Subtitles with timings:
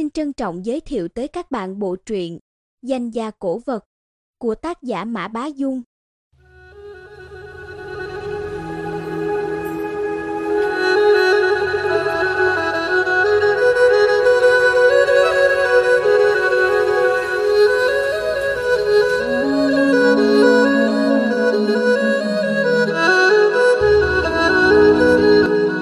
[0.00, 2.38] xin trân trọng giới thiệu tới các bạn bộ truyện
[2.82, 3.84] Danh gia cổ vật
[4.38, 5.82] của tác giả Mã Bá Dung.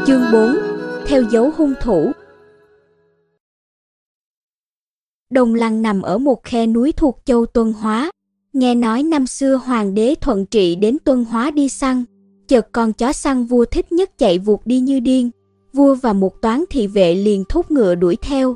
[0.07, 0.57] Chương 4
[1.07, 2.13] Theo dấu hung thủ
[5.31, 8.11] Đồng Lăng nằm ở một khe núi thuộc châu Tuân Hóa.
[8.53, 12.05] Nghe nói năm xưa hoàng đế thuận trị đến Tuân Hóa đi săn,
[12.49, 15.31] chợt con chó săn vua thích nhất chạy vụt đi như điên.
[15.73, 18.55] Vua và một toán thị vệ liền thúc ngựa đuổi theo.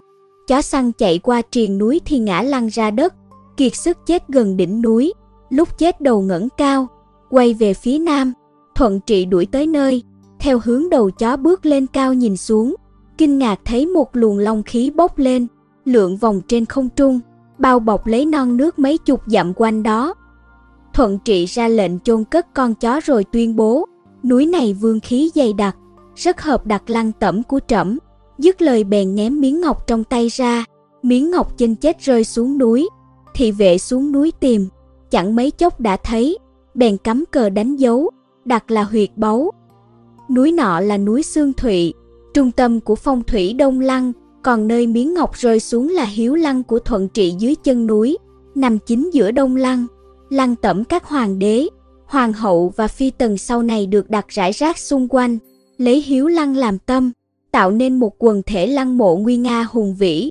[0.49, 3.15] Chó săn chạy qua triền núi thì ngã lăn ra đất,
[3.57, 5.13] kiệt sức chết gần đỉnh núi.
[5.51, 6.87] Lúc chết đầu ngẩng cao,
[7.31, 8.33] quay về phía nam,
[8.75, 10.03] thuận trị đuổi tới nơi,
[10.39, 12.75] theo hướng đầu chó bước lên cao nhìn xuống,
[13.19, 15.47] kinh ngạc thấy một luồng long khí bốc lên,
[15.85, 17.21] lượn vòng trên không trung,
[17.59, 20.15] bao bọc lấy non nước mấy chục dặm quanh đó.
[20.95, 23.87] Thuận trị ra lệnh chôn cất con chó rồi tuyên bố,
[24.25, 25.77] núi này vương khí dày đặc,
[26.17, 27.99] rất hợp đặt lăng tẩm của trẫm.
[28.39, 30.65] Dứt lời bèn ném miếng ngọc trong tay ra,
[31.03, 32.89] miếng ngọc chinh chết rơi xuống núi.
[33.35, 34.69] Thị vệ xuống núi tìm,
[35.11, 36.39] chẳng mấy chốc đã thấy,
[36.75, 38.11] bèn cắm cờ đánh dấu,
[38.45, 39.51] đặt là huyệt báu.
[40.31, 41.95] Núi nọ là núi Sương Thụy,
[42.35, 44.13] trung tâm của phong thủy Đông Lăng,
[44.43, 48.19] còn nơi miếng ngọc rơi xuống là hiếu lăng của thuận trị dưới chân núi,
[48.55, 49.87] nằm chính giữa đông lăng,
[50.31, 51.67] lăng tẩm các hoàng đế,
[52.07, 55.39] hoàng hậu và phi tần sau này được đặt rải rác xung quanh,
[55.79, 57.13] lấy hiếu lăng làm tâm,
[57.53, 60.31] tạo nên một quần thể lăng mộ nguy nga hùng vĩ.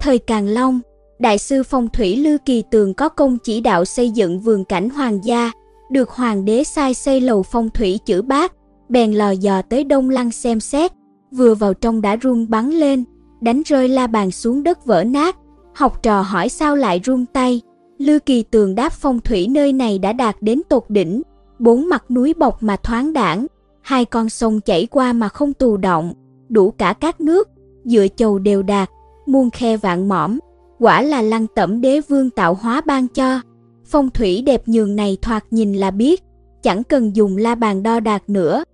[0.00, 0.80] Thời Càn Long,
[1.18, 4.90] đại sư phong thủy Lư Kỳ Tường có công chỉ đạo xây dựng vườn cảnh
[4.90, 5.52] hoàng gia,
[5.90, 8.52] được hoàng đế sai xây lầu phong thủy chữ bát,
[8.88, 10.92] bèn lò dò tới Đông Lăng xem xét,
[11.30, 13.04] vừa vào trong đã run bắn lên,
[13.42, 15.36] đánh rơi la bàn xuống đất vỡ nát.
[15.74, 17.60] Học trò hỏi sao lại run tay.
[17.98, 21.22] Lư Kỳ Tường đáp phong thủy nơi này đã đạt đến tột đỉnh,
[21.58, 23.46] bốn mặt núi bọc mà thoáng đảng,
[23.80, 26.14] hai con sông chảy qua mà không tù động,
[26.48, 27.48] đủ cả các nước,
[27.84, 28.90] dựa chầu đều đạt,
[29.26, 30.38] muôn khe vạn mỏm,
[30.78, 33.40] quả là lăng tẩm đế vương tạo hóa ban cho.
[33.84, 36.22] Phong thủy đẹp nhường này thoạt nhìn là biết,
[36.62, 38.64] chẳng cần dùng la bàn đo đạc nữa.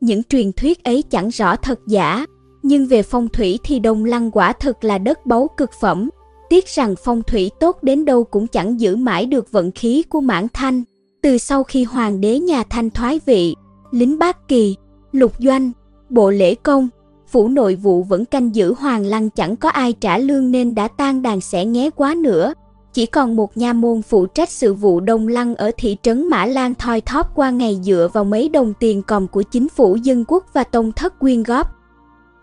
[0.00, 2.26] Những truyền thuyết ấy chẳng rõ thật giả,
[2.62, 6.10] nhưng về phong thủy thì Đông Lăng quả thực là đất báu cực phẩm.
[6.48, 10.20] Tiếc rằng phong thủy tốt đến đâu cũng chẳng giữ mãi được vận khí của
[10.20, 10.82] mãn thanh.
[11.22, 13.54] Từ sau khi hoàng đế nhà thanh thoái vị,
[13.90, 14.76] lính bát kỳ,
[15.12, 15.72] lục doanh,
[16.08, 16.88] bộ lễ công,
[17.28, 20.88] phủ nội vụ vẫn canh giữ hoàng lăng chẳng có ai trả lương nên đã
[20.88, 22.54] tan đàn sẽ nghé quá nữa.
[22.92, 26.46] Chỉ còn một nha môn phụ trách sự vụ đông lăng ở thị trấn Mã
[26.46, 30.24] Lan thoi thóp qua ngày dựa vào mấy đồng tiền còm của chính phủ dân
[30.28, 31.81] quốc và tông thất quyên góp.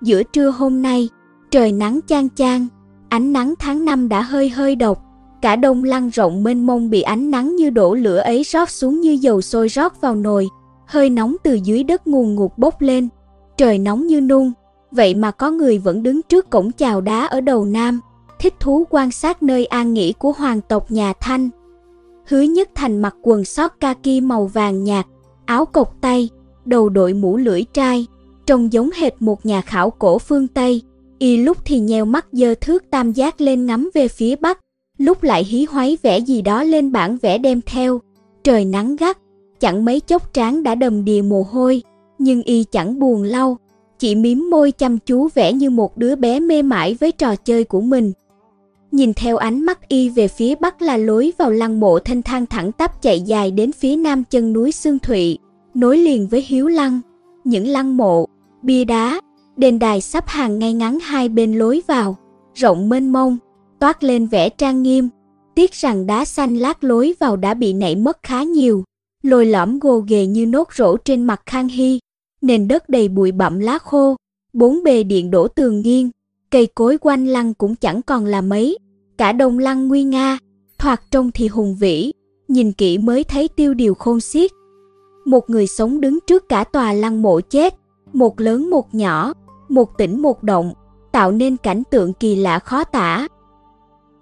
[0.02, 1.10] Giữa trưa hôm nay,
[1.52, 2.68] trời nắng chang chang,
[3.10, 5.04] ánh nắng tháng năm đã hơi hơi độc,
[5.42, 9.02] cả đông lăng rộng mênh mông bị ánh nắng như đổ lửa ấy rót xuống
[9.02, 10.48] như dầu sôi rót vào nồi,
[10.86, 13.08] hơi nóng từ dưới đất nguồn ngụt bốc lên,
[13.58, 14.52] trời nóng như nung,
[14.92, 18.00] vậy mà có người vẫn đứng trước cổng chào đá ở đầu nam,
[18.40, 21.50] thích thú quan sát nơi an nghỉ của hoàng tộc nhà Thanh.
[22.28, 25.06] Hứa Nhất Thành mặc quần sót kaki màu vàng nhạt,
[25.46, 26.30] áo cộc tay,
[26.66, 28.08] đầu đội mũ lưỡi trai,
[28.50, 30.82] trông giống hệt một nhà khảo cổ phương Tây.
[31.20, 34.60] Y lúc thì nheo mắt dơ thước tam giác lên ngắm về phía bắc,
[34.98, 38.02] lúc lại hí hoáy vẽ gì đó lên bản vẽ đem theo.
[38.44, 39.18] Trời nắng gắt,
[39.60, 41.82] chẳng mấy chốc trán đã đầm đìa mồ hôi,
[42.18, 43.58] nhưng y chẳng buồn lau,
[44.00, 47.64] chỉ mím môi chăm chú vẽ như một đứa bé mê mải với trò chơi
[47.64, 48.12] của mình.
[48.92, 52.46] Nhìn theo ánh mắt y về phía bắc là lối vào lăng mộ thanh thang
[52.46, 55.38] thẳng tắp chạy dài đến phía nam chân núi Sương Thụy,
[55.74, 57.02] nối liền với Hiếu Lăng.
[57.44, 58.26] Những lăng mộ,
[58.62, 59.22] bia đá,
[59.58, 62.18] đền đài sắp hàng ngay ngắn hai bên lối vào,
[62.54, 63.38] rộng mênh mông,
[63.80, 65.10] toát lên vẻ trang nghiêm.
[65.56, 68.84] Tiếc rằng đá xanh lát lối vào đã bị nảy mất khá nhiều,
[69.24, 72.00] lồi lõm gồ ghề như nốt rỗ trên mặt khang hy,
[72.42, 74.16] nền đất đầy bụi bặm lá khô,
[74.54, 76.10] bốn bề điện đổ tường nghiêng,
[76.52, 78.78] cây cối quanh lăng cũng chẳng còn là mấy,
[79.18, 80.38] cả đồng lăng nguy nga,
[80.78, 82.12] thoạt trông thì hùng vĩ,
[82.48, 84.52] nhìn kỹ mới thấy tiêu điều khôn xiết.
[85.26, 87.76] Một người sống đứng trước cả tòa lăng mộ chết,
[88.14, 89.34] một lớn một nhỏ,
[89.70, 90.74] một tỉnh một động,
[91.12, 93.28] tạo nên cảnh tượng kỳ lạ khó tả.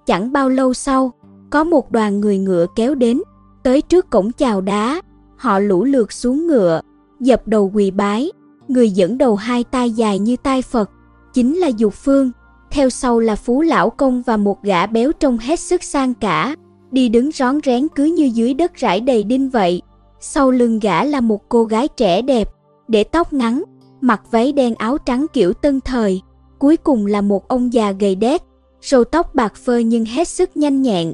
[0.05, 1.11] Chẳng bao lâu sau,
[1.49, 3.21] có một đoàn người ngựa kéo đến,
[3.63, 5.01] tới trước cổng chào đá,
[5.37, 6.81] họ lũ lượt xuống ngựa,
[7.19, 8.31] dập đầu quỳ bái,
[8.67, 10.89] người dẫn đầu hai tay dài như tay Phật,
[11.33, 12.31] chính là Dục Phương,
[12.71, 16.55] theo sau là Phú Lão Công và một gã béo trông hết sức sang cả,
[16.91, 19.81] đi đứng rón rén cứ như dưới đất rải đầy đinh vậy.
[20.19, 22.49] Sau lưng gã là một cô gái trẻ đẹp,
[22.87, 23.63] để tóc ngắn,
[24.01, 26.21] mặc váy đen áo trắng kiểu tân thời,
[26.59, 28.41] cuối cùng là một ông già gầy đét,
[28.81, 31.13] râu tóc bạc phơ nhưng hết sức nhanh nhẹn.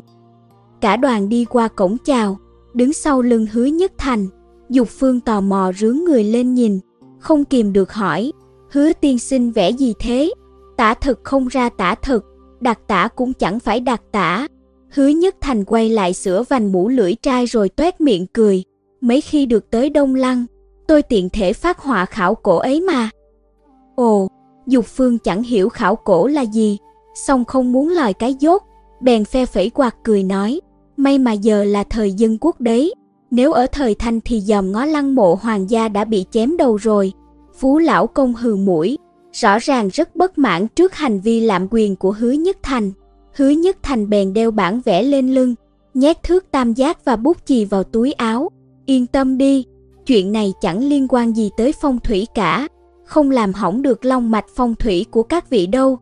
[0.81, 2.37] Cả đoàn đi qua cổng chào,
[2.73, 4.27] đứng sau lưng hứa nhất thành,
[4.69, 6.79] Dục Phương tò mò rướng người lên nhìn,
[7.19, 8.31] không kìm được hỏi,
[8.71, 10.33] hứa tiên sinh vẽ gì thế?
[10.77, 12.25] Tả thực không ra tả thực,
[12.59, 14.47] đặc tả cũng chẳng phải đặc tả.
[14.93, 18.63] Hứa nhất thành quay lại sửa vành mũ lưỡi trai rồi toét miệng cười,
[19.01, 20.45] mấy khi được tới Đông Lăng,
[20.93, 23.09] tôi tiện thể phát họa khảo cổ ấy mà.
[23.95, 24.27] Ồ,
[24.67, 26.77] Dục Phương chẳng hiểu khảo cổ là gì,
[27.15, 28.63] song không muốn lời cái dốt,
[29.01, 30.61] bèn phe phẩy quạt cười nói,
[30.97, 32.93] may mà giờ là thời dân quốc đấy,
[33.31, 36.75] nếu ở thời thanh thì dòm ngó lăng mộ hoàng gia đã bị chém đầu
[36.75, 37.13] rồi.
[37.55, 38.97] Phú lão công hừ mũi,
[39.31, 42.91] rõ ràng rất bất mãn trước hành vi lạm quyền của hứa nhất thành.
[43.35, 45.55] Hứa nhất thành bèn đeo bản vẽ lên lưng,
[45.93, 48.49] nhét thước tam giác và bút chì vào túi áo.
[48.85, 49.65] Yên tâm đi,
[50.05, 52.67] chuyện này chẳng liên quan gì tới phong thủy cả,
[53.05, 55.97] không làm hỏng được long mạch phong thủy của các vị đâu.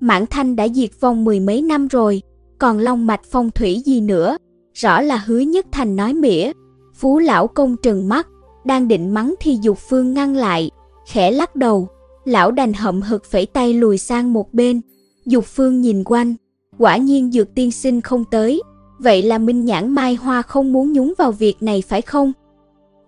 [0.00, 2.22] Mãn Thanh đã diệt vong mười mấy năm rồi,
[2.58, 4.36] còn long mạch phong thủy gì nữa,
[4.74, 6.52] rõ là hứa nhất thành nói mỉa.
[6.94, 8.28] Phú lão công trừng mắt,
[8.64, 10.70] đang định mắng thì Dục Phương ngăn lại,
[11.06, 11.88] khẽ lắc đầu,
[12.24, 14.80] lão đành hậm hực phẩy tay lùi sang một bên.
[15.26, 16.34] Dục Phương nhìn quanh,
[16.78, 18.62] quả nhiên Dược tiên sinh không tới,
[18.98, 22.32] vậy là Minh Nhãn Mai Hoa không muốn nhúng vào việc này phải không?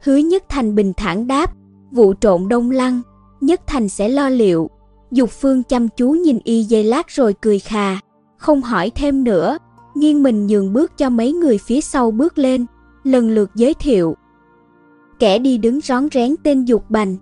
[0.03, 1.53] Hứa Nhất Thành bình thản đáp,
[1.93, 3.01] vụ trộn đông lăng,
[3.41, 4.71] Nhất Thành sẽ lo liệu.
[5.11, 7.99] Dục Phương chăm chú nhìn y dây lát rồi cười khà,
[8.37, 9.59] không hỏi thêm nữa,
[9.95, 12.67] nghiêng mình nhường bước cho mấy người phía sau bước lên,
[13.05, 14.17] lần lượt giới thiệu.
[15.19, 17.17] Kẻ đi đứng rón rén tên Dục Bành,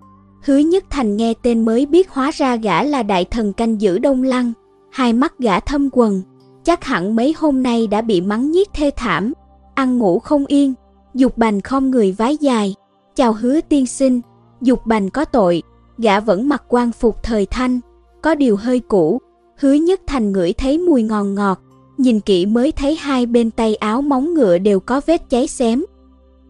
[0.45, 3.99] Hứa Nhất Thành nghe tên mới biết hóa ra gã là đại thần canh giữ
[3.99, 4.53] Đông Lăng,
[4.91, 6.21] hai mắt gã thâm quần,
[6.63, 9.33] chắc hẳn mấy hôm nay đã bị mắng nhiếc thê thảm,
[9.75, 10.73] ăn ngủ không yên.
[11.19, 12.75] Dục Bành không người vái dài,
[13.15, 14.21] chào Hứa tiên sinh,
[14.61, 15.63] Dục Bành có tội,
[15.97, 17.79] gã vẫn mặc quan phục thời thanh,
[18.21, 19.21] có điều hơi cũ.
[19.57, 21.61] Hứa Nhất Thành ngửi thấy mùi ngon ngọt,
[21.97, 25.83] nhìn kỹ mới thấy hai bên tay áo móng ngựa đều có vết cháy xém.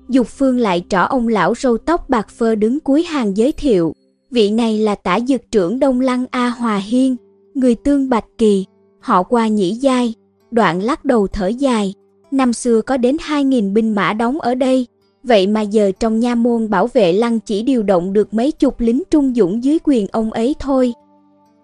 [0.10, 3.94] Dục Phương lại trỏ ông lão râu tóc bạc phơ đứng cuối hàng giới thiệu,
[4.31, 7.16] vị này là tả dực trưởng Đông Lăng A Hòa Hiên,
[7.54, 8.66] người tương Bạch Kỳ,
[9.00, 10.13] họ qua nhĩ giai,
[10.51, 11.94] đoạn lắc đầu thở dài,
[12.31, 14.88] năm xưa có đến 2.000 binh mã đóng ở đây,
[15.24, 18.80] vậy mà giờ trong nha môn bảo vệ lăng chỉ điều động được mấy chục
[18.80, 20.94] lính trung dũng dưới quyền ông ấy thôi.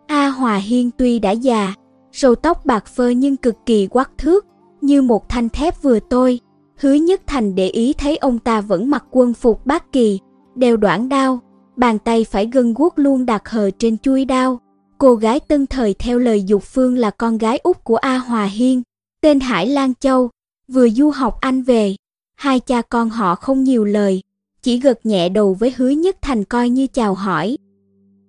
[0.07, 1.73] A Hòa Hiên tuy đã già,
[2.13, 4.45] râu tóc bạc phơ nhưng cực kỳ quắc thước,
[4.81, 6.39] như một thanh thép vừa tôi.
[6.77, 10.19] Hứa Nhất Thành để ý thấy ông ta vẫn mặc quân phục bát kỳ,
[10.55, 11.39] đeo đoạn đao,
[11.75, 14.59] bàn tay phải gân guốc luôn đặt hờ trên chuôi đao.
[14.97, 18.45] Cô gái tân thời theo lời Dục Phương là con gái út của A Hòa
[18.45, 18.81] Hiên,
[19.21, 20.29] tên Hải Lan Châu,
[20.67, 21.95] vừa du học Anh về.
[22.35, 24.21] Hai cha con họ không nhiều lời,
[24.61, 27.57] chỉ gật nhẹ đầu với Hứa Nhất Thành coi như chào hỏi.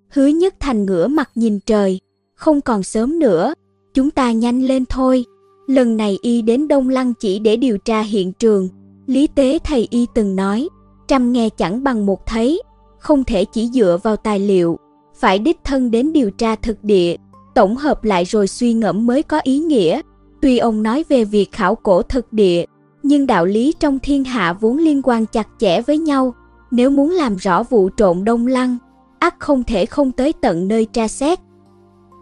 [0.08, 2.00] Hứa Nhất Thành ngửa mặt nhìn trời,
[2.34, 3.54] không còn sớm nữa,
[3.94, 5.24] chúng ta nhanh lên thôi.
[5.66, 8.68] Lần này y đến Đông Lăng chỉ để điều tra hiện trường.
[9.06, 10.68] Lý tế thầy y từng nói,
[11.08, 12.62] trăm nghe chẳng bằng một thấy,
[12.98, 14.78] không thể chỉ dựa vào tài liệu,
[15.14, 17.16] phải đích thân đến điều tra thực địa,
[17.54, 20.00] tổng hợp lại rồi suy ngẫm mới có ý nghĩa.
[20.40, 22.64] Tuy ông nói về việc khảo cổ thực địa,
[23.02, 26.34] nhưng đạo lý trong thiên hạ vốn liên quan chặt chẽ với nhau.
[26.70, 28.76] Nếu muốn làm rõ vụ trộn Đông Lăng,
[29.18, 31.38] ắt không thể không tới tận nơi tra xét.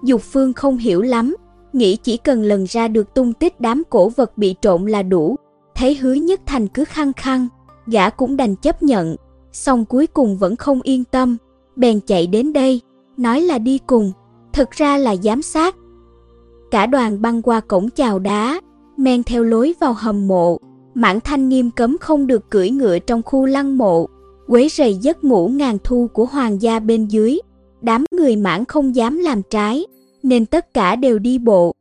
[0.04, 1.36] Dục Phương không hiểu lắm,
[1.72, 5.36] nghĩ chỉ cần lần ra được tung tích đám cổ vật bị trộn là đủ.
[5.74, 7.48] Thấy hứa nhất thành cứ khăng khăng,
[7.86, 9.16] gã cũng đành chấp nhận,
[9.52, 11.36] xong cuối cùng vẫn không yên tâm,
[11.76, 12.80] bèn chạy đến đây,
[13.16, 14.12] nói là đi cùng,
[14.52, 15.76] thực ra là giám sát.
[16.74, 18.60] Cả đoàn băng qua cổng chào đá,
[18.96, 20.58] men theo lối vào hầm mộ,
[20.94, 24.06] mãn thanh nghiêm cấm không được cưỡi ngựa trong khu lăng mộ,
[24.48, 27.38] quấy rầy giấc ngủ ngàn thu của hoàng gia bên dưới.
[27.80, 29.86] Đám người mãn không dám làm trái,
[30.22, 31.72] nên tất cả đều đi bộ.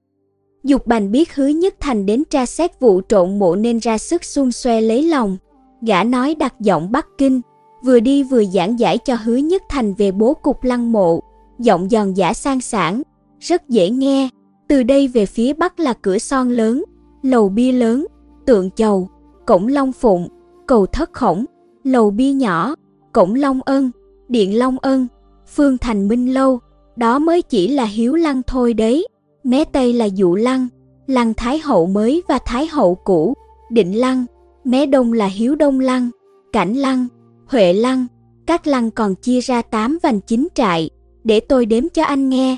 [0.64, 4.24] Dục bành biết hứa nhất thành đến tra xét vụ trộn mộ nên ra sức
[4.24, 5.38] xung xoe lấy lòng.
[5.82, 7.42] Gã nói đặt giọng Bắc Kinh,
[7.84, 11.20] vừa đi vừa giảng giải cho hứa nhất thành về bố cục lăng mộ,
[11.60, 13.02] giọng giòn giả sang sản
[13.40, 14.30] rất dễ nghe.
[14.74, 16.84] Từ đây về phía bắc là cửa son lớn,
[17.22, 18.06] lầu bia lớn,
[18.46, 19.10] tượng chầu,
[19.46, 20.28] cổng long phụng,
[20.68, 21.46] cầu thất khổng,
[21.84, 22.76] lầu bia nhỏ,
[23.12, 23.92] cổng long ân,
[24.28, 25.08] điện long ân,
[25.56, 26.60] phương thành minh lâu,
[26.96, 29.08] đó mới chỉ là hiếu lăng thôi đấy.
[29.44, 30.68] Mé Tây là dụ lăng,
[31.08, 33.34] lăng Thái hậu mới và Thái hậu cũ,
[33.72, 34.26] định lăng,
[34.64, 36.10] mé Đông là hiếu đông lăng,
[36.54, 37.08] cảnh lăng,
[37.46, 38.06] huệ lăng,
[38.46, 40.90] các lăng còn chia ra 8 vành chính trại,
[41.24, 42.58] để tôi đếm cho anh nghe.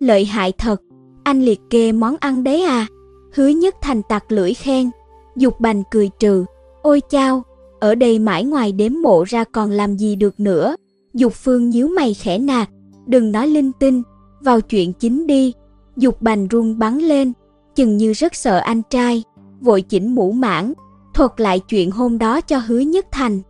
[0.00, 0.80] Lợi hại thật,
[1.28, 2.86] anh liệt kê món ăn đấy à?
[3.34, 4.90] Hứa nhất thành tặc lưỡi khen,
[5.36, 6.44] dục bành cười trừ,
[6.82, 7.42] ôi chao,
[7.80, 10.76] ở đây mãi ngoài đếm mộ ra còn làm gì được nữa.
[11.14, 12.68] Dục phương nhíu mày khẽ nạt,
[13.06, 14.02] đừng nói linh tinh,
[14.40, 15.52] vào chuyện chính đi.
[15.96, 17.32] Dục bành run bắn lên,
[17.74, 19.22] chừng như rất sợ anh trai,
[19.60, 20.72] vội chỉnh mũ mãn,
[21.14, 23.40] thuật lại chuyện hôm đó cho hứa nhất thành.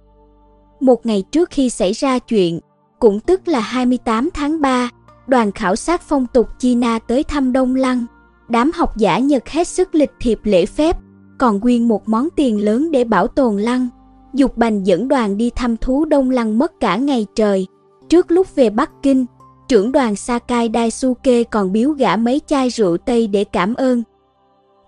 [0.80, 2.60] Một ngày trước khi xảy ra chuyện,
[2.98, 4.90] cũng tức là 28 tháng 3,
[5.28, 8.06] đoàn khảo sát phong tục China tới thăm Đông Lăng.
[8.48, 10.96] Đám học giả Nhật hết sức lịch thiệp lễ phép,
[11.38, 13.88] còn quyên một món tiền lớn để bảo tồn lăng.
[14.34, 17.66] Dục Bành dẫn đoàn đi thăm thú Đông Lăng mất cả ngày trời.
[18.08, 19.26] Trước lúc về Bắc Kinh,
[19.68, 24.02] trưởng đoàn Sakai Daisuke còn biếu gã mấy chai rượu Tây để cảm ơn.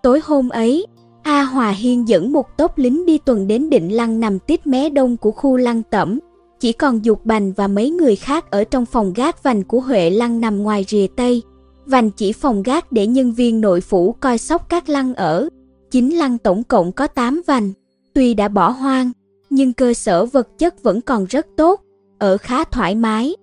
[0.02, 0.87] Tối hôm ấy,
[1.23, 4.90] A Hòa Hiên dẫn một tốp lính đi tuần đến định lăng nằm tít mé
[4.90, 6.18] đông của khu lăng tẩm.
[6.61, 10.11] Chỉ còn Dục Bành và mấy người khác ở trong phòng gác vành của Huệ
[10.11, 11.43] lăng nằm ngoài rìa Tây.
[11.87, 15.49] Vành chỉ phòng gác để nhân viên nội phủ coi sóc các lăng ở.
[15.90, 17.73] Chính lăng tổng cộng có 8 vành.
[18.14, 19.12] Tuy đã bỏ hoang,
[19.50, 21.81] nhưng cơ sở vật chất vẫn còn rất tốt,
[22.19, 23.37] ở khá thoải mái.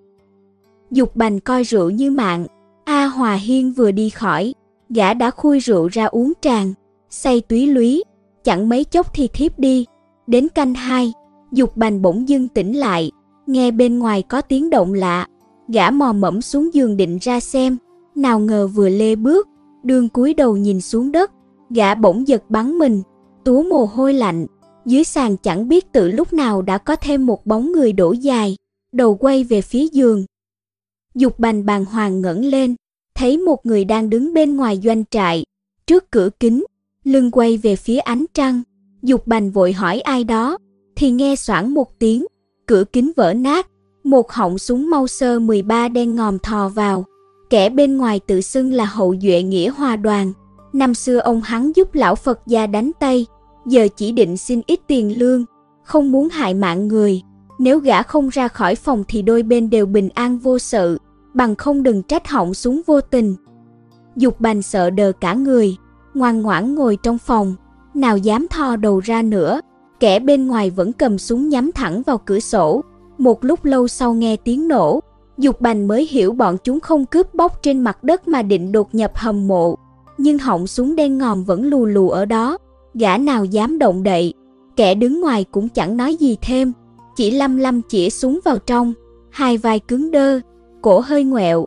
[0.92, 2.46] Dục bành coi rượu như mạng,
[2.86, 4.54] A Hòa Hiên vừa đi khỏi,
[4.90, 6.74] gã đã khui rượu ra uống tràn,
[7.10, 8.04] say túy lúy,
[8.44, 9.86] chẳng mấy chốc thì thiếp đi.
[10.28, 11.14] Đến canh hai,
[11.58, 13.12] dục bành bỗng dưng tỉnh lại,
[13.48, 15.28] nghe bên ngoài có tiếng động lạ,
[15.68, 17.78] gã mò mẫm xuống giường định ra xem,
[18.16, 19.48] nào ngờ vừa lê bước,
[19.84, 21.32] đường cúi đầu nhìn xuống đất,
[21.70, 23.02] gã bỗng giật bắn mình,
[23.44, 24.46] túa mồ hôi lạnh,
[24.86, 28.56] dưới sàn chẳng biết từ lúc nào đã có thêm một bóng người đổ dài,
[28.92, 30.26] đầu quay về phía giường.
[31.16, 32.76] Dục bành bàng hoàng ngẩng lên,
[33.16, 35.44] thấy một người đang đứng bên ngoài doanh trại,
[35.88, 36.66] trước cửa kính,
[37.04, 38.62] lưng quay về phía ánh trăng.
[39.04, 40.58] Dục bành vội hỏi ai đó,
[40.98, 42.26] thì nghe xoảng một tiếng,
[42.66, 43.68] cửa kính vỡ nát,
[44.04, 47.06] một họng súng mau sơ 13 đen ngòm thò vào.
[47.50, 50.34] Kẻ bên ngoài tự xưng là hậu duệ nghĩa hòa đoàn.
[50.74, 53.26] Năm xưa ông hắn giúp lão Phật gia đánh Tây,
[53.66, 55.46] giờ chỉ định xin ít tiền lương,
[55.84, 57.22] không muốn hại mạng người.
[57.60, 60.98] Nếu gã không ra khỏi phòng thì đôi bên đều bình an vô sự,
[61.34, 63.36] bằng không đừng trách họng súng vô tình.
[64.16, 65.76] Dục bành sợ đờ cả người,
[66.14, 67.56] ngoan ngoãn ngồi trong phòng,
[67.94, 69.62] nào dám thò đầu ra nữa.
[70.00, 72.82] Kẻ bên ngoài vẫn cầm súng nhắm thẳng vào cửa sổ.
[73.18, 75.02] Một lúc lâu sau nghe tiếng nổ,
[75.38, 78.96] Dục bành mới hiểu bọn chúng không cướp bóc trên mặt đất mà định đột
[78.96, 79.76] nhập hầm mộ.
[80.18, 82.58] Nhưng họng súng đen ngòm vẫn lù lù ở đó,
[82.94, 84.34] gã nào dám động đậy.
[84.76, 86.74] Kẻ đứng ngoài cũng chẳng nói gì thêm,
[87.16, 88.94] chỉ lăm lăm chĩa súng vào trong,
[89.30, 90.40] hai vai cứng đơ,
[90.82, 91.66] cổ hơi ngoẹo.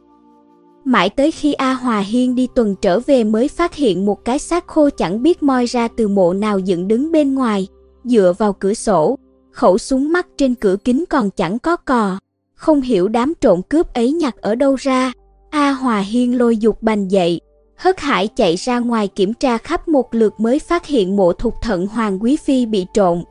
[0.84, 4.38] Mãi tới khi A Hòa Hiên đi tuần trở về mới phát hiện một cái
[4.38, 7.68] xác khô chẳng biết moi ra từ mộ nào dựng đứng bên ngoài,
[8.04, 9.18] dựa vào cửa sổ,
[9.50, 12.18] khẩu súng mắt trên cửa kính còn chẳng có cò.
[12.54, 15.12] Không hiểu đám trộm cướp ấy nhặt ở đâu ra,
[15.50, 17.40] A Hòa Hiên lôi dục bành dậy,
[17.76, 21.54] hất hải chạy ra ngoài kiểm tra khắp một lượt mới phát hiện mộ thục
[21.62, 23.24] thận Hoàng Quý Phi bị trộn.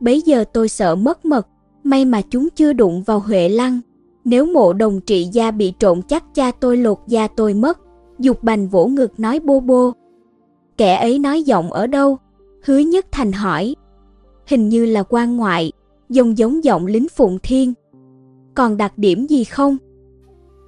[0.00, 1.46] Bấy giờ tôi sợ mất mật,
[1.84, 3.80] may mà chúng chưa đụng vào Huệ Lăng.
[4.24, 7.78] Nếu mộ đồng trị gia bị trộn chắc cha tôi lột da tôi mất.
[8.18, 9.92] Dục bành vỗ ngực nói bô bô.
[10.76, 12.18] Kẻ ấy nói giọng ở đâu?
[12.64, 13.74] Hứa nhất thành hỏi.
[14.48, 15.72] Hình như là quan ngoại,
[16.08, 17.74] giống giống giọng lính phụng thiên.
[18.54, 19.76] Còn đặc điểm gì không?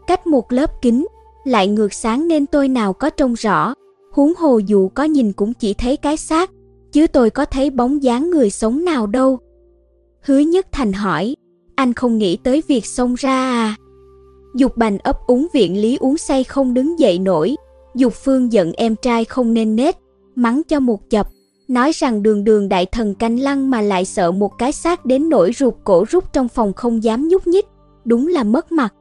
[0.07, 1.07] Cách một lớp kính,
[1.45, 3.75] lại ngược sáng nên tôi nào có trông rõ.
[4.13, 6.51] Huống hồ dù có nhìn cũng chỉ thấy cái xác,
[6.93, 9.39] chứ tôi có thấy bóng dáng người sống nào đâu.
[10.23, 11.37] Hứa Nhất Thành hỏi,
[11.75, 13.77] anh không nghĩ tới việc xông ra à?
[14.57, 17.57] Dục bành ấp úng viện lý uống say không đứng dậy nổi.
[17.95, 19.97] Dục phương giận em trai không nên nết,
[20.35, 21.27] mắng cho một chập,
[21.71, 25.29] nói rằng đường đường đại thần canh lăng mà lại sợ một cái xác đến
[25.29, 27.67] nỗi ruột cổ rút trong phòng không dám nhúc nhích,
[28.05, 28.95] đúng là mất mặt.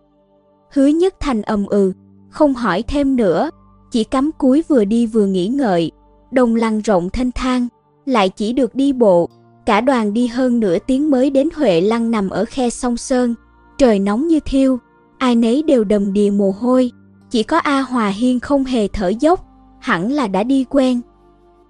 [0.74, 1.94] Hứa Nhất Thành ầm ừ,
[2.30, 3.50] không hỏi thêm nữa,
[3.92, 5.92] chỉ cắm cúi vừa đi vừa nghĩ ngợi.
[6.32, 7.68] Đồng lăng rộng thanh thang,
[8.06, 9.30] lại chỉ được đi bộ.
[9.66, 13.36] Cả đoàn đi hơn nửa tiếng mới đến Huệ Lăng nằm ở khe sông Sơn.
[13.78, 14.80] Trời nóng như thiêu,
[15.18, 16.92] ai nấy đều đầm đìa mồ hôi.
[17.30, 19.46] Chỉ có A Hòa Hiên không hề thở dốc,
[19.80, 21.02] hẳn là đã đi quen.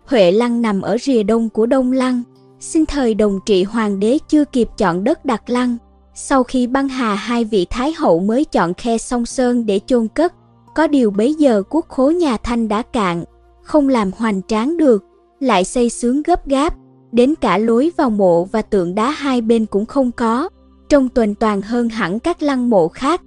[0.10, 2.24] Huệ Lăng nằm ở rìa đông của Đông Lăng.
[2.60, 5.78] Xin thời đồng trị hoàng đế chưa kịp chọn đất đặt lăng.
[6.16, 10.08] Sau khi băng hà hai vị thái hậu mới chọn khe sông Sơn để chôn
[10.08, 10.34] cất.
[10.76, 13.24] Có điều bấy giờ quốc khố nhà Thanh đã cạn,
[13.64, 15.04] không làm hoành tráng được,
[15.40, 16.76] lại xây sướng gấp gáp,
[17.12, 20.50] đến cả lối vào mộ và tượng đá hai bên cũng không có,
[20.90, 23.22] trông tuần toàn hơn hẳn các lăng mộ khác.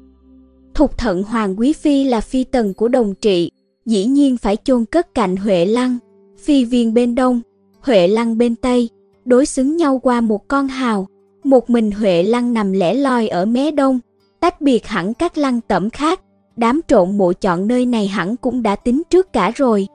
[0.74, 3.50] Thục thận Hoàng Quý Phi là phi tần của đồng trị,
[3.86, 5.98] dĩ nhiên phải chôn cất cạnh Huệ Lăng,
[6.42, 7.40] phi viên bên đông,
[7.80, 8.88] Huệ Lăng bên tây,
[9.24, 11.06] đối xứng nhau qua một con hào.
[11.44, 14.00] Một mình Huệ Lăng nằm lẻ loi ở mé đông,
[14.40, 16.20] tách biệt hẳn các lăng tẩm khác,
[16.56, 19.86] đám trộn mộ chọn nơi này hẳn cũng đã tính trước cả rồi.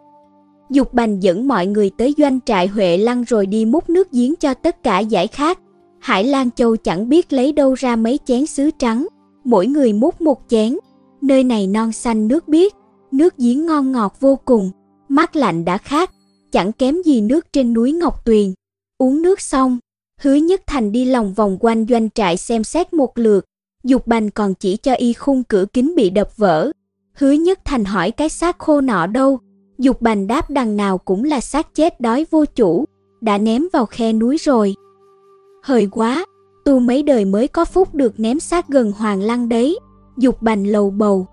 [0.69, 4.35] Dục Bành dẫn mọi người tới doanh trại Huệ Lăng rồi đi múc nước giếng
[4.35, 5.59] cho tất cả giải khát.
[5.99, 9.07] Hải Lan Châu chẳng biết lấy đâu ra mấy chén sứ trắng,
[9.43, 10.77] mỗi người múc một chén.
[11.21, 12.73] Nơi này non xanh nước biếc,
[13.11, 14.71] nước giếng ngon ngọt vô cùng,
[15.09, 16.11] mát lạnh đã khác,
[16.51, 18.53] chẳng kém gì nước trên núi Ngọc Tuyền.
[18.97, 19.79] Uống nước xong,
[20.21, 23.45] Hứa Nhất Thành đi lòng vòng quanh doanh trại xem xét một lượt,
[23.83, 26.71] Dục Bành còn chỉ cho y khung cửa kính bị đập vỡ.
[27.13, 29.39] Hứa Nhất Thành hỏi cái xác khô nọ đâu,
[29.77, 32.85] Dục Bành đáp đằng nào cũng là xác chết đói vô chủ,
[33.21, 34.75] đã ném vào khe núi rồi.
[35.63, 36.25] Hời quá,
[36.65, 39.79] tu mấy đời mới có phúc được ném xác gần Hoàng Lăng đấy,
[40.17, 41.27] Dục Bành lầu bầu.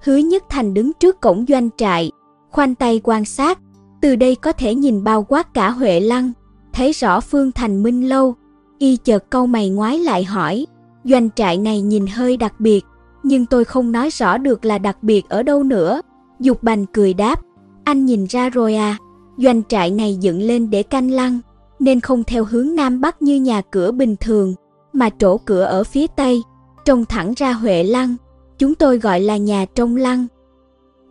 [0.00, 2.10] Hứa Nhất Thành đứng trước cổng doanh trại,
[2.50, 3.58] khoanh tay quan sát,
[4.00, 6.32] từ đây có thể nhìn bao quát cả Huệ Lăng,
[6.72, 8.34] thấy rõ Phương Thành Minh lâu.
[8.78, 10.66] Y chợt câu mày ngoái lại hỏi,
[11.04, 12.84] doanh trại này nhìn hơi đặc biệt,
[13.22, 16.02] nhưng tôi không nói rõ được là đặc biệt ở đâu nữa.
[16.40, 17.40] Dục Bành cười đáp,
[17.84, 18.98] anh nhìn ra rồi à,
[19.36, 21.40] doanh trại này dựng lên để canh lăng,
[21.78, 24.54] nên không theo hướng Nam Bắc như nhà cửa bình thường,
[24.92, 26.42] mà trổ cửa ở phía Tây,
[26.84, 28.16] trông thẳng ra Huệ Lăng,
[28.58, 30.26] chúng tôi gọi là nhà trông lăng.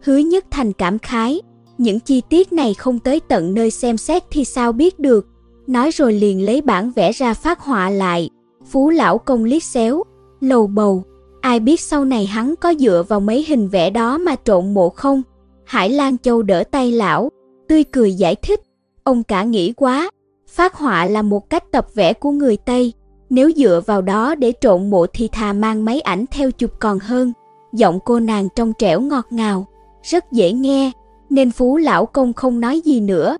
[0.04, 1.42] Hứa Nhất Thành cảm khái,
[1.78, 5.28] những chi tiết này không tới tận nơi xem xét thì sao biết được,
[5.68, 8.30] nói rồi liền lấy bản vẽ ra phát họa lại.
[8.72, 10.04] Phú lão công liếc xéo,
[10.42, 11.04] lầu bầu,
[11.42, 14.90] ai biết sau này hắn có dựa vào mấy hình vẽ đó mà trộn mộ
[14.90, 15.22] không?
[15.66, 17.30] Hải Lan Châu đỡ tay lão,
[17.68, 18.62] tươi cười giải thích,
[19.04, 20.10] ông cả nghĩ quá,
[20.48, 22.94] phát họa là một cách tập vẽ của người Tây,
[23.30, 27.00] nếu dựa vào đó để trộn mộ thì thà mang máy ảnh theo chụp còn
[27.00, 27.34] hơn.
[27.74, 29.68] Giọng cô nàng trong trẻo ngọt ngào,
[30.04, 30.92] rất dễ nghe,
[31.30, 33.38] nên Phú lão công không nói gì nữa.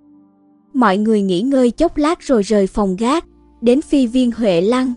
[0.74, 3.24] Mọi người nghỉ ngơi chốc lát rồi rời phòng gác,
[3.60, 4.92] đến phi viên Huệ Lăng.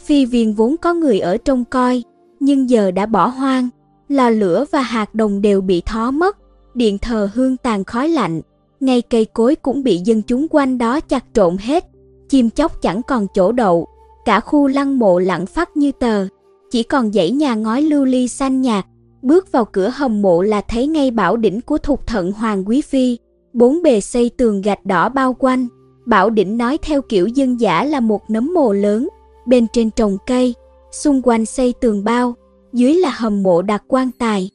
[0.00, 2.02] Phi viên vốn có người ở trong coi,
[2.40, 3.68] nhưng giờ đã bỏ hoang,
[4.08, 6.38] lò lửa và hạt đồng đều bị thó mất,
[6.74, 8.40] điện thờ hương tàn khói lạnh,
[8.80, 11.84] ngay cây cối cũng bị dân chúng quanh đó chặt trộn hết,
[12.28, 13.86] chim chóc chẳng còn chỗ đậu,
[14.24, 16.26] cả khu lăng mộ lặng phát như tờ,
[16.70, 18.86] chỉ còn dãy nhà ngói lưu ly xanh nhạt,
[19.24, 22.80] bước vào cửa hầm mộ là thấy ngay bảo đỉnh của thục thận Hoàng Quý
[22.80, 23.18] Phi,
[23.52, 25.66] bốn bề xây tường gạch đỏ bao quanh,
[26.06, 29.08] bảo đỉnh nói theo kiểu dân giả là một nấm mồ lớn,
[29.46, 30.54] bên trên trồng cây,
[30.92, 32.34] xung quanh xây tường bao,
[32.72, 34.50] dưới là hầm mộ đặt quan tài.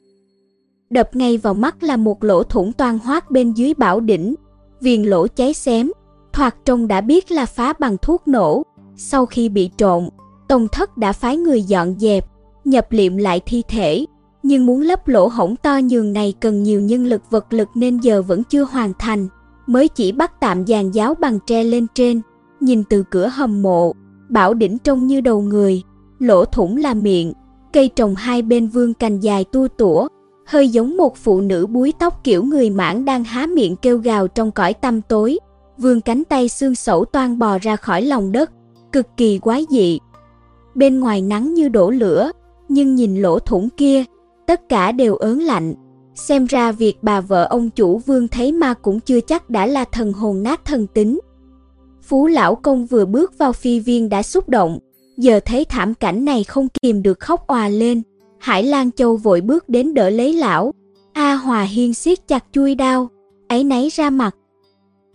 [0.90, 4.36] Đập ngay vào mắt là một lỗ thủng toan hoác bên dưới bảo đỉnh,
[4.82, 5.92] viền lỗ cháy xém,
[6.34, 8.64] thoạt trông đã biết là phá bằng thuốc nổ.
[8.96, 10.10] Sau khi bị trộn,
[10.50, 12.26] Tông thất đã phái người dọn dẹp,
[12.66, 14.06] nhập liệm lại thi thể,
[14.44, 17.98] nhưng muốn lấp lỗ hổng to nhường này cần nhiều nhân lực vật lực nên
[17.98, 19.28] giờ vẫn chưa hoàn thành,
[19.68, 22.22] mới chỉ bắt tạm dàn giáo bằng tre lên trên,
[22.60, 23.94] nhìn từ cửa hầm mộ,
[24.30, 25.84] bảo đỉnh trông như đầu người,
[26.20, 27.34] lỗ thủng là miệng,
[27.74, 30.08] cây trồng hai bên vương cành dài tua tủa,
[30.46, 34.28] hơi giống một phụ nữ búi tóc kiểu người mãn đang há miệng kêu gào
[34.28, 35.40] trong cõi tăm tối,
[35.78, 38.52] vương cánh tay xương sẩu toan bò ra khỏi lòng đất,
[38.92, 40.00] cực kỳ quái dị.
[40.76, 42.32] Bên ngoài nắng như đổ lửa,
[42.70, 44.04] nhưng nhìn lỗ thủng kia,
[44.50, 45.74] tất cả đều ớn lạnh.
[46.16, 49.86] Xem ra việc bà vợ ông chủ vương thấy ma cũng chưa chắc đã là
[49.86, 51.20] thần hồn nát thần tính.
[52.02, 54.80] Phú lão công vừa bước vào phi viên đã xúc động,
[55.18, 58.02] giờ thấy thảm cảnh này không kìm được khóc òa lên.
[58.40, 60.74] Hải Lan Châu vội bước đến đỡ lấy lão.
[61.14, 63.10] A Hòa Hiên siết chặt chui đao,
[63.48, 64.36] ấy nấy ra mặt.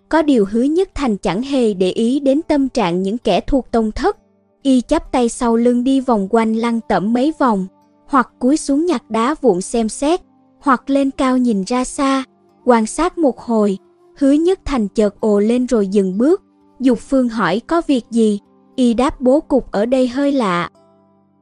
[0.09, 3.71] Có điều hứa nhất thành chẳng hề để ý đến tâm trạng những kẻ thuộc
[3.71, 4.17] tông thất.
[4.63, 7.67] Y chắp tay sau lưng đi vòng quanh lăng tẩm mấy vòng,
[8.15, 10.21] hoặc cúi xuống nhặt đá vụn xem xét,
[10.61, 12.25] hoặc lên cao nhìn ra xa,
[12.65, 13.79] quan sát một hồi.
[14.17, 16.43] Hứa nhất thành chợt ồ lên rồi dừng bước.
[16.81, 18.41] Dục Phương hỏi có việc gì,
[18.77, 20.71] y đáp bố cục ở đây hơi lạ.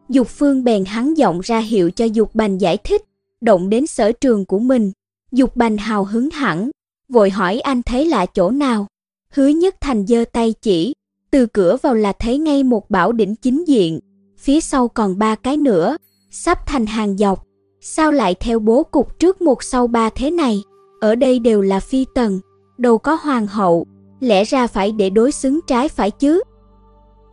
[0.08, 3.02] Dục Phương bèn hắn giọng ra hiệu cho Dục Bành giải thích,
[3.40, 4.92] động đến sở trường của mình.
[5.32, 6.70] Dục Bành hào hứng hẳn,
[7.08, 8.86] vội hỏi anh thấy lạ chỗ nào.
[9.30, 10.94] Hứa Nhất Thành giơ tay chỉ,
[11.30, 14.00] từ cửa vào là thấy ngay một bảo đỉnh chính diện,
[14.38, 15.96] phía sau còn ba cái nữa,
[16.34, 17.46] sắp thành hàng dọc.
[17.80, 20.62] Sao lại theo bố cục trước một sau ba thế này?
[21.00, 22.40] Ở đây đều là phi tần,
[22.78, 23.86] đâu có hoàng hậu,
[24.20, 26.42] lẽ ra phải để đối xứng trái phải chứ?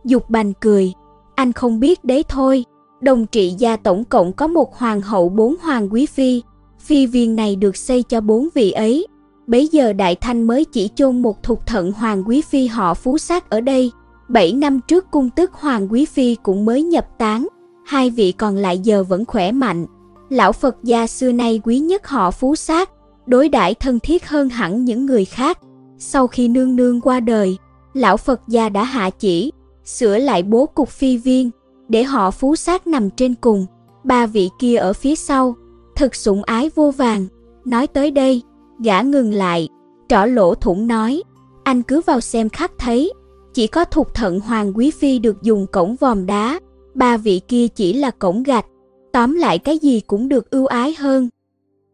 [0.04, 0.92] Dục bành cười,
[1.34, 2.64] anh không biết đấy thôi,
[3.00, 6.42] đồng trị gia tổng cộng có một hoàng hậu bốn hoàng quý phi,
[6.78, 9.06] phi viên này được xây cho bốn vị ấy.
[9.46, 13.18] Bấy giờ Đại Thanh mới chỉ chôn một thục thận hoàng quý phi họ phú
[13.18, 13.90] sát ở đây.
[14.28, 17.46] Bảy năm trước cung tức hoàng quý phi cũng mới nhập tán,
[17.90, 19.86] hai vị còn lại giờ vẫn khỏe mạnh.
[20.28, 22.90] Lão Phật gia xưa nay quý nhất họ phú sát,
[23.26, 25.58] đối đãi thân thiết hơn hẳn những người khác.
[25.98, 27.56] Sau khi nương nương qua đời,
[27.94, 29.52] lão Phật gia đã hạ chỉ,
[29.84, 31.50] sửa lại bố cục phi viên,
[31.88, 33.66] để họ phú sát nằm trên cùng,
[34.04, 35.54] ba vị kia ở phía sau,
[35.96, 37.26] thực sủng ái vô vàng.
[37.64, 38.42] Nói tới đây,
[38.84, 39.68] gã ngừng lại,
[40.08, 41.22] trỏ lỗ thủng nói,
[41.64, 43.12] anh cứ vào xem khắc thấy,
[43.54, 46.60] chỉ có thục thận hoàng quý phi được dùng cổng vòm đá,
[46.94, 48.66] ba vị kia chỉ là cổng gạch,
[49.12, 51.28] Tóm lại cái gì cũng được ưu ái hơn.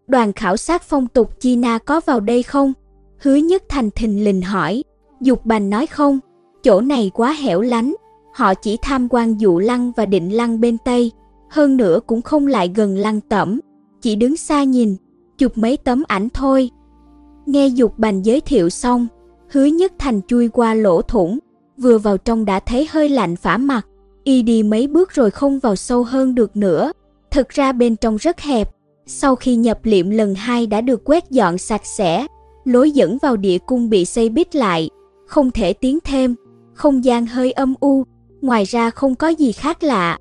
[0.07, 2.73] Đoàn khảo sát phong tục China có vào đây không?
[3.19, 4.85] Hứa Nhất Thành thình lình hỏi.
[5.21, 6.19] Dục Bành nói không,
[6.63, 7.95] chỗ này quá hẻo lánh,
[8.35, 11.13] họ chỉ tham quan dụ lăng và định lăng bên Tây,
[11.51, 13.61] hơn nữa cũng không lại gần lăng tẩm,
[14.03, 14.97] chỉ đứng xa nhìn,
[15.39, 16.71] chụp mấy tấm ảnh thôi.
[17.47, 19.07] Nghe Dục Bành giới thiệu xong,
[19.51, 21.39] Hứa Nhất Thành chui qua lỗ thủng,
[21.79, 23.87] vừa vào trong đã thấy hơi lạnh phả mặt,
[24.27, 26.93] y đi mấy bước rồi không vào sâu hơn được nữa.
[27.31, 28.71] Thực ra bên trong rất hẹp,
[29.07, 32.27] sau khi nhập liệm lần hai đã được quét dọn sạch sẽ,
[32.65, 34.91] lối dẫn vào địa cung bị xây bít lại,
[35.27, 36.35] không thể tiến thêm,
[36.75, 38.05] không gian hơi âm u,
[38.41, 40.19] ngoài ra không có gì khác lạ.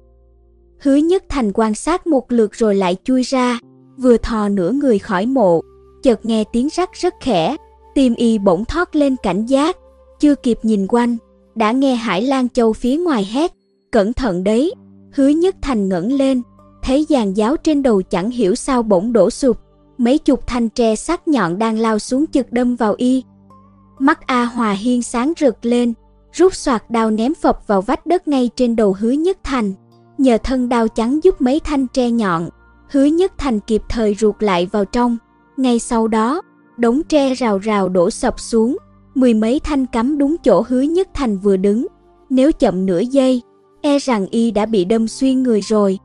[0.79, 3.59] Hứa Nhất Thành quan sát một lượt rồi lại chui ra,
[3.97, 5.61] vừa thò nửa người khỏi mộ,
[6.03, 7.55] chợt nghe tiếng rắc rất khẽ,
[7.95, 9.77] tim y bỗng thoát lên cảnh giác,
[10.19, 11.17] chưa kịp nhìn quanh,
[11.55, 13.51] đã nghe Hải Lan Châu phía ngoài hét,
[13.95, 14.73] cẩn thận đấy,
[15.13, 16.41] hứa nhất thành ngẩng lên,
[16.83, 19.57] thấy giàn giáo trên đầu chẳng hiểu sao bỗng đổ sụp,
[19.97, 23.23] mấy chục thanh tre sắc nhọn đang lao xuống chực đâm vào y.
[23.99, 25.93] Mắt A Hòa Hiên sáng rực lên,
[26.31, 29.73] rút soạt đao ném phập vào vách đất ngay trên đầu hứa nhất thành.
[30.17, 32.49] Nhờ thân đao trắng giúp mấy thanh tre nhọn,
[32.89, 35.17] hứa nhất thành kịp thời ruột lại vào trong.
[35.57, 36.41] Ngay sau đó,
[36.77, 38.77] đống tre rào rào đổ sập xuống,
[39.15, 41.87] mười mấy thanh cắm đúng chỗ hứa nhất thành vừa đứng.
[42.29, 43.41] Nếu chậm nửa giây,
[43.85, 45.99] e rằng y đã bị đâm xuyên người rồi.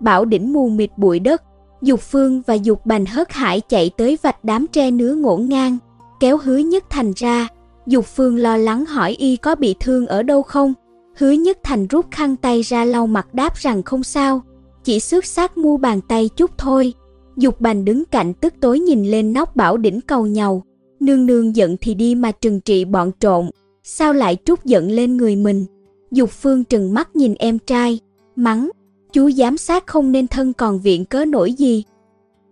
[0.00, 1.42] Bảo đỉnh mù mịt bụi đất,
[1.82, 5.78] Dục Phương và Dục Bành hớt hải chạy tới vạch đám tre nứa ngổn ngang,
[6.20, 7.48] kéo hứa nhất thành ra.
[7.86, 10.74] Dục Phương lo lắng hỏi y có bị thương ở đâu không.
[11.16, 14.42] Hứa nhất thành rút khăn tay ra lau mặt đáp rằng không sao,
[14.84, 16.92] chỉ xước sát mu bàn tay chút thôi.
[17.36, 20.62] Dục Bành đứng cạnh tức tối nhìn lên nóc bảo đỉnh cầu nhầu.
[21.00, 23.50] Nương nương giận thì đi mà trừng trị bọn trộn,
[23.82, 25.66] sao lại trút giận lên người mình.
[26.10, 28.00] Dục Phương trừng mắt nhìn em trai,
[28.36, 28.70] mắng,
[29.12, 31.84] chú giám sát không nên thân còn viện cớ nổi gì.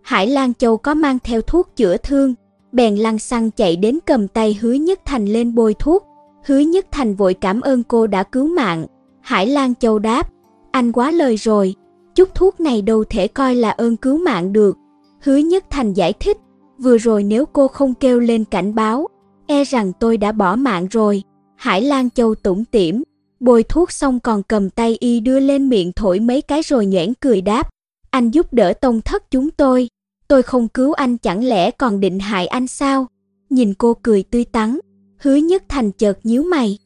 [0.01, 2.33] Hải Lan Châu có mang theo thuốc chữa thương,
[2.71, 6.05] bèn lăn xăng chạy đến cầm tay Hứa Nhất Thành lên bôi thuốc.
[6.45, 8.85] Hứa Nhất Thành vội cảm ơn cô đã cứu mạng.
[9.21, 10.29] Hải Lan Châu đáp,
[10.71, 11.75] anh quá lời rồi,
[12.15, 14.77] chút thuốc này đâu thể coi là ơn cứu mạng được.
[15.21, 16.37] Hứa Nhất Thành giải thích,
[16.79, 19.07] vừa rồi nếu cô không kêu lên cảnh báo,
[19.47, 21.23] e rằng tôi đã bỏ mạng rồi.
[21.55, 23.03] Hải Lan Châu tủm tỉm,
[23.39, 27.13] bôi thuốc xong còn cầm tay y đưa lên miệng thổi mấy cái rồi nhoẻn
[27.19, 27.69] cười đáp,
[28.09, 29.89] anh giúp đỡ tông thất chúng tôi,
[30.27, 33.07] tôi không cứu anh chẳng lẽ còn định hại anh sao?
[33.49, 34.79] Nhìn cô cười tươi tắn,
[35.17, 36.77] hứa nhất thành chợt nhíu mày.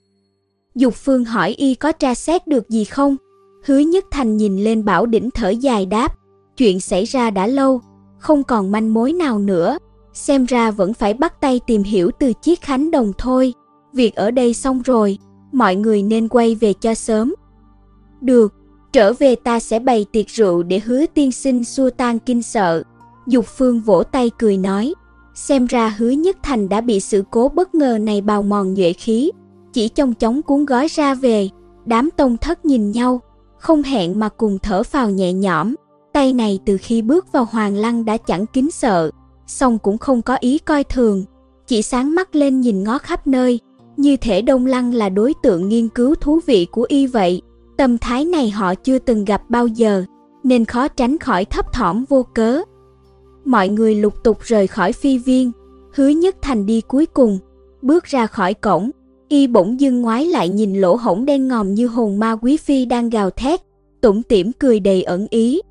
[0.75, 3.17] Dục Phương hỏi y có tra xét được gì không?
[3.65, 6.15] Hứa nhất thành nhìn lên bảo đỉnh thở dài đáp,
[6.57, 7.81] chuyện xảy ra đã lâu,
[8.17, 9.77] không còn manh mối nào nữa,
[10.13, 13.53] xem ra vẫn phải bắt tay tìm hiểu từ chiếc khánh đồng thôi.
[13.93, 15.17] Việc ở đây xong rồi,
[15.51, 17.35] mọi người nên quay về cho sớm.
[18.21, 18.53] Được,
[18.93, 22.83] trở về ta sẽ bày tiệc rượu để hứa tiên sinh xua tan kinh sợ.
[23.27, 24.93] Dục Phương vỗ tay cười nói,
[25.35, 28.93] xem ra hứa nhất thành đã bị sự cố bất ngờ này bào mòn nhuệ
[28.93, 29.31] khí,
[29.73, 31.49] chỉ trong chóng cuốn gói ra về,
[31.85, 33.21] đám tông thất nhìn nhau,
[33.57, 35.75] không hẹn mà cùng thở phào nhẹ nhõm.
[36.13, 39.11] Tay này từ khi bước vào hoàng lăng đã chẳng kính sợ,
[39.47, 41.23] song cũng không có ý coi thường,
[41.67, 43.59] chỉ sáng mắt lên nhìn ngó khắp nơi,
[43.99, 47.41] như thể Đông Lăng là đối tượng nghiên cứu thú vị của y vậy.
[47.77, 50.03] Tâm thái này họ chưa từng gặp bao giờ,
[50.43, 52.61] nên khó tránh khỏi thấp thỏm vô cớ.
[53.45, 55.51] Mọi người lục tục rời khỏi phi viên,
[55.93, 57.39] hứa nhất thành đi cuối cùng,
[57.81, 58.91] bước ra khỏi cổng,
[59.27, 62.85] y bỗng dưng ngoái lại nhìn lỗ hổng đen ngòm như hồn ma quý phi
[62.85, 63.59] đang gào thét,
[64.01, 65.61] tủm tỉm cười đầy ẩn ý.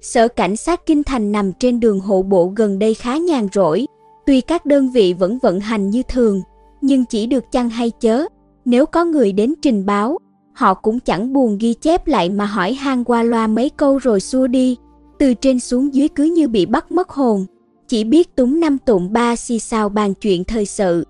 [0.00, 3.86] Sở cảnh sát Kinh Thành nằm trên đường hộ bộ gần đây khá nhàn rỗi,
[4.26, 6.40] tuy các đơn vị vẫn vận hành như thường,
[6.80, 8.24] nhưng chỉ được chăng hay chớ,
[8.64, 10.18] nếu có người đến trình báo,
[10.54, 14.20] họ cũng chẳng buồn ghi chép lại mà hỏi han qua loa mấy câu rồi
[14.20, 14.76] xua đi,
[15.18, 17.46] từ trên xuống dưới cứ như bị bắt mất hồn,
[17.88, 21.04] chỉ biết túng năm tụng ba xì xào bàn chuyện thời sự.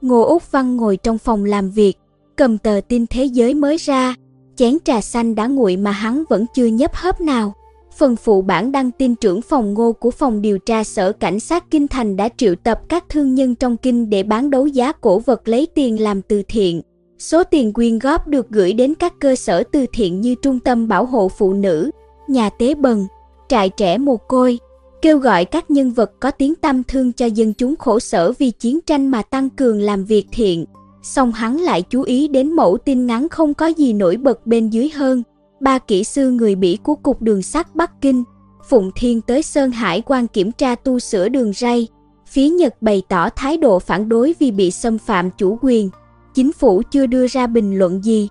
[0.00, 1.96] Ngô Úc Văn ngồi trong phòng làm việc,
[2.36, 4.14] cầm tờ tin thế giới mới ra,
[4.56, 7.54] chén trà xanh đã nguội mà hắn vẫn chưa nhấp hớp nào.
[7.98, 11.70] Phần phụ bản đăng tin trưởng phòng ngô của phòng điều tra sở cảnh sát
[11.70, 15.18] Kinh Thành đã triệu tập các thương nhân trong kinh để bán đấu giá cổ
[15.18, 16.82] vật lấy tiền làm từ thiện.
[17.18, 20.88] Số tiền quyên góp được gửi đến các cơ sở từ thiện như Trung tâm
[20.88, 21.90] Bảo hộ Phụ nữ,
[22.28, 23.06] Nhà Tế Bần,
[23.48, 24.58] Trại Trẻ Mồ Côi,
[25.02, 28.50] kêu gọi các nhân vật có tiếng tâm thương cho dân chúng khổ sở vì
[28.50, 30.64] chiến tranh mà tăng cường làm việc thiện.
[31.02, 34.70] Song hắn lại chú ý đến mẫu tin ngắn không có gì nổi bật bên
[34.70, 35.22] dưới hơn–
[35.60, 38.24] ba kỹ sư người Bỉ của Cục Đường sắt Bắc Kinh,
[38.68, 41.88] Phụng Thiên tới Sơn Hải quan kiểm tra tu sửa đường ray.
[42.26, 45.90] Phía Nhật bày tỏ thái độ phản đối vì bị xâm phạm chủ quyền.
[46.34, 48.28] Chính phủ chưa đưa ra bình luận gì.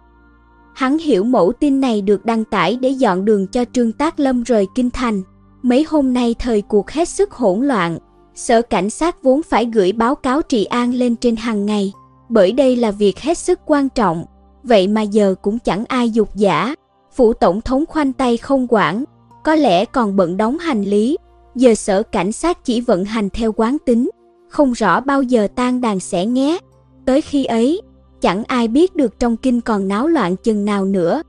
[0.75, 4.43] Hắn hiểu mẫu tin này được đăng tải để dọn đường cho Trương Tác Lâm
[4.43, 5.21] rời kinh thành.
[5.61, 7.97] Mấy hôm nay thời cuộc hết sức hỗn loạn,
[8.35, 11.93] sở cảnh sát vốn phải gửi báo cáo trị an lên trên hàng ngày,
[12.29, 14.25] bởi đây là việc hết sức quan trọng,
[14.63, 16.75] vậy mà giờ cũng chẳng ai dục giả.
[17.17, 19.03] Phủ tổng thống khoanh tay không quản,
[19.43, 21.17] có lẽ còn bận đóng hành lý,
[21.55, 24.09] giờ sở cảnh sát chỉ vận hành theo quán tính,
[24.49, 26.57] không rõ bao giờ tan đàn sẽ nghe.
[27.05, 27.81] Tới khi ấy,
[28.21, 31.21] chẳng ai biết được trong kinh còn náo loạn chừng nào nữa.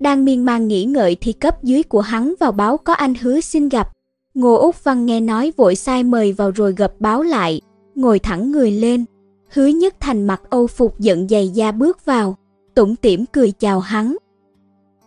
[0.00, 3.40] Đang miên man nghĩ ngợi thì cấp dưới của hắn vào báo có anh hứa
[3.40, 3.88] xin gặp.
[4.34, 7.60] Ngô Úc Văn nghe nói vội sai mời vào rồi gặp báo lại,
[7.94, 9.04] ngồi thẳng người lên.
[9.52, 12.36] Hứa nhất thành mặt âu phục giận dày da bước vào,
[12.74, 14.16] tủm tỉm cười chào hắn.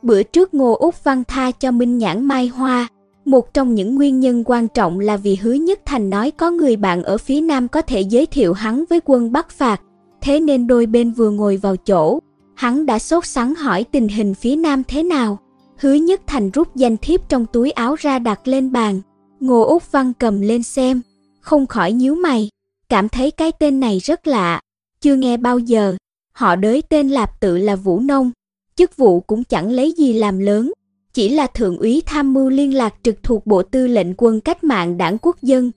[0.08, 2.88] Bữa trước Ngô Úc Văn tha cho Minh Nhãn Mai Hoa,
[3.26, 6.76] một trong những nguyên nhân quan trọng là vì Hứa Nhất Thành nói có người
[6.76, 9.82] bạn ở phía Nam có thể giới thiệu hắn với quân Bắc Phạt,
[10.22, 12.20] thế nên đôi bên vừa ngồi vào chỗ,
[12.56, 15.40] hắn đã sốt sắng hỏi tình hình phía Nam thế nào.
[15.78, 19.02] Hứa Nhất Thành rút danh thiếp trong túi áo ra đặt lên bàn,
[19.40, 21.02] Ngô Úc Văn cầm lên xem,
[21.40, 22.50] không khỏi nhíu mày,
[22.90, 24.60] cảm thấy cái tên này rất lạ,
[25.02, 25.96] chưa nghe bao giờ.
[26.34, 28.32] Họ đới tên lạp tự là Vũ Nông,
[28.78, 30.72] chức vụ cũng chẳng lấy gì làm lớn,
[31.14, 34.64] chỉ là thượng úy tham mưu liên lạc trực thuộc Bộ Tư lệnh Quân Cách
[34.64, 35.72] mạng Đảng Quốc dân.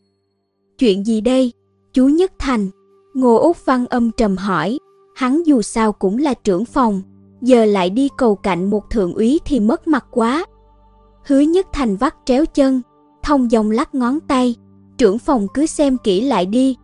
[0.79, 1.53] Chuyện gì đây?
[1.93, 2.69] Chú Nhất Thành.
[3.15, 4.79] Ngô Úc Văn âm trầm hỏi,
[5.15, 7.03] hắn dù sao cũng là trưởng phòng,
[7.43, 10.47] giờ lại đi cầu cạnh một thượng úy thì mất mặt quá.
[11.25, 12.83] Hứa Nhất Thành vắt tréo chân,
[13.23, 14.55] thông dòng lắc ngón tay,
[14.99, 16.77] trưởng phòng cứ xem kỹ lại đi.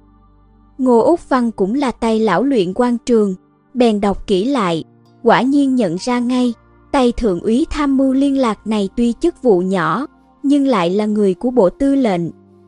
[0.79, 3.35] Ngô Úc Văn cũng là tay lão luyện quan trường,
[3.75, 4.85] bèn đọc kỹ lại,
[5.27, 6.55] quả nhiên nhận ra ngay,
[6.93, 10.07] tay thượng úy tham mưu liên lạc này tuy chức vụ nhỏ,
[10.43, 12.23] nhưng lại là người của bộ tư lệnh,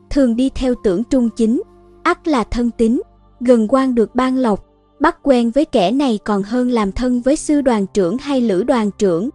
[0.09, 1.61] thường đi theo tưởng trung chính,
[2.03, 3.01] ắt là thân tín,
[3.39, 4.65] gần quan được ban lộc,
[4.99, 8.63] bắt quen với kẻ này còn hơn làm thân với sư đoàn trưởng hay lữ
[8.63, 9.29] đoàn trưởng.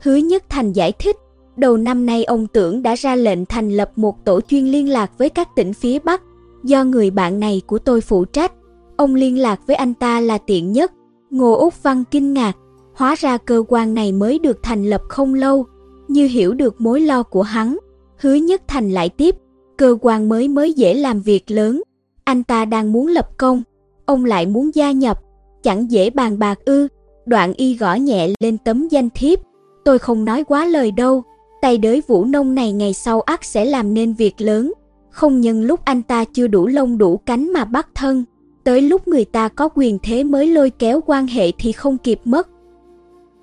[0.00, 1.16] Hứa Nhất Thành giải thích,
[1.56, 5.18] đầu năm nay ông tưởng đã ra lệnh thành lập một tổ chuyên liên lạc
[5.18, 6.22] với các tỉnh phía Bắc,
[6.64, 8.52] do người bạn này của tôi phụ trách.
[8.96, 10.92] Ông liên lạc với anh ta là tiện nhất.
[11.30, 12.56] Ngô Úc Văn kinh ngạc,
[12.94, 15.66] hóa ra cơ quan này mới được thành lập không lâu,
[16.08, 17.76] như hiểu được mối lo của hắn.
[18.16, 19.36] Hứa Nhất Thành lại tiếp,
[19.76, 21.82] cơ quan mới mới dễ làm việc lớn,
[22.24, 23.62] anh ta đang muốn lập công,
[24.06, 25.20] ông lại muốn gia nhập,
[25.62, 26.88] chẳng dễ bàn bạc ư.
[27.26, 29.38] Đoạn y gõ nhẹ lên tấm danh thiếp,
[29.84, 31.22] tôi không nói quá lời đâu,
[31.62, 34.72] tay đới vũ nông này ngày sau ắt sẽ làm nên việc lớn,
[35.10, 38.24] không nhân lúc anh ta chưa đủ lông đủ cánh mà bắt thân,
[38.64, 42.20] tới lúc người ta có quyền thế mới lôi kéo quan hệ thì không kịp
[42.24, 42.48] mất.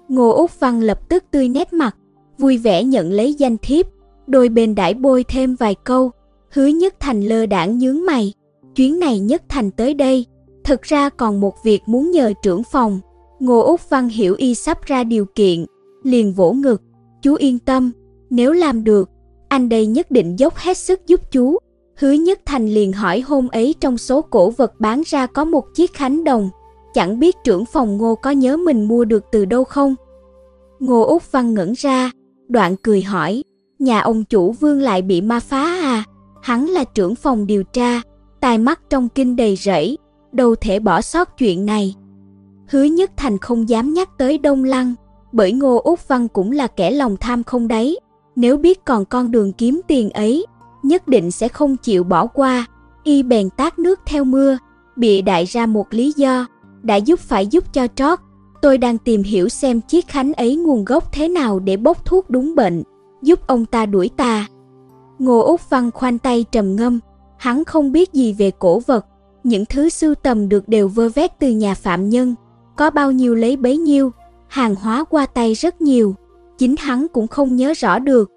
[0.07, 1.95] Ngô Úc Văn lập tức tươi nét mặt,
[2.37, 3.85] vui vẻ nhận lấy danh thiếp,
[4.27, 6.11] đôi bên đãi bôi thêm vài câu,
[6.51, 8.33] hứa nhất thành lơ đảng nhướng mày,
[8.75, 10.25] chuyến này nhất thành tới đây,
[10.63, 12.99] thực ra còn một việc muốn nhờ trưởng phòng.
[13.39, 15.65] Ngô Úc Văn hiểu y sắp ra điều kiện,
[16.03, 16.81] liền vỗ ngực,
[17.21, 17.91] chú yên tâm,
[18.29, 19.09] nếu làm được,
[19.47, 21.57] anh đây nhất định dốc hết sức giúp chú.
[21.99, 25.73] Hứa Nhất Thành liền hỏi hôm ấy trong số cổ vật bán ra có một
[25.73, 26.49] chiếc khánh đồng,
[26.93, 29.95] chẳng biết trưởng phòng Ngô có nhớ mình mua được từ đâu không?
[30.79, 32.11] Ngô Úc Văn ngẩn ra,
[32.47, 33.43] đoạn cười hỏi,
[33.79, 36.03] nhà ông chủ Vương lại bị ma phá à?
[36.41, 38.01] Hắn là trưởng phòng điều tra,
[38.41, 39.97] tai mắt trong kinh đầy rẫy,
[40.31, 41.95] đâu thể bỏ sót chuyện này.
[42.69, 44.93] Hứa Nhất Thành không dám nhắc tới Đông Lăng,
[45.31, 47.99] bởi Ngô Úc Văn cũng là kẻ lòng tham không đấy,
[48.35, 50.45] nếu biết còn con đường kiếm tiền ấy,
[50.87, 52.65] nhất định sẽ không chịu bỏ qua.
[53.03, 54.57] Y bèn tát nước theo mưa,
[54.95, 56.45] bị đại ra một lý do,
[56.81, 58.19] đã giúp phải giúp cho trót.
[58.61, 62.29] Tôi đang tìm hiểu xem chiếc khánh ấy nguồn gốc thế nào để bốc thuốc
[62.29, 62.83] đúng bệnh,
[63.21, 64.47] giúp ông ta đuổi ta.
[65.19, 66.99] Ngô Úc Văn khoanh tay trầm ngâm,
[67.37, 69.05] hắn không biết gì về cổ vật,
[69.43, 72.35] những thứ sưu tầm được đều vơ vét từ nhà phạm nhân,
[72.75, 74.11] có bao nhiêu lấy bấy nhiêu,
[74.47, 76.15] hàng hóa qua tay rất nhiều,
[76.57, 78.29] chính hắn cũng không nhớ rõ được.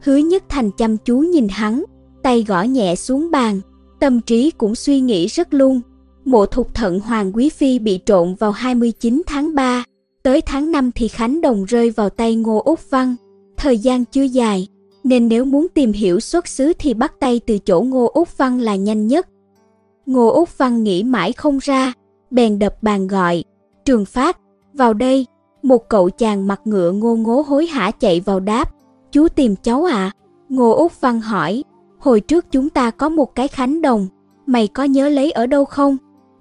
[0.00, 1.84] Hứa Nhất Thành chăm chú nhìn hắn,
[2.22, 3.60] tay gõ nhẹ xuống bàn,
[4.00, 5.80] tâm trí cũng suy nghĩ rất luôn.
[6.24, 9.84] Mộ thục thận Hoàng Quý Phi bị trộn vào 29 tháng 3,
[10.22, 13.16] tới tháng 5 thì Khánh Đồng rơi vào tay Ngô Úc Văn.
[13.56, 14.68] Thời gian chưa dài,
[15.04, 18.60] nên nếu muốn tìm hiểu xuất xứ thì bắt tay từ chỗ Ngô Úc Văn
[18.60, 19.28] là nhanh nhất.
[20.06, 21.92] Ngô Úc Văn nghĩ mãi không ra,
[22.30, 23.44] bèn đập bàn gọi,
[23.84, 24.38] Trường Phát,
[24.74, 25.26] vào đây.
[25.62, 28.74] Một cậu chàng mặt ngựa ngô ngố hối hả chạy vào đáp,
[29.12, 30.10] chú tìm cháu à?
[30.48, 31.64] Ngô Úc Văn hỏi,
[31.98, 34.08] hồi trước chúng ta có một cái khánh đồng,
[34.46, 35.96] mày có nhớ lấy ở đâu không?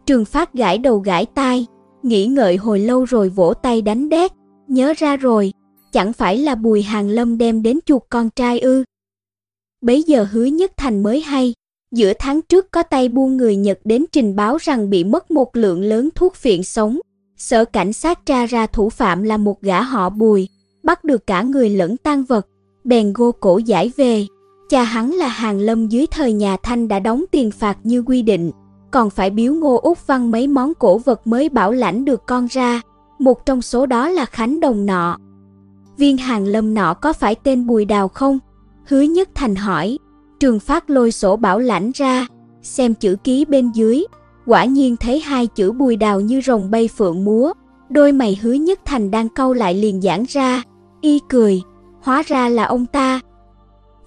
[0.05, 1.65] Trường Phát gãi đầu gãi tai,
[2.03, 4.31] nghĩ ngợi hồi lâu rồi vỗ tay đánh đét,
[4.67, 5.53] nhớ ra rồi,
[5.91, 8.83] chẳng phải là Bùi Hàng Lâm đem đến chuột con trai ư?
[9.81, 11.53] Bấy giờ hứa nhất thành mới hay,
[11.91, 15.55] giữa tháng trước có tay buôn người Nhật đến trình báo rằng bị mất một
[15.55, 16.99] lượng lớn thuốc phiện sống,
[17.39, 20.49] Sở cảnh sát tra ra thủ phạm là một gã họ Bùi,
[20.83, 22.47] bắt được cả người lẫn tang vật,
[22.83, 24.25] bèn gô cổ giải về.
[24.69, 28.21] Cha hắn là Hàng Lâm dưới thời nhà Thanh đã đóng tiền phạt như quy
[28.21, 28.51] định,
[28.91, 32.47] còn phải biếu Ngô Úc Văn mấy món cổ vật mới bảo lãnh được con
[32.51, 32.81] ra,
[33.19, 35.17] một trong số đó là Khánh Đồng nọ.
[35.97, 38.39] Viên Hàng Lâm nọ có phải tên Bùi Đào không?
[38.87, 39.97] Hứa Nhất Thành hỏi,
[40.39, 42.27] Trường Phát lôi sổ bảo lãnh ra,
[42.61, 44.03] xem chữ ký bên dưới,
[44.45, 47.53] quả nhiên thấy hai chữ Bùi Đào như rồng bay phượng múa,
[47.89, 50.63] đôi mày Hứa Nhất Thành đang câu lại liền giãn ra,
[51.01, 51.61] y cười,
[52.09, 53.19] hóa ra là ông ta.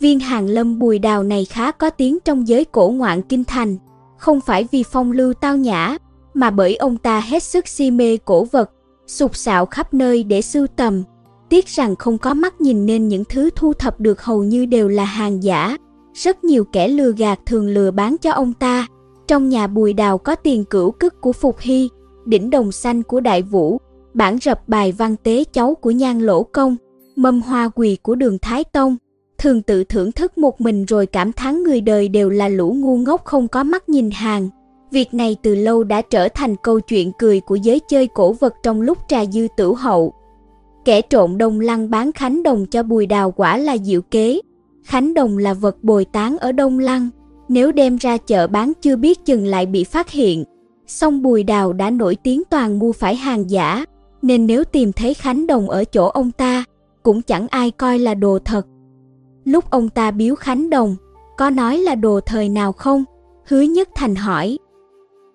[0.00, 3.76] Viên Hàng Lâm Bùi Đào này khá có tiếng trong giới cổ ngoạn kinh thành,
[4.18, 5.96] không phải vì phong lưu tao nhã,
[6.34, 8.70] mà bởi ông ta hết sức si mê cổ vật,
[9.06, 11.02] sục sạo khắp nơi để sưu tầm.
[11.48, 14.88] Tiếc rằng không có mắt nhìn nên những thứ thu thập được hầu như đều
[14.88, 15.76] là hàng giả.
[16.14, 18.86] Rất nhiều kẻ lừa gạt thường lừa bán cho ông ta.
[19.26, 21.88] Trong nhà bùi đào có tiền cửu cức của Phục Hy,
[22.24, 23.78] đỉnh đồng xanh của Đại Vũ,
[24.14, 26.76] bản rập bài văn tế cháu của Nhan Lỗ Công,
[27.16, 28.96] mâm hoa quỳ của Đường Thái Tông,
[29.38, 32.96] thường tự thưởng thức một mình rồi cảm thán người đời đều là lũ ngu
[32.96, 34.48] ngốc không có mắt nhìn hàng.
[34.90, 38.54] Việc này từ lâu đã trở thành câu chuyện cười của giới chơi cổ vật
[38.62, 40.12] trong lúc trà dư tử hậu.
[40.84, 44.40] Kẻ trộn đồng lăng bán khánh đồng cho bùi đào quả là diệu kế.
[44.84, 47.08] Khánh đồng là vật bồi tán ở Đông Lăng,
[47.48, 50.44] nếu đem ra chợ bán chưa biết chừng lại bị phát hiện.
[50.86, 53.84] Song bùi đào đã nổi tiếng toàn mua phải hàng giả,
[54.22, 56.64] nên nếu tìm thấy khánh đồng ở chỗ ông ta,
[57.02, 58.66] cũng chẳng ai coi là đồ thật.
[59.44, 60.96] Lúc ông ta biếu khánh đồng,
[61.38, 63.04] có nói là đồ thời nào không?
[63.48, 64.58] Hứa Nhất Thành hỏi.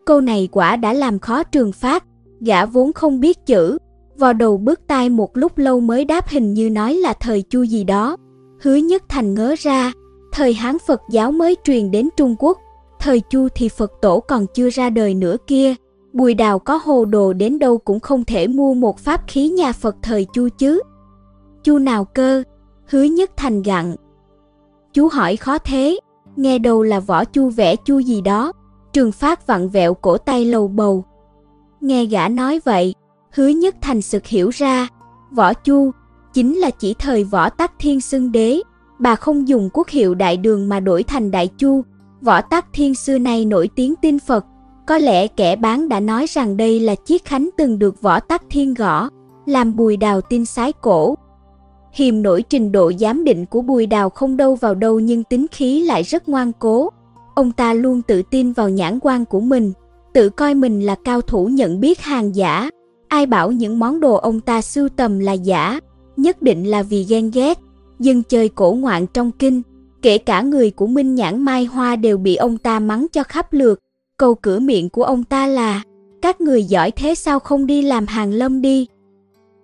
[0.06, 2.04] Câu này quả đã làm khó trường phát,
[2.40, 3.78] gã vốn không biết chữ,
[4.18, 7.64] vò đầu bước tai một lúc lâu mới đáp hình như nói là thời chu
[7.64, 8.18] gì đó.
[8.62, 9.92] Hứa Nhất Thành ngớ ra,
[10.32, 12.58] thời Hán Phật giáo mới truyền đến Trung Quốc,
[13.00, 15.76] thời chu thì Phật tổ còn chưa ra đời nữa kia.
[16.14, 19.72] Bùi đào có hồ đồ đến đâu cũng không thể mua một pháp khí nhà
[19.72, 20.82] Phật thời chu chứ.
[21.64, 22.44] Chu nào cơ?
[22.90, 23.96] Hứa Nhất Thành gặn.
[24.94, 26.00] Chú hỏi khó thế,
[26.36, 28.52] nghe đầu là võ chu vẽ chu gì đó.
[28.94, 31.06] Trường Phát vặn vẹo cổ tay lầu bầu.
[31.82, 32.96] Nghe gã nói vậy,
[33.32, 34.88] hứa nhất thành sực hiểu ra,
[35.32, 35.92] võ chu
[36.34, 38.62] chính là chỉ thời võ tắc thiên xưng đế,
[39.00, 41.82] bà không dùng quốc hiệu đại đường mà đổi thành đại chu.
[42.22, 44.46] Võ tắc thiên xưa nay nổi tiếng tin Phật,
[44.88, 48.44] có lẽ kẻ bán đã nói rằng đây là chiếc khánh từng được võ tắc
[48.50, 49.10] thiên gõ,
[49.46, 51.16] làm bùi đào tin sái cổ.
[51.98, 55.46] Hiềm nổi trình độ giám định của bùi đào không đâu vào đâu nhưng tính
[55.52, 56.90] khí lại rất ngoan cố.
[57.36, 59.74] Ông ta luôn tự tin vào nhãn quan của mình,
[60.14, 62.70] tự coi mình là cao thủ nhận biết hàng giả.
[63.08, 65.80] Ai bảo những món đồ ông ta sưu tầm là giả,
[66.18, 67.58] nhất định là vì ghen ghét.
[68.00, 69.62] Dân chơi cổ ngoạn trong kinh,
[70.02, 73.54] kể cả người của Minh Nhãn Mai Hoa đều bị ông ta mắng cho khắp
[73.54, 73.80] lượt.
[74.18, 75.82] Câu cửa miệng của ông ta là,
[76.22, 78.88] các người giỏi thế sao không đi làm hàng lâm đi.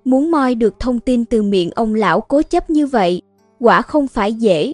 [0.05, 3.21] Muốn moi được thông tin từ miệng ông lão cố chấp như vậy,
[3.59, 4.73] quả không phải dễ.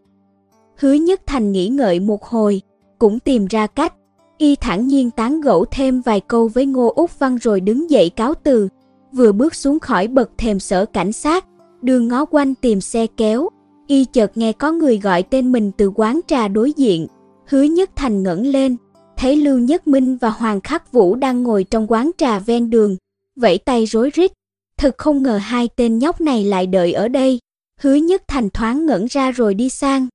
[0.76, 2.62] Hứa Nhất Thành nghĩ ngợi một hồi,
[3.00, 3.94] cũng tìm ra cách.
[4.38, 8.10] Y thẳng nhiên tán gẫu thêm vài câu với Ngô Úc Văn rồi đứng dậy
[8.10, 8.68] cáo từ.
[9.12, 11.46] Vừa bước xuống khỏi bậc thềm sở cảnh sát,
[11.82, 13.50] đường ngó quanh tìm xe kéo.
[13.88, 17.08] Y chợt nghe có người gọi tên mình từ quán trà đối diện.
[17.46, 18.76] Hứa Nhất Thành ngẩng lên,
[19.18, 22.96] thấy Lưu Nhất Minh và Hoàng Khắc Vũ đang ngồi trong quán trà ven đường,
[23.36, 24.32] vẫy tay rối rít.
[24.80, 27.40] Thực không ngờ hai tên nhóc này lại đợi ở đây.
[27.82, 30.08] Hứa Nhất Thành thoáng ngẩn ra rồi đi sang.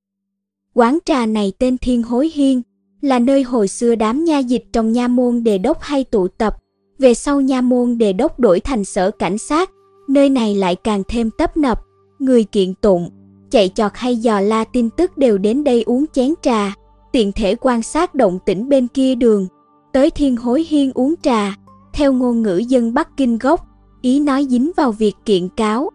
[0.74, 2.62] Quán trà này tên Thiên Hối Hiên,
[3.00, 6.56] là nơi hồi xưa đám nha dịch trong nha môn đề đốc hay tụ tập.
[6.98, 9.70] Về sau nha môn đề đốc đổi thành sở cảnh sát,
[10.08, 11.80] nơi này lại càng thêm tấp nập,
[12.18, 13.10] người kiện tụng,
[13.50, 16.74] chạy chọt hay dò la tin tức đều đến đây uống chén trà,
[17.12, 19.46] tiện thể quan sát động tĩnh bên kia đường,
[19.92, 21.56] tới thiên hối hiên uống trà,
[21.92, 23.66] theo ngôn ngữ dân Bắc Kinh gốc,
[24.04, 25.90] ý nói dính vào việc kiện cáo.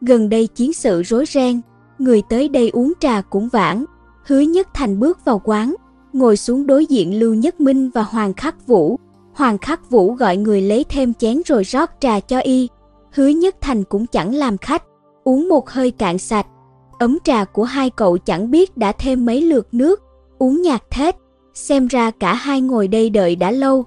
[0.00, 1.60] Gần đây chiến sự rối ren,
[1.98, 3.84] người tới đây uống trà cũng vãn,
[4.26, 5.74] hứa nhất thành bước vào quán,
[6.12, 8.98] ngồi xuống đối diện Lưu Nhất Minh và Hoàng Khắc Vũ.
[9.34, 12.68] Hoàng Khắc Vũ gọi người lấy thêm chén rồi rót trà cho y.
[13.12, 14.82] Hứa Nhất Thành cũng chẳng làm khách,
[15.24, 16.46] uống một hơi cạn sạch.
[16.98, 20.02] Ấm trà của hai cậu chẳng biết đã thêm mấy lượt nước,
[20.38, 21.16] uống nhạt thết.
[21.54, 23.84] Xem ra cả hai ngồi đây đợi đã lâu.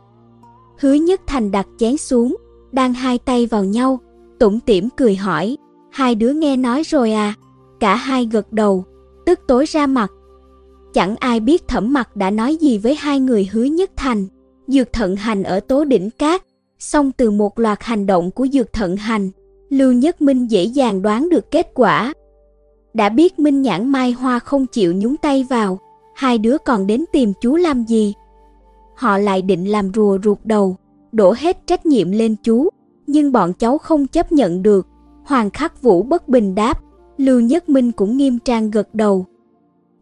[0.80, 2.36] Hứa Nhất Thành đặt chén xuống,
[2.74, 3.99] đang hai tay vào nhau,
[4.39, 5.57] tủm tỉm cười hỏi,
[5.91, 7.34] hai đứa nghe nói rồi à?
[7.80, 8.86] Cả hai gật đầu,
[9.26, 10.11] tức tối ra mặt,
[10.93, 14.28] Chẳng ai biết thẩm mặt đã nói gì với hai người hứa nhất thành.
[14.67, 16.43] Dược thận hành ở tố đỉnh cát,
[16.80, 19.30] song từ một loạt hành động của dược thận hành,
[19.69, 22.13] Lưu Nhất Minh dễ dàng đoán được kết quả.
[22.93, 25.80] Đã biết Minh Nhãn Mai Hoa không chịu nhúng tay vào,
[26.15, 28.13] hai đứa còn đến tìm chú làm gì?
[28.95, 30.78] Họ lại định làm rùa ruột đầu,
[31.12, 32.70] đổ hết trách nhiệm lên chú,
[33.07, 34.88] nhưng bọn cháu không chấp nhận được.
[35.24, 36.82] Hoàng Khắc Vũ bất bình đáp,
[37.18, 39.26] Lưu Nhất Minh cũng nghiêm trang gật đầu.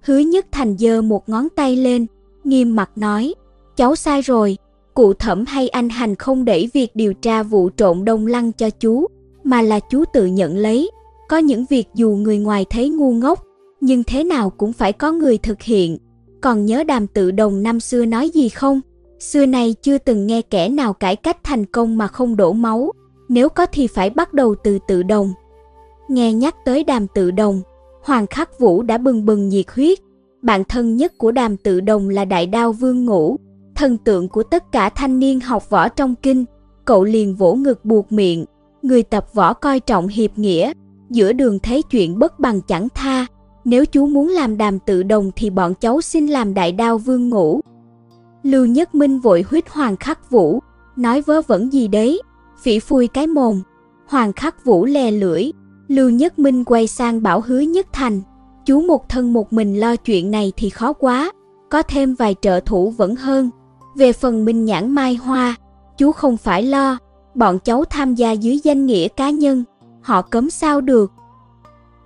[0.02, 2.06] Hứa Nhất Thành giơ một ngón tay lên,
[2.44, 3.34] nghiêm mặt nói,
[3.76, 4.58] cháu sai rồi,
[4.94, 8.70] cụ thẩm hay anh hành không để việc điều tra vụ trộn đông lăng cho
[8.70, 9.08] chú,
[9.44, 10.92] mà là chú tự nhận lấy.
[11.30, 13.44] Có những việc dù người ngoài thấy ngu ngốc,
[13.82, 15.98] nhưng thế nào cũng phải có người thực hiện.
[16.42, 18.82] Còn nhớ đàm tự đồng năm xưa nói gì không?
[19.20, 22.92] Xưa nay chưa từng nghe kẻ nào cải cách thành công mà không đổ máu,
[23.30, 25.34] nếu có thì phải bắt đầu từ tự đồng.
[26.10, 27.62] Nghe nhắc tới đàm tự đồng,
[28.04, 30.00] Hoàng Khắc Vũ đã bừng bừng nhiệt huyết.
[30.42, 33.36] Bạn thân nhất của đàm tự đồng là đại đao vương ngũ,
[33.76, 36.46] thần tượng của tất cả thanh niên học võ trong kinh.
[36.86, 38.46] Cậu liền vỗ ngực buộc miệng,
[38.82, 40.74] người tập võ coi trọng hiệp nghĩa,
[41.10, 43.26] giữa đường thấy chuyện bất bằng chẳng tha.
[43.66, 47.30] Nếu chú muốn làm đàm tự đồng thì bọn cháu xin làm đại đao vương
[47.30, 47.62] ngũ.
[48.44, 50.60] Lưu Nhất Minh vội huyết Hoàng Khắc Vũ,
[50.96, 52.22] nói vớ vẩn gì đấy,
[52.62, 53.62] phỉ phui cái mồm.
[54.08, 55.52] Hoàng Khắc Vũ lè lưỡi,
[55.88, 58.22] Lưu Nhất Minh quay sang bảo hứa Nhất Thành,
[58.66, 61.32] chú một thân một mình lo chuyện này thì khó quá,
[61.70, 63.50] có thêm vài trợ thủ vẫn hơn.
[63.96, 65.56] Về phần Minh Nhãn Mai Hoa,
[65.98, 66.98] chú không phải lo,
[67.36, 69.64] bọn cháu tham gia dưới danh nghĩa cá nhân,
[70.02, 71.12] họ cấm sao được.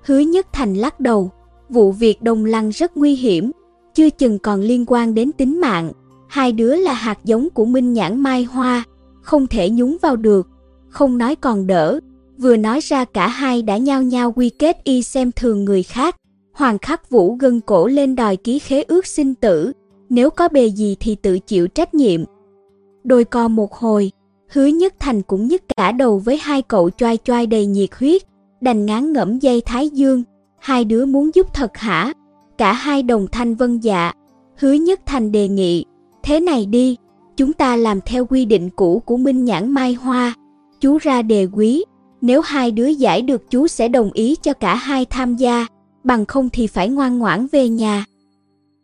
[0.06, 1.32] Hứa Nhất Thành lắc đầu,
[1.70, 3.52] vụ việc Đông Lăng rất nguy hiểm,
[3.94, 5.92] chưa chừng còn liên quan đến tính mạng.
[6.34, 8.84] Hai đứa là hạt giống của Minh Nhãn Mai Hoa,
[9.22, 10.48] không thể nhúng vào được,
[10.90, 12.00] không nói còn đỡ.
[12.38, 16.16] Vừa nói ra cả hai đã nhao nhao quy kết y xem thường người khác.
[16.54, 19.72] Hoàng Khắc Vũ gân cổ lên đòi ký khế ước sinh tử,
[20.10, 22.24] nếu có bề gì thì tự chịu trách nhiệm.
[23.04, 24.12] Đôi co một hồi,
[24.50, 28.22] hứa nhất thành cũng nhức cả đầu với hai cậu choai choai đầy nhiệt huyết,
[28.62, 30.24] đành ngán ngẫm dây thái dương,
[30.60, 32.14] hai đứa muốn giúp thật hả?
[32.58, 34.12] Cả hai đồng thanh vân dạ,
[34.58, 35.86] hứa nhất thành đề nghị,
[36.24, 36.98] thế này đi,
[37.38, 40.34] chúng ta làm theo quy định cũ của Minh Nhãn Mai Hoa,
[40.80, 41.84] chú ra đề quý,
[42.22, 45.66] nếu hai đứa giải được chú sẽ đồng ý cho cả hai tham gia,
[46.04, 48.06] bằng không thì phải ngoan ngoãn về nhà.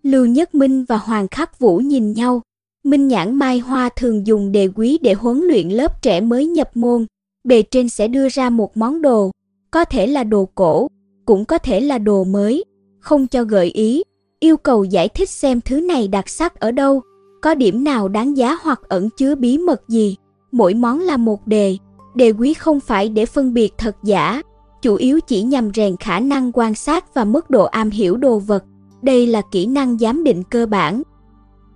[0.04, 2.42] Lưu Nhất Minh và Hoàng Khắc Vũ nhìn nhau.
[2.84, 6.78] Minh Nhãn Mai Hoa thường dùng đề quý để huấn luyện lớp trẻ mới nhập
[6.78, 7.06] môn.
[7.44, 9.32] Bề trên sẽ đưa ra một món đồ,
[9.72, 10.88] có thể là đồ cổ,
[11.26, 12.64] cũng có thể là đồ mới,
[13.00, 14.04] không cho gợi ý,
[14.40, 17.02] yêu cầu giải thích xem thứ này đặc sắc ở đâu,
[17.42, 20.16] có điểm nào đáng giá hoặc ẩn chứa bí mật gì.
[20.52, 21.78] Mỗi món là một đề,
[22.16, 24.42] đề quý không phải để phân biệt thật giả,
[24.82, 28.40] chủ yếu chỉ nhằm rèn khả năng quan sát và mức độ am hiểu đồ
[28.40, 28.64] vật.
[29.02, 31.02] Đây là kỹ năng giám định cơ bản.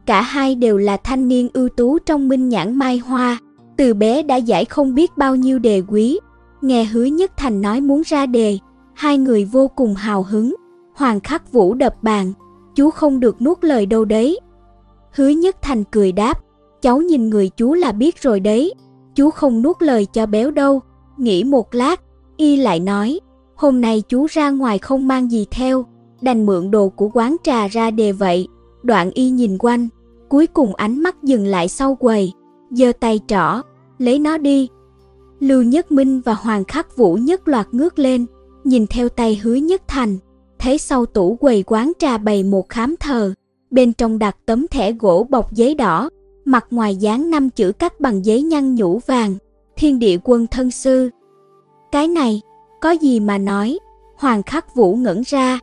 [0.05, 3.38] Cả hai đều là thanh niên ưu tú trong minh nhãn mai hoa,
[3.78, 6.20] từ bé đã giải không biết bao nhiêu đề quý.
[6.61, 8.57] Nghe hứa nhất thành nói muốn ra đề,
[8.93, 10.55] hai người vô cùng hào hứng.
[10.95, 12.34] Hoàng khắc vũ đập bàn,
[12.76, 14.39] chú không được nuốt lời đâu đấy.
[15.16, 16.39] Hứa nhất thành cười đáp,
[16.82, 18.74] cháu nhìn người chú là biết rồi đấy,
[19.16, 20.82] chú không nuốt lời cho béo đâu.
[21.18, 22.01] Nghĩ một lát,
[22.38, 23.20] y lại nói,
[23.55, 25.86] hôm nay chú ra ngoài không mang gì theo,
[26.22, 28.47] đành mượn đồ của quán trà ra đề vậy.
[28.84, 29.88] Đoạn y nhìn quanh,
[30.30, 32.32] cuối cùng ánh mắt dừng lại sau quầy,
[32.72, 33.61] giơ tay trỏ,
[33.97, 34.70] lấy nó đi.
[35.39, 38.26] Lưu Nhất Minh và Hoàng Khắc Vũ nhất loạt ngước lên,
[38.64, 40.18] nhìn theo tay hứa nhất thành,
[40.59, 43.34] thấy sau tủ quầy quán trà bày một khám thờ,
[43.74, 46.10] bên trong đặt tấm thẻ gỗ bọc giấy đỏ,
[46.46, 49.36] mặt ngoài dán năm chữ cắt bằng giấy nhăn nhũ vàng,
[49.76, 51.10] thiên địa quân thân sư.
[51.92, 52.42] Cái này,
[52.82, 53.80] có gì mà nói,
[54.18, 55.60] Hoàng Khắc Vũ ngẩn ra.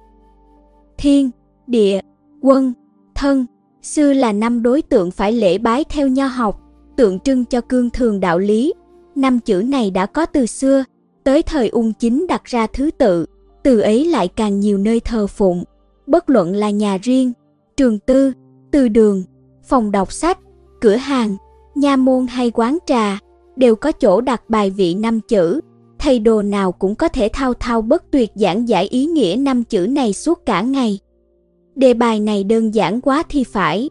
[0.98, 1.30] Thiên,
[1.66, 2.00] địa,
[2.40, 2.72] quân,
[3.14, 3.46] thân,
[3.82, 6.60] sư là năm đối tượng phải lễ bái theo nho học,
[6.96, 8.72] tượng trưng cho cương thường đạo lý.
[9.14, 10.84] Năm chữ này đã có từ xưa,
[11.24, 13.26] tới thời ung chính đặt ra thứ tự,
[13.62, 15.64] từ ấy lại càng nhiều nơi thờ phụng,
[16.06, 17.32] bất luận là nhà riêng,
[17.80, 18.32] trường tư,
[18.70, 19.22] từ đường,
[19.64, 20.38] phòng đọc sách,
[20.80, 21.36] cửa hàng,
[21.74, 23.18] nha môn hay quán trà,
[23.56, 25.60] đều có chỗ đặt bài vị năm chữ.
[25.98, 29.64] Thầy đồ nào cũng có thể thao thao bất tuyệt giảng giải ý nghĩa năm
[29.64, 30.98] chữ này suốt cả ngày.
[31.74, 33.90] Đề bài này đơn giản quá thì phải.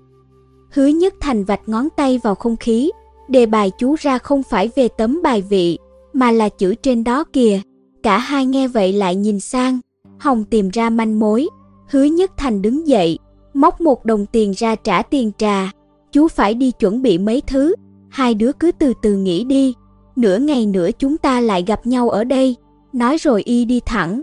[0.71, 2.91] Hứa nhất thành vạch ngón tay vào không khí,
[3.29, 5.77] đề bài chú ra không phải về tấm bài vị,
[6.13, 7.61] mà là chữ trên đó kìa.
[8.03, 9.79] Cả hai nghe vậy lại nhìn sang,
[10.19, 11.47] Hồng tìm ra manh mối.
[11.89, 13.18] Hứa nhất thành đứng dậy,
[13.53, 15.71] móc một đồng tiền ra trả tiền trà.
[16.11, 17.75] Chú phải đi chuẩn bị mấy thứ,
[18.09, 19.73] hai đứa cứ từ từ nghĩ đi.
[20.15, 22.55] Nửa ngày nữa chúng ta lại gặp nhau ở đây.
[22.93, 24.21] Nói rồi y đi thẳng.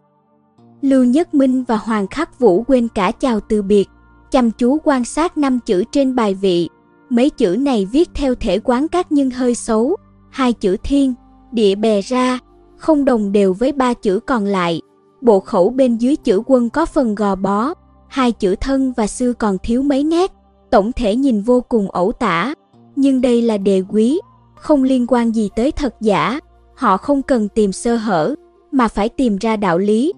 [0.83, 3.89] Lưu Nhất Minh và Hoàng Khắc Vũ quên cả chào từ biệt,
[4.31, 6.68] chăm chú quan sát năm chữ trên bài vị.
[7.11, 9.97] Mấy chữ này viết theo thể quán các nhưng hơi xấu,
[10.31, 11.14] hai chữ thiên,
[11.53, 12.39] địa bè ra,
[12.77, 14.81] không đồng đều với ba chữ còn lại.
[15.20, 17.74] Bộ khẩu bên dưới chữ quân có phần gò bó,
[18.09, 20.33] hai chữ thân và sư còn thiếu mấy nét,
[20.71, 22.55] tổng thể nhìn vô cùng ẩu tả.
[22.97, 24.21] Nhưng đây là đề quý,
[24.57, 26.41] không liên quan gì tới thật giả,
[26.75, 28.35] họ không cần tìm sơ hở,
[28.73, 30.13] mà phải tìm ra đạo lý.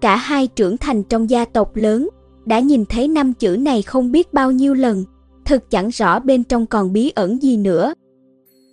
[0.00, 2.08] Cả hai trưởng thành trong gia tộc lớn,
[2.44, 5.04] đã nhìn thấy năm chữ này không biết bao nhiêu lần,
[5.44, 7.94] thực chẳng rõ bên trong còn bí ẩn gì nữa.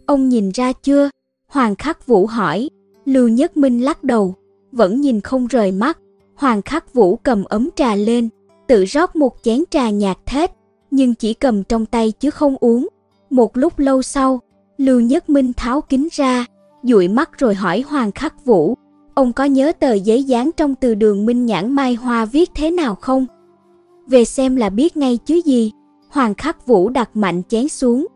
[0.05, 1.09] Ông nhìn ra chưa?
[1.47, 2.69] Hoàng Khắc Vũ hỏi.
[3.05, 4.35] Lưu Nhất Minh lắc đầu,
[4.71, 5.97] vẫn nhìn không rời mắt.
[6.35, 8.29] Hoàng Khắc Vũ cầm ấm trà lên,
[8.67, 10.51] tự rót một chén trà nhạt thết,
[10.91, 12.87] nhưng chỉ cầm trong tay chứ không uống.
[13.29, 14.41] Một lúc lâu sau,
[14.77, 16.45] Lưu Nhất Minh tháo kính ra,
[16.83, 18.77] dụi mắt rồi hỏi Hoàng Khắc Vũ,
[19.13, 22.71] ông có nhớ tờ giấy dán trong từ đường Minh Nhãn Mai Hoa viết thế
[22.71, 23.25] nào không?
[24.07, 25.71] Về xem là biết ngay chứ gì.
[26.09, 28.07] Hoàng Khắc Vũ đặt mạnh chén xuống.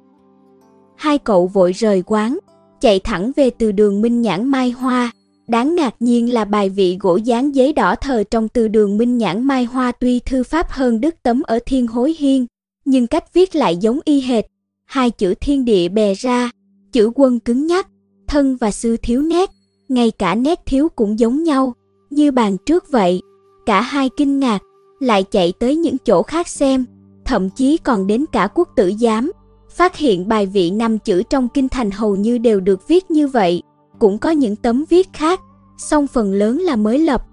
[0.95, 2.37] Hai cậu vội rời quán,
[2.81, 5.11] chạy thẳng về từ đường Minh Nhãn Mai Hoa.
[5.47, 9.17] Đáng ngạc nhiên là bài vị gỗ dán giấy đỏ thờ trong từ đường Minh
[9.17, 12.45] Nhãn Mai Hoa tuy thư pháp hơn đức tấm ở Thiên Hối Hiên,
[12.85, 14.45] nhưng cách viết lại giống y hệt.
[14.85, 16.51] Hai chữ thiên địa bè ra,
[16.91, 17.87] chữ quân cứng nhắc,
[18.27, 19.49] thân và sư thiếu nét,
[19.89, 21.73] ngay cả nét thiếu cũng giống nhau,
[22.09, 23.21] như bàn trước vậy.
[23.65, 24.59] Cả hai kinh ngạc,
[24.99, 26.85] lại chạy tới những chỗ khác xem,
[27.25, 29.31] thậm chí còn đến cả quốc tử giám,
[29.69, 33.27] phát hiện bài vị năm chữ trong kinh thành hầu như đều được viết như
[33.27, 33.61] vậy,
[33.99, 35.41] cũng có những tấm viết khác,
[35.77, 37.23] song phần lớn là mới lập.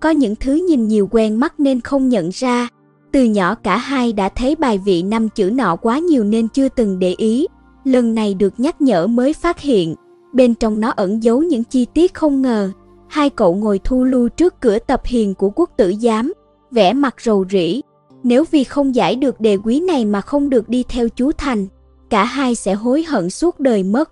[0.00, 2.68] Có những thứ nhìn nhiều quen mắt nên không nhận ra,
[3.12, 6.68] từ nhỏ cả hai đã thấy bài vị năm chữ nọ quá nhiều nên chưa
[6.68, 7.46] từng để ý,
[7.84, 9.94] lần này được nhắc nhở mới phát hiện,
[10.32, 12.70] bên trong nó ẩn giấu những chi tiết không ngờ.
[13.08, 16.32] Hai cậu ngồi thu lưu trước cửa tập hiền của quốc tử giám,
[16.70, 17.80] vẻ mặt rầu rĩ.
[18.22, 21.66] Nếu vì không giải được đề quý này mà không được đi theo chú Thành,
[22.10, 24.10] cả hai sẽ hối hận suốt đời mất.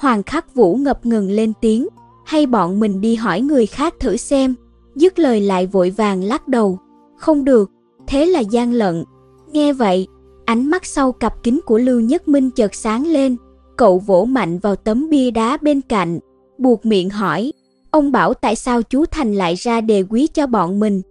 [0.00, 1.88] Hoàng Khắc Vũ ngập ngừng lên tiếng,
[2.24, 4.54] hay bọn mình đi hỏi người khác thử xem,
[4.94, 6.78] dứt lời lại vội vàng lắc đầu.
[7.16, 7.70] Không được,
[8.06, 9.04] thế là gian lận.
[9.52, 10.06] Nghe vậy,
[10.44, 13.36] ánh mắt sau cặp kính của Lưu Nhất Minh chợt sáng lên,
[13.76, 16.18] cậu vỗ mạnh vào tấm bia đá bên cạnh,
[16.58, 17.52] buộc miệng hỏi,
[17.90, 21.02] ông bảo tại sao chú Thành lại ra đề quý cho bọn mình.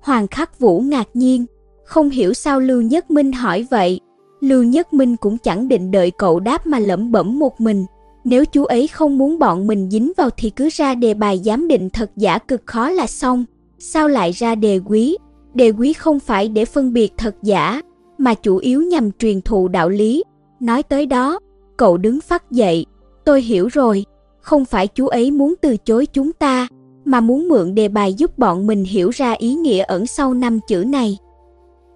[0.00, 1.46] Hoàng Khắc Vũ ngạc nhiên,
[1.84, 4.00] không hiểu sao Lưu Nhất Minh hỏi vậy.
[4.40, 7.86] Lưu Nhất Minh cũng chẳng định đợi cậu đáp mà lẩm bẩm một mình.
[8.24, 11.68] Nếu chú ấy không muốn bọn mình dính vào thì cứ ra đề bài giám
[11.68, 13.44] định thật giả cực khó là xong.
[13.78, 15.16] Sao lại ra đề quý?
[15.54, 17.82] Đề quý không phải để phân biệt thật giả,
[18.18, 20.24] mà chủ yếu nhằm truyền thụ đạo lý.
[20.60, 21.40] Nói tới đó,
[21.76, 22.86] cậu đứng phát dậy.
[23.24, 24.04] Tôi hiểu rồi,
[24.40, 26.68] không phải chú ấy muốn từ chối chúng ta,
[27.04, 30.60] mà muốn mượn đề bài giúp bọn mình hiểu ra ý nghĩa ẩn sau năm
[30.68, 31.18] chữ này.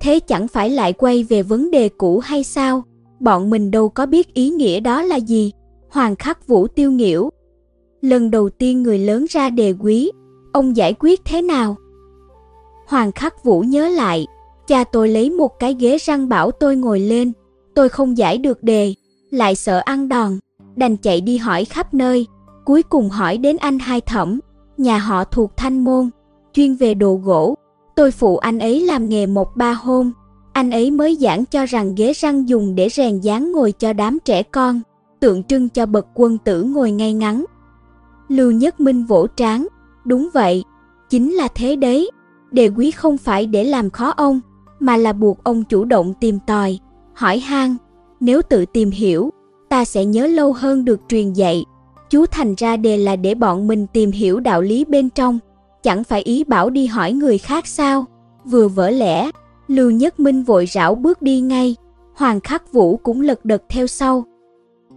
[0.01, 2.83] Thế chẳng phải lại quay về vấn đề cũ hay sao?
[3.21, 5.53] Bọn mình đâu có biết ý nghĩa đó là gì.
[5.95, 7.31] Hoàng khắc vũ tiêu nghỉu.
[8.01, 10.11] Lần đầu tiên người lớn ra đề quý,
[10.53, 11.77] ông giải quyết thế nào?
[12.87, 14.27] Hoàng khắc vũ nhớ lại,
[14.67, 17.33] cha tôi lấy một cái ghế răng bảo tôi ngồi lên,
[17.75, 18.95] tôi không giải được đề,
[19.31, 20.39] lại sợ ăn đòn,
[20.77, 22.27] đành chạy đi hỏi khắp nơi,
[22.65, 24.41] cuối cùng hỏi đến anh hai thẩm,
[24.77, 26.11] nhà họ thuộc Thanh Môn,
[26.53, 27.55] chuyên về đồ gỗ.
[27.97, 30.13] Tôi phụ anh ấy làm nghề một ba hôm,
[30.53, 34.19] anh ấy mới giảng cho rằng ghế răng dùng để rèn dáng ngồi cho đám
[34.25, 34.81] trẻ con,
[35.25, 37.45] tượng trưng cho bậc quân tử ngồi ngay ngắn.
[38.29, 39.67] Lưu Nhất Minh vỗ trán,
[40.05, 40.65] đúng vậy,
[41.11, 42.11] chính là thế đấy,
[42.51, 44.41] đề quý không phải để làm khó ông,
[44.81, 46.79] mà là buộc ông chủ động tìm tòi,
[47.15, 47.77] hỏi han,
[48.21, 49.31] nếu tự tìm hiểu,
[49.69, 51.65] ta sẽ nhớ lâu hơn được truyền dạy
[52.11, 55.39] chú thành ra đề là để bọn mình tìm hiểu đạo lý bên trong,
[55.83, 58.05] chẳng phải ý bảo đi hỏi người khác sao.
[58.45, 59.31] Vừa vỡ lẽ,
[59.69, 61.77] Lưu Nhất Minh vội rảo bước đi ngay,
[62.15, 64.25] Hoàng Khắc Vũ cũng lật đật theo sau.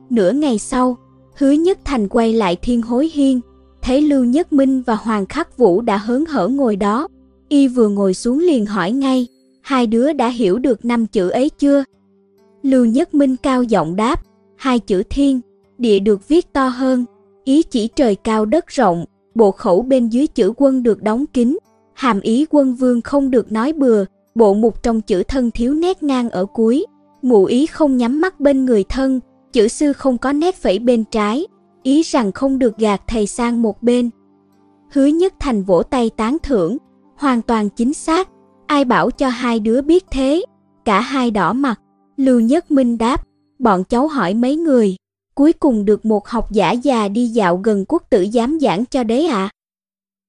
[0.09, 0.97] Nửa ngày sau,
[1.37, 3.41] Hứa Nhất Thành quay lại Thiên Hối Hiên,
[3.81, 7.07] thấy Lưu Nhất Minh và Hoàng Khắc Vũ đã hớn hở ngồi đó.
[7.49, 9.27] Y vừa ngồi xuống liền hỏi ngay,
[9.61, 11.83] hai đứa đã hiểu được năm chữ ấy chưa?
[12.63, 14.21] Lưu Nhất Minh cao giọng đáp,
[14.55, 15.41] hai chữ thiên,
[15.77, 17.05] địa được viết to hơn,
[17.43, 19.05] ý chỉ trời cao đất rộng,
[19.35, 21.57] bộ khẩu bên dưới chữ quân được đóng kín,
[21.93, 24.05] hàm ý quân vương không được nói bừa,
[24.35, 26.85] bộ mục trong chữ thân thiếu nét ngang ở cuối,
[27.21, 29.19] ngụ ý không nhắm mắt bên người thân,
[29.53, 31.47] chữ sư không có nét phẩy bên trái,
[31.83, 34.09] ý rằng không được gạt thầy sang một bên.
[34.91, 36.77] Hứa nhất thành vỗ tay tán thưởng,
[37.15, 38.29] hoàn toàn chính xác,
[38.67, 40.45] ai bảo cho hai đứa biết thế,
[40.85, 41.81] cả hai đỏ mặt,
[42.17, 43.23] Lưu Nhất Minh đáp,
[43.59, 44.95] bọn cháu hỏi mấy người,
[45.37, 49.03] Cuối cùng được một học giả già đi dạo gần quốc tử giám giảng cho
[49.03, 49.35] đấy ạ.
[49.35, 49.49] À.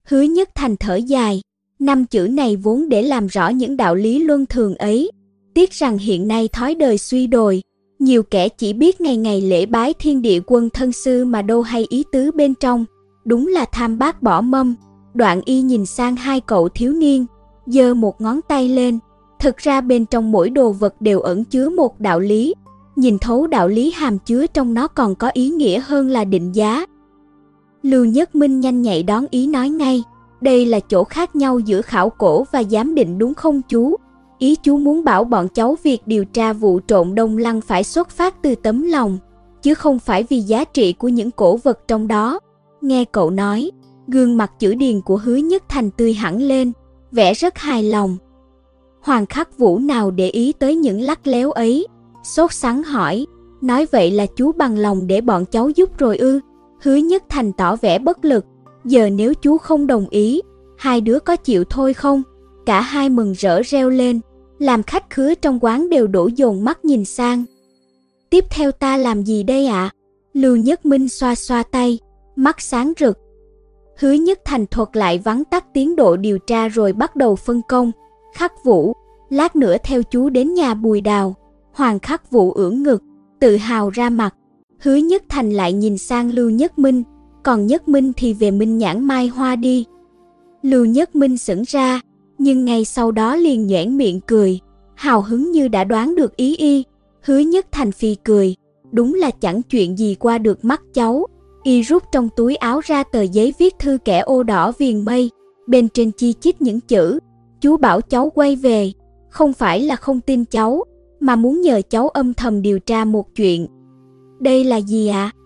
[0.04, 1.40] Hứa nhất thành thở dài,
[1.78, 5.10] năm chữ này vốn để làm rõ những đạo lý luân thường ấy.
[5.54, 7.62] Tiếc rằng hiện nay thói đời suy đồi,
[7.98, 11.62] nhiều kẻ chỉ biết ngày ngày lễ bái thiên địa quân thân sư mà đâu
[11.62, 12.84] hay ý tứ bên trong.
[13.24, 14.74] Đúng là tham bác bỏ mâm.
[15.14, 17.26] Đoạn y nhìn sang hai cậu thiếu niên,
[17.66, 18.98] giơ một ngón tay lên.
[19.40, 22.54] Thực ra bên trong mỗi đồ vật đều ẩn chứa một đạo lý,
[22.96, 26.52] nhìn thấu đạo lý hàm chứa trong nó còn có ý nghĩa hơn là định
[26.52, 26.86] giá.
[27.82, 30.04] Lưu Nhất Minh nhanh nhạy đón ý nói ngay,
[30.40, 33.96] đây là chỗ khác nhau giữa khảo cổ và giám định đúng không chú?
[34.38, 38.10] Ý chú muốn bảo bọn cháu việc điều tra vụ trộm đông lăng phải xuất
[38.10, 39.18] phát từ tấm lòng,
[39.62, 42.40] chứ không phải vì giá trị của những cổ vật trong đó.
[42.80, 43.70] Nghe cậu nói,
[44.06, 46.72] gương mặt chữ điền của hứa nhất thành tươi hẳn lên,
[47.12, 48.16] vẻ rất hài lòng.
[49.00, 51.86] Hoàng khắc vũ nào để ý tới những lắc léo ấy,
[52.24, 53.26] sốt sắng hỏi,
[53.60, 56.40] nói vậy là chú bằng lòng để bọn cháu giúp rồi ư.
[56.82, 58.44] Hứa nhất thành tỏ vẻ bất lực,
[58.84, 60.42] giờ nếu chú không đồng ý,
[60.78, 62.22] hai đứa có chịu thôi không?
[62.66, 64.20] Cả hai mừng rỡ reo lên,
[64.58, 67.44] làm khách khứa trong quán đều đổ dồn mắt nhìn sang.
[68.30, 69.74] Tiếp theo ta làm gì đây ạ?
[69.80, 69.94] À?
[70.32, 71.98] Lưu Nhất Minh xoa xoa tay,
[72.36, 73.18] mắt sáng rực.
[73.98, 77.62] Hứa Nhất Thành thuật lại vắng tắt tiến độ điều tra rồi bắt đầu phân
[77.68, 77.92] công.
[78.34, 78.92] Khắc Vũ,
[79.30, 81.34] lát nữa theo chú đến nhà Bùi Đào.
[81.72, 83.02] Hoàng Khắc Vũ ưỡn ngực,
[83.40, 84.34] tự hào ra mặt.
[84.78, 87.02] Hứa Nhất Thành lại nhìn sang Lưu Nhất Minh,
[87.42, 89.84] còn Nhất Minh thì về Minh Nhãn Mai Hoa đi.
[90.62, 92.00] Lưu Nhất Minh sững ra,
[92.38, 94.60] nhưng ngay sau đó liền nhoẻn miệng cười,
[94.94, 96.84] hào hứng như đã đoán được ý y.
[97.22, 98.54] Hứa Nhất Thành phi cười,
[98.92, 101.26] đúng là chẳng chuyện gì qua được mắt cháu.
[101.62, 105.30] Y rút trong túi áo ra tờ giấy viết thư kẻ ô đỏ viền mây,
[105.66, 107.18] bên trên chi chít những chữ,
[107.60, 108.92] chú bảo cháu quay về,
[109.30, 110.84] không phải là không tin cháu,
[111.20, 113.66] mà muốn nhờ cháu âm thầm điều tra một chuyện.
[114.40, 115.32] Đây là gì ạ?
[115.34, 115.36] À?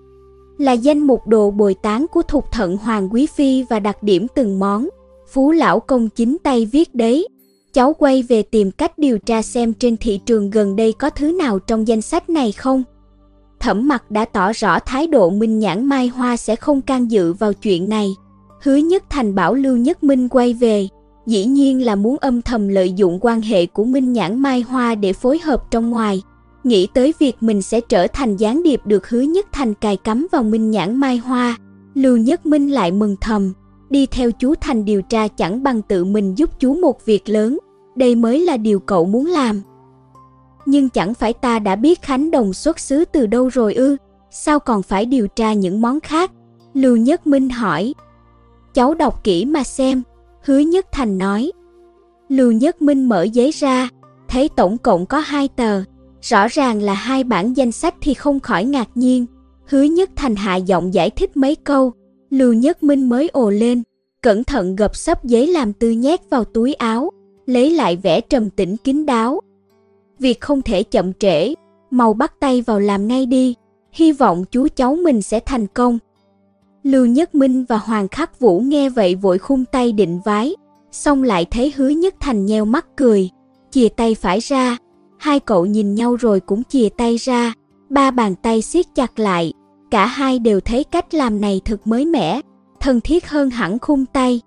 [0.59, 4.27] Là danh mục đồ bồi tán của thục thận Hoàng Quý Phi và đặc điểm
[4.35, 4.89] từng món.
[5.33, 7.29] Phú lão công chính tay viết đấy.
[7.73, 11.33] Cháu quay về tìm cách điều tra xem trên thị trường gần đây có thứ
[11.33, 12.83] nào trong danh sách này không.
[13.61, 17.33] Thẩm Mặc đã tỏ rõ thái độ Minh Nhãn Mai Hoa sẽ không can dự
[17.33, 18.15] vào chuyện này.
[18.63, 20.89] Hứa Nhất Thành bảo Lưu Nhất Minh quay về,
[21.27, 24.95] dĩ nhiên là muốn âm thầm lợi dụng quan hệ của Minh Nhãn Mai Hoa
[24.95, 26.23] để phối hợp trong ngoài.
[26.65, 30.27] Nghĩ tới việc mình sẽ trở thành gián điệp được Hứa Nhất Thành cài cắm
[30.33, 31.57] vào Minh Nhãn Mai Hoa,
[31.95, 33.53] Lưu Nhất Minh lại mừng thầm,
[33.93, 37.59] đi theo chú Thành điều tra chẳng bằng tự mình giúp chú một việc lớn,
[37.95, 39.63] đây mới là điều cậu muốn làm.
[40.67, 43.97] Nhưng chẳng phải ta đã biết Khánh Đồng xuất xứ từ đâu rồi ư,
[44.31, 46.33] sao còn phải điều tra những món khác?
[46.75, 47.95] Lưu Nhất Minh hỏi.
[48.75, 50.03] Cháu đọc kỹ mà xem,
[50.45, 51.53] Hứa Nhất Thành nói.
[52.29, 53.89] Lưu Nhất Minh mở giấy ra,
[54.29, 55.83] thấy tổng cộng có hai tờ,
[56.21, 59.27] rõ ràng là hai bản danh sách thì không khỏi ngạc nhiên.
[59.67, 61.93] Hứa Nhất Thành hạ giọng giải thích mấy câu,
[62.33, 63.83] Lưu Nhất Minh mới ồ lên,
[64.23, 67.11] cẩn thận gập sấp giấy làm tư nhét vào túi áo,
[67.47, 69.41] lấy lại vẻ trầm tĩnh kín đáo.
[70.19, 71.55] Việc không thể chậm trễ,
[71.91, 73.55] mau bắt tay vào làm ngay đi,
[73.93, 75.99] hy vọng chú cháu mình sẽ thành công.
[76.83, 80.55] Lưu Nhất Minh và Hoàng Khắc Vũ nghe vậy vội khung tay định vái,
[80.93, 83.31] xong lại thấy Hứa Nhất Thành nheo mắt cười,
[83.71, 84.77] chìa tay phải ra,
[85.19, 87.55] hai cậu nhìn nhau rồi cũng chìa tay ra,
[87.91, 89.53] ba bàn tay siết chặt lại,
[89.93, 92.41] cả hai đều thấy cách làm này thật mới mẻ,
[92.81, 94.41] thân thiết hơn hẳn khung tay.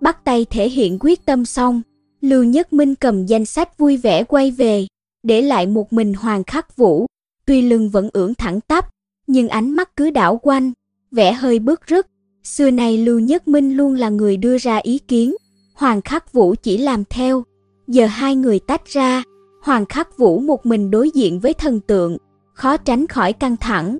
[0.00, 1.82] Bắt tay thể hiện quyết tâm xong,
[2.20, 4.86] Lưu Nhất Minh cầm danh sách vui vẻ quay về,
[5.22, 7.06] để lại một mình Hoàng Khắc Vũ,
[7.46, 8.88] tuy lưng vẫn ưỡn thẳng tắp,
[9.26, 10.72] nhưng ánh mắt cứ đảo quanh,
[11.10, 12.06] vẻ hơi bức rứt.
[12.44, 15.34] Xưa này Lưu Nhất Minh luôn là người đưa ra ý kiến,
[15.74, 17.44] Hoàng Khắc Vũ chỉ làm theo.
[17.86, 19.22] Giờ hai người tách ra,
[19.62, 22.16] Hoàng Khắc Vũ một mình đối diện với thần tượng,
[22.54, 23.98] khó tránh khỏi căng thẳng.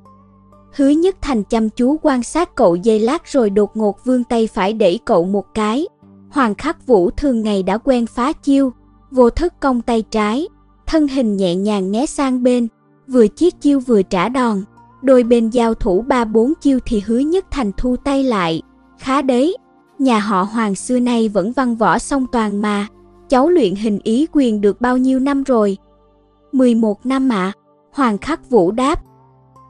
[0.73, 4.47] Hứa Nhất Thành chăm chú quan sát cậu dây lát rồi đột ngột vươn tay
[4.47, 5.87] phải đẩy cậu một cái.
[6.31, 8.73] Hoàng Khắc Vũ thường ngày đã quen phá chiêu,
[9.11, 10.49] vô thức cong tay trái,
[10.87, 12.69] thân hình nhẹ nhàng né sang bên,
[13.09, 14.63] vừa chiết chiêu vừa trả đòn.
[15.03, 18.63] Đôi bên giao thủ ba bốn chiêu thì hứa nhất thành thu tay lại.
[18.99, 19.57] Khá đấy,
[19.99, 22.87] nhà họ Hoàng xưa nay vẫn văn võ song toàn mà.
[23.29, 25.77] Cháu luyện hình ý quyền được bao nhiêu năm rồi?
[26.53, 27.53] 11 năm ạ, à?
[27.93, 29.03] Hoàng Khắc Vũ đáp.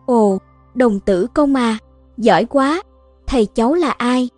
[0.06, 0.38] Ồ,
[0.74, 1.78] đồng tử công mà,
[2.18, 2.82] giỏi quá,
[3.26, 4.28] thầy cháu là ai?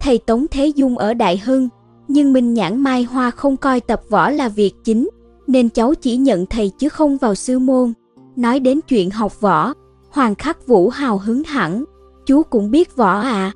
[0.00, 1.68] Thầy Tống Thế Dung ở Đại Hưng,
[2.08, 5.08] nhưng Minh Nhãn Mai Hoa không coi tập võ là việc chính,
[5.46, 7.92] nên cháu chỉ nhận thầy chứ không vào sư môn.
[8.36, 9.72] Nói đến chuyện học võ,
[10.10, 11.84] Hoàng Khắc Vũ hào hứng hẳn,
[12.26, 13.52] chú cũng biết võ à.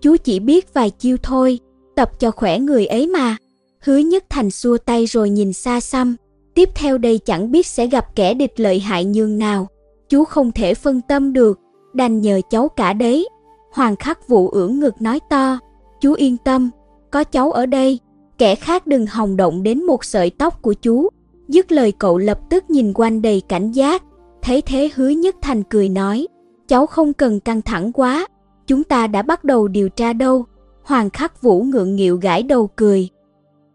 [0.00, 1.58] Chú chỉ biết vài chiêu thôi,
[1.96, 3.36] tập cho khỏe người ấy mà.
[3.80, 6.16] Hứa Nhất Thành xua tay rồi nhìn xa xăm,
[6.54, 9.68] tiếp theo đây chẳng biết sẽ gặp kẻ địch lợi hại nhường nào.
[10.10, 11.60] Chú không thể phân tâm được,
[11.94, 13.28] đành nhờ cháu cả đấy.
[13.72, 15.58] Hoàng Khắc Vũ ưỡn ngực nói to,
[16.00, 16.70] chú yên tâm,
[17.10, 17.98] có cháu ở đây,
[18.38, 21.08] kẻ khác đừng hòng động đến một sợi tóc của chú.
[21.48, 24.02] Dứt lời cậu lập tức nhìn quanh đầy cảnh giác,
[24.42, 26.26] thấy thế hứa nhất thành cười nói,
[26.68, 28.26] cháu không cần căng thẳng quá,
[28.66, 30.44] chúng ta đã bắt đầu điều tra đâu.
[30.82, 33.08] Hoàng Khắc Vũ ngượng nghịu gãi đầu cười.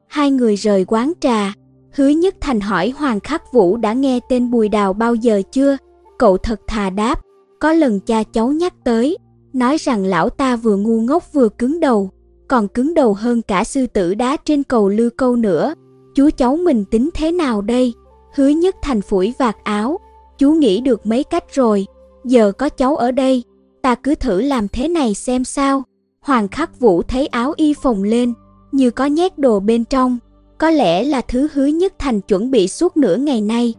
[0.07, 1.53] Hai người rời quán trà,
[1.95, 5.77] Hứa Nhất Thành hỏi Hoàng Khắc Vũ đã nghe tên Bùi Đào bao giờ chưa?
[6.20, 7.22] Cậu thật thà đáp,
[7.59, 9.18] có lần cha cháu nhắc tới,
[9.53, 12.09] nói rằng lão ta vừa ngu ngốc vừa cứng đầu,
[12.47, 15.74] còn cứng đầu hơn cả sư tử đá trên cầu lư câu nữa.
[16.16, 17.93] Chú cháu mình tính thế nào đây?
[18.36, 19.99] Hứa Nhất Thành phủi vạt áo,
[20.38, 21.86] chú nghĩ được mấy cách rồi,
[22.24, 23.43] giờ có cháu ở đây,
[23.82, 25.84] ta cứ thử làm thế này xem sao.
[26.22, 28.34] Hoàng Khắc Vũ thấy áo y phồng lên,
[28.72, 30.18] như có nhét đồ bên trong,
[30.57, 33.74] có lẽ là thứ Hứa Nhất Thành chuẩn bị suốt nửa ngày nay.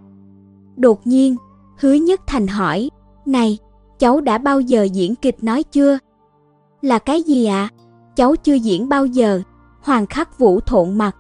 [0.76, 1.36] Đột nhiên,
[1.78, 2.90] Hứa Nhất Thành hỏi,
[3.26, 3.58] này,
[3.98, 5.98] cháu đã bao giờ diễn kịch nói chưa?
[6.82, 7.70] Là cái gì ạ?
[7.72, 7.74] À?
[8.16, 9.40] Cháu chưa diễn bao giờ.
[9.82, 11.16] Hoàng Khắc Vũ thộn mặt.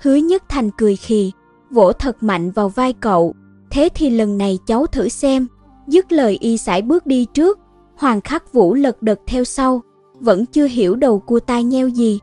[0.00, 1.32] Hứa Nhất Thành cười khì,
[1.70, 3.34] vỗ thật mạnh vào vai cậu.
[3.70, 5.46] Thế thì lần này cháu thử xem.
[5.86, 7.58] Dứt lời y sải bước đi trước,
[7.96, 9.82] Hoàng Khắc Vũ lật đật theo sau,
[10.20, 12.18] vẫn chưa hiểu đầu cua tai nheo gì.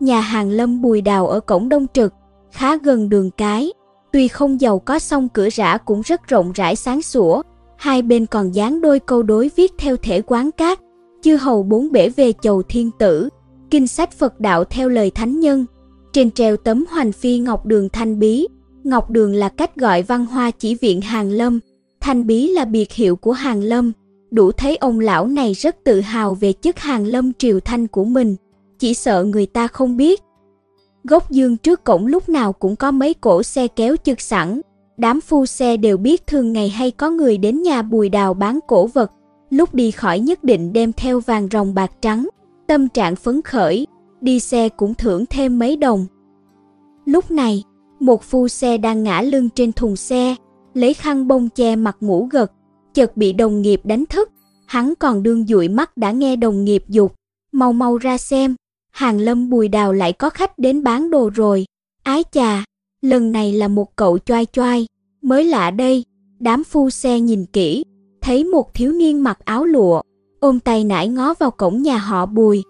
[0.00, 2.14] Nhà hàng Lâm Bùi Đào ở cổng Đông Trực,
[2.52, 3.72] khá gần đường cái,
[4.18, 7.42] tuy không giàu có song cửa rã cũng rất rộng rãi sáng sủa,
[7.76, 10.80] hai bên còn dán đôi câu đối viết theo thể quán cát,
[11.22, 13.28] chư hầu bốn bể về chầu thiên tử,
[13.70, 15.66] kinh sách Phật đạo theo lời thánh nhân.
[16.12, 18.46] Trên treo tấm hoành phi ngọc đường thanh bí,
[18.84, 21.60] ngọc đường là cách gọi văn hoa chỉ viện hàng lâm,
[22.00, 23.92] thanh bí là biệt hiệu của hàng lâm.
[24.30, 28.04] Đủ thấy ông lão này rất tự hào về chức hàng lâm triều thanh của
[28.04, 28.36] mình,
[28.78, 30.20] chỉ sợ người ta không biết.
[31.08, 34.60] Gốc dương trước cổng lúc nào cũng có mấy cổ xe kéo chực sẵn,
[34.96, 38.58] đám phu xe đều biết thường ngày hay có người đến nhà bùi đào bán
[38.68, 39.12] cổ vật,
[39.50, 42.28] lúc đi khỏi nhất định đem theo vàng rồng bạc trắng,
[42.66, 43.86] tâm trạng phấn khởi,
[44.20, 46.06] đi xe cũng thưởng thêm mấy đồng.
[47.04, 47.64] Lúc này,
[48.00, 50.34] một phu xe đang ngã lưng trên thùng xe,
[50.74, 52.52] lấy khăn bông che mặt ngủ gật,
[52.94, 54.30] chợt bị đồng nghiệp đánh thức,
[54.66, 57.14] hắn còn đương dụi mắt đã nghe đồng nghiệp dục,
[57.52, 58.54] mau mau ra xem,
[58.98, 61.64] hàng lâm bùi đào lại có khách đến bán đồ rồi,
[62.02, 62.64] ái chà,
[63.02, 64.86] lần này là một cậu choai choai,
[65.22, 66.04] mới lạ đây,
[66.40, 67.84] đám phu xe nhìn kỹ,
[68.20, 70.00] thấy một thiếu niên mặc áo lụa,
[70.40, 72.62] ôm tay nải ngó vào cổng nhà họ Bùi.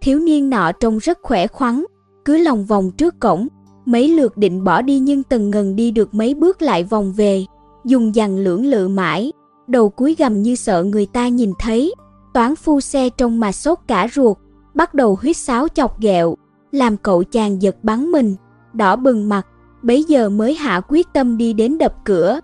[0.00, 1.84] Thiếu niên nọ trông rất khỏe khoắn,
[2.24, 3.48] cứ lòng vòng trước cổng,
[3.84, 7.44] mấy lượt định bỏ đi nhưng từng ngần đi được mấy bước lại vòng về,
[7.84, 9.32] dùng dằn lưỡng lự mãi,
[9.66, 11.94] đầu cúi gầm như sợ người ta nhìn thấy.
[12.34, 14.36] Toán phu xe trông mà sốt cả ruột,
[14.78, 16.34] bắt đầu huyết sáo chọc ghẹo,
[16.72, 18.34] làm cậu chàng giật bắn mình,
[18.72, 19.46] đỏ bừng mặt,
[19.82, 22.40] bấy giờ mới hạ quyết tâm đi đến đập cửa.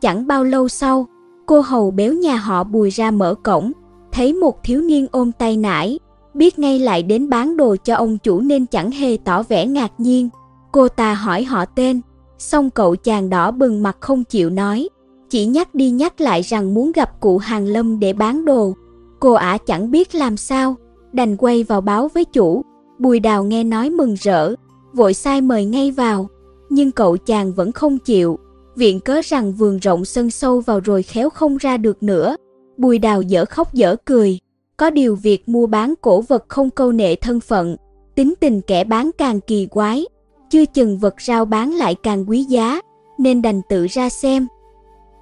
[0.00, 1.06] Chẳng bao lâu sau,
[1.48, 3.72] Cô hầu béo nhà họ bùi ra mở cổng,
[4.12, 5.98] thấy một thiếu niên ôm tay nải,
[6.34, 9.92] biết ngay lại đến bán đồ cho ông chủ nên chẳng hề tỏ vẻ ngạc
[9.98, 10.28] nhiên.
[10.72, 12.00] Cô ta hỏi họ tên,
[12.38, 14.88] xong cậu chàng đỏ bừng mặt không chịu nói,
[15.30, 18.72] chỉ nhắc đi nhắc lại rằng muốn gặp cụ Hàng Lâm để bán đồ.
[19.20, 20.76] Cô ả chẳng biết làm sao,
[21.12, 22.62] đành quay vào báo với chủ.
[22.98, 24.54] Bùi đào nghe nói mừng rỡ,
[24.94, 26.28] vội sai mời ngay vào,
[26.70, 28.38] nhưng cậu chàng vẫn không chịu,
[28.76, 32.36] viện cớ rằng vườn rộng sân sâu vào rồi khéo không ra được nữa.
[32.76, 34.38] Bùi đào dở khóc dở cười,
[34.76, 37.76] có điều việc mua bán cổ vật không câu nệ thân phận,
[38.14, 40.06] tính tình kẻ bán càng kỳ quái,
[40.50, 42.80] chưa chừng vật rao bán lại càng quý giá,
[43.18, 44.46] nên đành tự ra xem.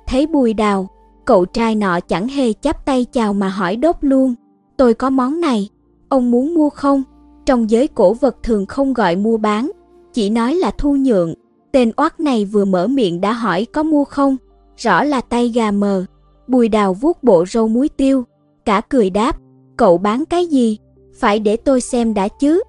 [0.07, 0.89] Thấy bùi đào,
[1.24, 4.34] cậu trai nọ chẳng hề chắp tay chào mà hỏi đốt luôn,
[4.76, 5.68] tôi có món này,
[6.16, 7.02] ông muốn mua không?
[7.46, 9.70] Trong giới cổ vật thường không gọi mua bán,
[10.12, 11.34] chỉ nói là thu nhượng,
[11.76, 14.36] Tên oát này vừa mở miệng đã hỏi có mua không,
[14.76, 16.04] rõ là tay gà mờ.
[16.48, 18.24] Bùi đào vuốt bộ râu muối tiêu,
[18.64, 19.38] cả cười đáp,
[19.76, 20.78] cậu bán cái gì,
[21.14, 22.62] phải để tôi xem đã chứ.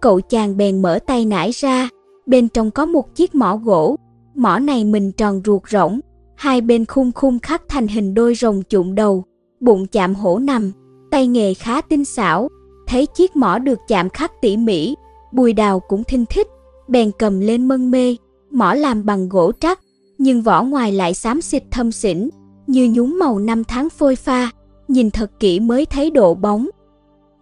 [0.00, 1.88] Cậu chàng bèn mở tay nải ra,
[2.26, 3.96] bên trong có một chiếc mỏ gỗ,
[4.34, 6.00] mỏ này mình tròn ruột rỗng,
[6.34, 9.24] hai bên khung khung khắc thành hình đôi rồng chụm đầu,
[9.60, 10.72] bụng chạm hổ nằm,
[11.16, 12.48] tay nghề khá tinh xảo,
[12.86, 14.96] thấy chiếc mỏ được chạm khắc tỉ mỉ,
[15.32, 16.46] bùi đào cũng thinh thích,
[16.88, 18.16] bèn cầm lên mân mê,
[18.50, 19.80] mỏ làm bằng gỗ trắc,
[20.18, 22.28] nhưng vỏ ngoài lại xám xịt thâm xỉn,
[22.66, 24.50] như nhúng màu năm tháng phôi pha,
[24.88, 26.68] nhìn thật kỹ mới thấy độ bóng.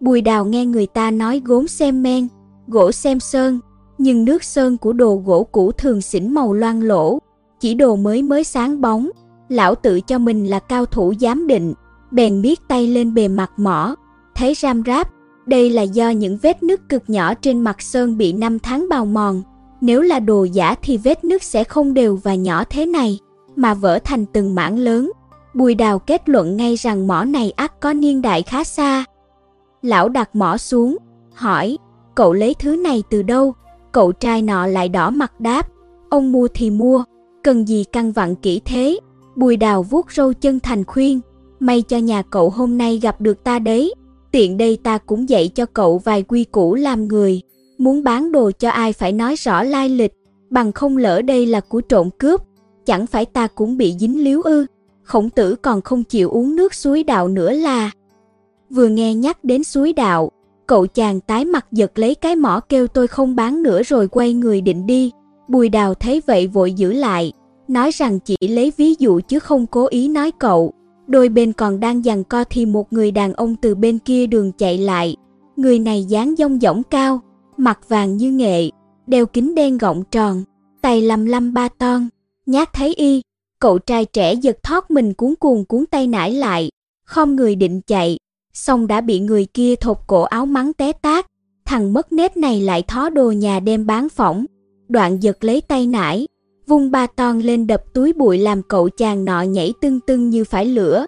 [0.00, 2.28] Bùi đào nghe người ta nói gốm xem men,
[2.66, 3.60] gỗ xem sơn,
[3.98, 7.18] nhưng nước sơn của đồ gỗ cũ thường xỉn màu loang lỗ,
[7.60, 9.10] chỉ đồ mới mới sáng bóng.
[9.48, 11.74] Lão tự cho mình là cao thủ giám định,
[12.14, 13.94] bèn biết tay lên bề mặt mỏ,
[14.34, 15.08] thấy ram ráp,
[15.46, 19.04] đây là do những vết nứt cực nhỏ trên mặt sơn bị năm tháng bào
[19.04, 19.42] mòn.
[19.80, 23.18] Nếu là đồ giả thì vết nứt sẽ không đều và nhỏ thế này,
[23.56, 25.10] mà vỡ thành từng mảng lớn.
[25.54, 29.04] Bùi đào kết luận ngay rằng mỏ này ắt có niên đại khá xa.
[29.82, 30.96] Lão đặt mỏ xuống,
[31.34, 31.78] hỏi,
[32.14, 33.54] cậu lấy thứ này từ đâu?
[33.92, 35.68] Cậu trai nọ lại đỏ mặt đáp,
[36.10, 37.04] ông mua thì mua,
[37.44, 38.98] cần gì căn vặn kỹ thế?
[39.36, 41.20] Bùi đào vuốt râu chân thành khuyên,
[41.64, 43.94] may cho nhà cậu hôm nay gặp được ta đấy
[44.34, 47.40] tiện đây ta cũng dạy cho cậu vài quy củ làm người.
[47.78, 50.12] muốn bán đồ cho ai phải nói rõ lai lịch,
[50.50, 52.40] bằng không lỡ đây là của trộm cướp,
[52.86, 54.66] chẳng phải ta cũng bị dính líu ư.
[55.02, 57.90] Khổng tử còn không chịu uống nước suối đạo nữa là.
[58.70, 60.30] Vừa nghe nhắc đến suối đạo,
[60.66, 64.34] cậu chàng tái mặt giật lấy cái mỏ kêu tôi không bán nữa rồi quay
[64.34, 65.10] người định đi.
[65.48, 67.32] Bùi đào thấy vậy vội giữ lại,
[67.68, 70.72] nói rằng chỉ lấy ví dụ chứ không cố ý nói cậu.
[71.06, 74.52] Đôi bên còn đang giằng co thì một người đàn ông từ bên kia đường
[74.52, 75.16] chạy lại.
[75.56, 77.20] Người này dáng dông dỏng cao,
[77.56, 78.70] mặt vàng như nghệ,
[79.06, 80.44] đeo kính đen gọng tròn,
[80.82, 82.08] tay lăm lăm ba ton,
[82.46, 83.22] nhát thấy y,
[83.58, 86.70] cậu trai trẻ giật thoát mình cuốn cuồng cuốn tay nải lại,
[87.04, 88.18] không người định chạy,
[88.52, 91.26] xong đã bị người kia thột cổ áo mắng té tát,
[91.64, 94.44] thằng mất nết này lại thó đồ nhà đem bán phỏng,
[94.88, 96.26] đoạn giật lấy tay nải,
[96.66, 100.44] vung ba ton lên đập túi bụi làm cậu chàng nọ nhảy tưng tưng như
[100.44, 101.06] phải lửa.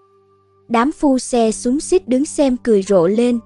[0.68, 3.38] Đám phu xe súng xít đứng xem cười rộ lên.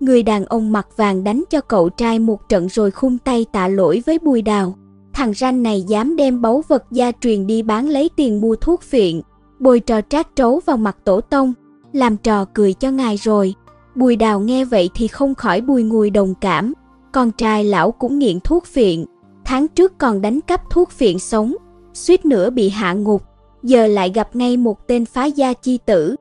[0.00, 3.68] Người đàn ông mặc vàng đánh cho cậu trai một trận rồi khung tay tạ
[3.68, 4.74] lỗi với bùi đào.
[5.12, 8.82] Thằng ranh này dám đem báu vật gia truyền đi bán lấy tiền mua thuốc
[8.82, 9.20] phiện,
[9.58, 11.54] bồi trò trát trấu vào mặt tổ tông,
[11.92, 13.54] làm trò cười cho ngài rồi.
[13.94, 16.72] Bùi đào nghe vậy thì không khỏi bùi ngùi đồng cảm,
[17.12, 19.04] con trai lão cũng nghiện thuốc phiện,
[19.48, 21.54] tháng trước còn đánh cắp thuốc phiện sống,
[21.94, 23.22] suýt nữa bị hạ ngục,
[23.62, 26.16] giờ lại gặp ngay một tên phá gia chi tử.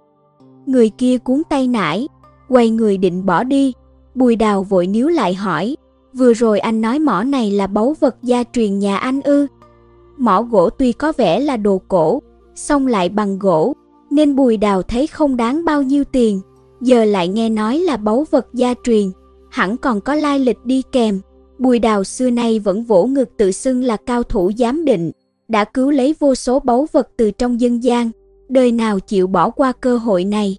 [0.65, 2.07] Người kia cuốn tay nải,
[2.49, 3.73] quay người định bỏ đi,
[4.15, 5.78] bùi đào vội níu lại hỏi,
[6.13, 9.47] vừa rồi anh nói mỏ này là báu vật gia truyền nhà anh ư.
[10.17, 12.21] Mỏ gỗ tuy có vẻ là đồ cổ,
[12.55, 13.73] song lại bằng gỗ,
[14.09, 16.41] nên bùi đào thấy không đáng bao nhiêu tiền,
[16.82, 19.11] giờ lại nghe nói là báu vật gia truyền,
[19.49, 21.19] hẳn còn có lai lịch đi kèm.
[21.59, 25.11] Bùi đào xưa nay vẫn vỗ ngực tự xưng là cao thủ giám định,
[25.47, 28.11] đã cứu lấy vô số báu vật từ trong dân gian,
[28.49, 30.57] đời nào chịu bỏ qua cơ hội này.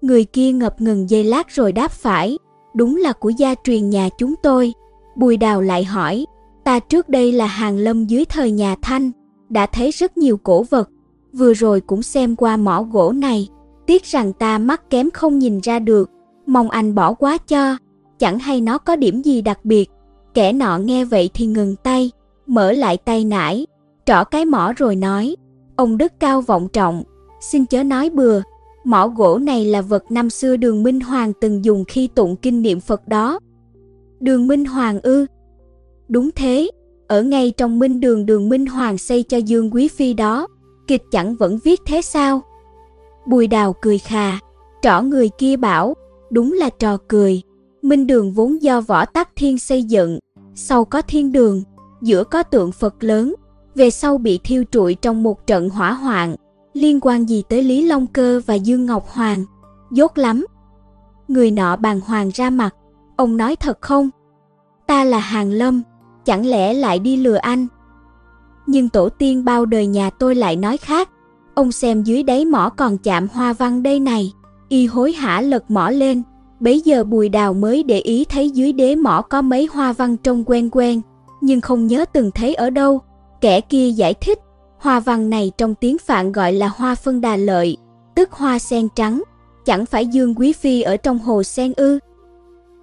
[0.00, 2.38] Người kia ngập ngừng giây lát rồi đáp phải,
[2.74, 4.72] đúng là của gia truyền nhà chúng tôi.
[5.16, 6.26] Bùi đào lại hỏi,
[6.64, 9.10] ta trước đây là hàng lâm dưới thời nhà Thanh,
[9.48, 10.88] đã thấy rất nhiều cổ vật,
[11.32, 13.48] vừa rồi cũng xem qua mỏ gỗ này,
[13.86, 16.10] tiếc rằng ta mắt kém không nhìn ra được,
[16.46, 17.76] mong anh bỏ quá cho,
[18.18, 19.90] chẳng hay nó có điểm gì đặc biệt.
[20.34, 22.10] Kẻ nọ nghe vậy thì ngừng tay,
[22.46, 23.66] mở lại tay nải,
[24.04, 25.36] trỏ cái mỏ rồi nói,
[25.76, 27.02] ông đức cao vọng trọng,
[27.40, 28.42] xin chớ nói bừa,
[28.84, 32.62] mỏ gỗ này là vật năm xưa đường Minh Hoàng từng dùng khi tụng kinh
[32.62, 33.40] niệm Phật đó.
[34.20, 35.26] Đường Minh Hoàng ư?
[36.08, 36.70] Đúng thế,
[37.08, 40.46] ở ngay trong minh đường đường Minh Hoàng xây cho Dương Quý Phi đó,
[40.86, 42.40] kịch chẳng vẫn viết thế sao?
[43.26, 44.38] Bùi đào cười khà,
[44.82, 45.94] trỏ người kia bảo,
[46.30, 47.42] đúng là trò cười.
[47.82, 50.18] Minh đường vốn do võ tắc thiên xây dựng,
[50.54, 51.62] sau có thiên đường,
[52.02, 53.34] giữa có tượng Phật lớn,
[53.74, 56.36] về sau bị thiêu trụi trong một trận hỏa hoạn,
[56.72, 59.44] liên quan gì tới Lý Long Cơ và Dương Ngọc Hoàng,
[59.90, 60.46] dốt lắm.
[61.28, 62.74] Người nọ bàn hoàng ra mặt,
[63.16, 64.10] ông nói thật không?
[64.86, 65.82] Ta là Hàng Lâm,
[66.24, 67.66] chẳng lẽ lại đi lừa anh?
[68.66, 71.10] Nhưng tổ tiên bao đời nhà tôi lại nói khác,
[71.54, 74.32] ông xem dưới đáy mỏ còn chạm hoa văn đây này,
[74.68, 76.22] y hối hả lật mỏ lên,
[76.60, 80.16] Bấy giờ Bùi Đào mới để ý thấy dưới đế mỏ có mấy hoa văn
[80.16, 81.00] trông quen quen,
[81.40, 83.00] nhưng không nhớ từng thấy ở đâu.
[83.40, 84.38] Kẻ kia giải thích,
[84.78, 87.76] hoa văn này trong tiếng Phạn gọi là hoa phân đà lợi,
[88.14, 89.22] tức hoa sen trắng,
[89.64, 91.98] chẳng phải Dương Quý Phi ở trong hồ sen ư.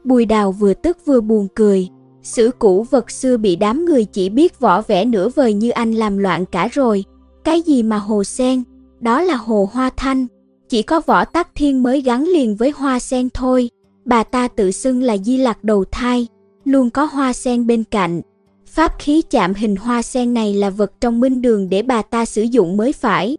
[0.03, 1.89] Bùi Đào vừa tức vừa buồn cười,
[2.23, 5.91] sử cũ vật xưa bị đám người chỉ biết võ vẽ nửa vời như anh
[5.91, 7.03] làm loạn cả rồi.
[7.43, 8.63] Cái gì mà hồ sen,
[8.99, 10.27] đó là hồ hoa thanh,
[10.69, 13.69] chỉ có võ tắc thiên mới gắn liền với hoa sen thôi.
[14.05, 16.27] Bà ta tự xưng là di lạc đầu thai,
[16.65, 18.21] luôn có hoa sen bên cạnh.
[18.65, 22.25] Pháp khí chạm hình hoa sen này là vật trong minh đường để bà ta
[22.25, 23.37] sử dụng mới phải.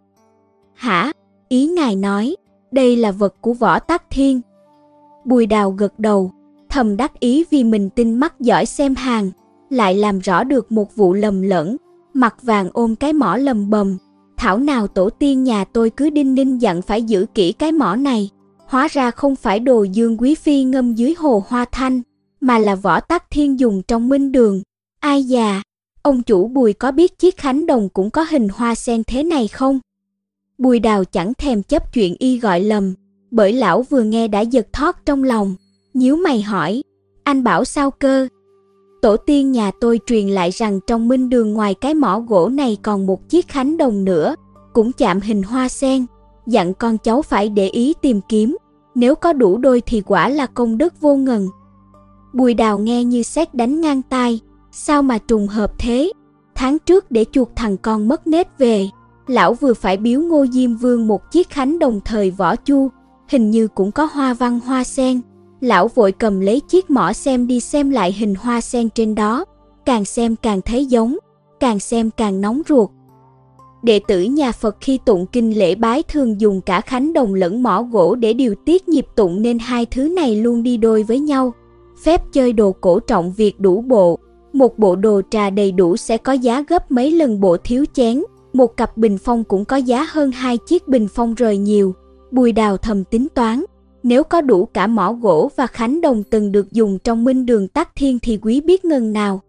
[0.74, 1.12] Hả?
[1.48, 2.36] Ý ngài nói,
[2.70, 4.40] đây là vật của võ tắc thiên.
[5.24, 6.32] Bùi đào gật đầu,
[6.68, 9.30] thầm đắc ý vì mình tin mắt giỏi xem hàng,
[9.70, 11.76] lại làm rõ được một vụ lầm lẫn,
[12.14, 13.96] mặt vàng ôm cái mỏ lầm bầm,
[14.38, 17.96] thảo nào tổ tiên nhà tôi cứ đinh ninh dặn phải giữ kỹ cái mỏ
[17.96, 18.30] này.
[18.66, 22.02] Hóa ra không phải đồ dương quý phi ngâm dưới hồ hoa thanh,
[22.40, 24.62] mà là võ tắc thiên dùng trong minh đường.
[25.00, 25.62] Ai già,
[26.02, 29.48] ông chủ bùi có biết chiếc khánh đồng cũng có hình hoa sen thế này
[29.48, 29.80] không?
[30.58, 32.94] Bùi đào chẳng thèm chấp chuyện y gọi lầm,
[33.30, 35.54] bởi lão vừa nghe đã giật thót trong lòng,
[35.94, 36.82] nhíu mày hỏi,
[37.24, 38.28] anh bảo sao cơ?
[39.00, 42.76] Tổ tiên nhà tôi truyền lại rằng trong minh đường ngoài cái mỏ gỗ này
[42.82, 44.34] còn một chiếc khánh đồng nữa,
[44.72, 46.06] cũng chạm hình hoa sen,
[46.46, 48.56] dặn con cháu phải để ý tìm kiếm,
[48.94, 51.48] nếu có đủ đôi thì quả là công đức vô ngần.
[52.32, 54.40] Bùi đào nghe như xét đánh ngang tai,
[54.72, 56.12] sao mà trùng hợp thế?
[56.54, 58.88] Tháng trước để chuột thằng con mất nết về,
[59.26, 62.88] lão vừa phải biếu ngô diêm vương một chiếc khánh đồng thời võ chu,
[63.28, 65.20] hình như cũng có hoa văn hoa sen,
[65.60, 69.44] Lão vội cầm lấy chiếc mỏ xem đi xem lại hình hoa sen trên đó,
[69.86, 71.16] càng xem càng thấy giống,
[71.60, 72.90] càng xem càng nóng ruột.
[73.82, 77.62] Đệ tử nhà Phật khi tụng kinh lễ bái thường dùng cả khánh đồng lẫn
[77.62, 81.20] mỏ gỗ để điều tiết nhịp tụng nên hai thứ này luôn đi đôi với
[81.20, 81.52] nhau.
[82.02, 84.18] Phép chơi đồ cổ trọng việc đủ bộ,
[84.52, 88.22] một bộ đồ trà đầy đủ sẽ có giá gấp mấy lần bộ thiếu chén,
[88.52, 91.94] một cặp bình phong cũng có giá hơn hai chiếc bình phong rời nhiều.
[92.30, 93.64] Bùi đào thầm tính toán,
[94.02, 97.68] nếu có đủ cả mỏ gỗ và khánh đồng từng được dùng trong minh đường
[97.68, 99.40] tắc thiên thì quý biết ngần nào.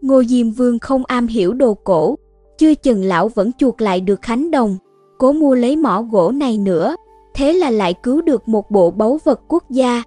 [0.00, 2.16] Ngô Diêm Vương không am hiểu đồ cổ,
[2.58, 4.76] chưa chừng lão vẫn chuột lại được khánh đồng,
[5.18, 6.96] cố mua lấy mỏ gỗ này nữa,
[7.34, 10.02] thế là lại cứu được một bộ báu vật quốc gia.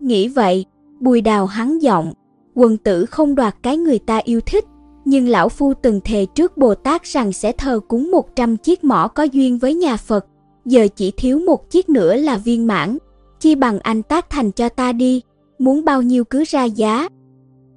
[0.00, 0.64] Nghĩ vậy,
[1.00, 2.12] bùi đào hắn giọng,
[2.54, 4.64] quần tử không đoạt cái người ta yêu thích,
[5.04, 9.08] nhưng lão phu từng thề trước Bồ Tát rằng sẽ thờ cúng 100 chiếc mỏ
[9.08, 10.26] có duyên với nhà Phật,
[10.64, 12.98] giờ chỉ thiếu một chiếc nữa là viên mãn,
[13.40, 15.22] chi bằng anh tác thành cho ta đi,
[15.58, 17.08] muốn bao nhiêu cứ ra giá.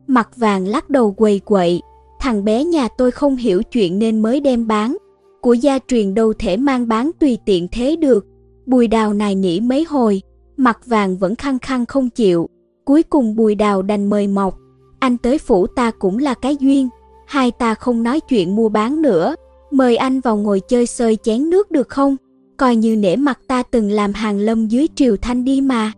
[0.07, 1.81] Mặt vàng lắc đầu quầy quậy,
[2.19, 4.97] thằng bé nhà tôi không hiểu chuyện nên mới đem bán,
[5.41, 8.25] của gia truyền đâu thể mang bán tùy tiện thế được.
[8.65, 10.21] Bùi đào này nỉ mấy hồi,
[10.57, 12.49] mặt vàng vẫn khăng khăng không chịu,
[12.85, 14.57] cuối cùng bùi đào đành mời mọc,
[14.99, 16.89] anh tới phủ ta cũng là cái duyên,
[17.27, 19.35] hai ta không nói chuyện mua bán nữa,
[19.71, 22.15] mời anh vào ngồi chơi sơi chén nước được không?
[22.57, 25.91] Coi như nể mặt ta từng làm hàng lâm dưới triều thanh đi mà.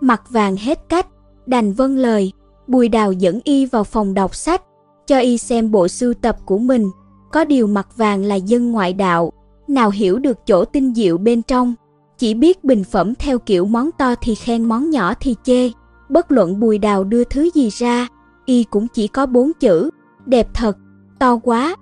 [0.00, 1.06] Mặt vàng hết cách,
[1.46, 2.32] đành vâng lời,
[2.66, 4.62] bùi đào dẫn y vào phòng đọc sách,
[5.06, 6.90] cho y xem bộ sưu tập của mình.
[7.32, 9.32] Có điều mặt vàng là dân ngoại đạo,
[9.68, 11.74] nào hiểu được chỗ tinh diệu bên trong,
[12.18, 15.70] chỉ biết bình phẩm theo kiểu món to thì khen món nhỏ thì chê.
[16.08, 18.08] Bất luận bùi đào đưa thứ gì ra,
[18.44, 19.90] y cũng chỉ có bốn chữ,
[20.26, 20.76] đẹp thật,
[21.18, 21.76] to quá.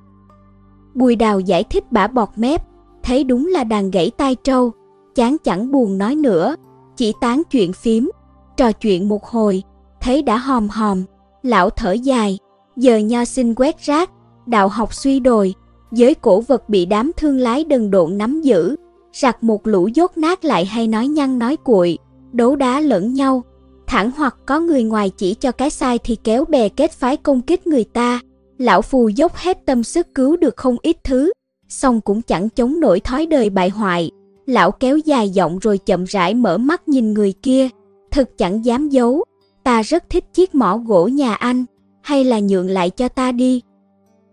[0.94, 2.62] Bùi đào giải thích bả bọt mép,
[3.06, 4.72] thấy đúng là đàn gãy tai trâu,
[5.14, 6.56] chán chẳng buồn nói nữa,
[6.96, 8.10] chỉ tán chuyện phím,
[8.56, 9.62] trò chuyện một hồi,
[10.00, 11.02] thấy đã hòm hòm,
[11.42, 12.38] lão thở dài,
[12.76, 14.10] giờ nho sinh quét rác,
[14.46, 15.54] đạo học suy đồi,
[15.92, 18.76] giới cổ vật bị đám thương lái đần độn nắm giữ,
[19.12, 21.98] sặc một lũ dốt nát lại hay nói nhăn nói cuội,
[22.32, 23.42] đấu đá lẫn nhau,
[23.86, 27.42] thẳng hoặc có người ngoài chỉ cho cái sai thì kéo bè kết phái công
[27.42, 28.20] kích người ta.
[28.58, 31.30] Lão phù dốc hết tâm sức cứu được không ít thứ,
[31.68, 34.10] song cũng chẳng chống nổi thói đời bại hoại.
[34.46, 37.68] Lão kéo dài giọng rồi chậm rãi mở mắt nhìn người kia,
[38.10, 39.24] thực chẳng dám giấu,
[39.62, 41.64] ta rất thích chiếc mỏ gỗ nhà anh,
[42.02, 43.62] hay là nhượng lại cho ta đi.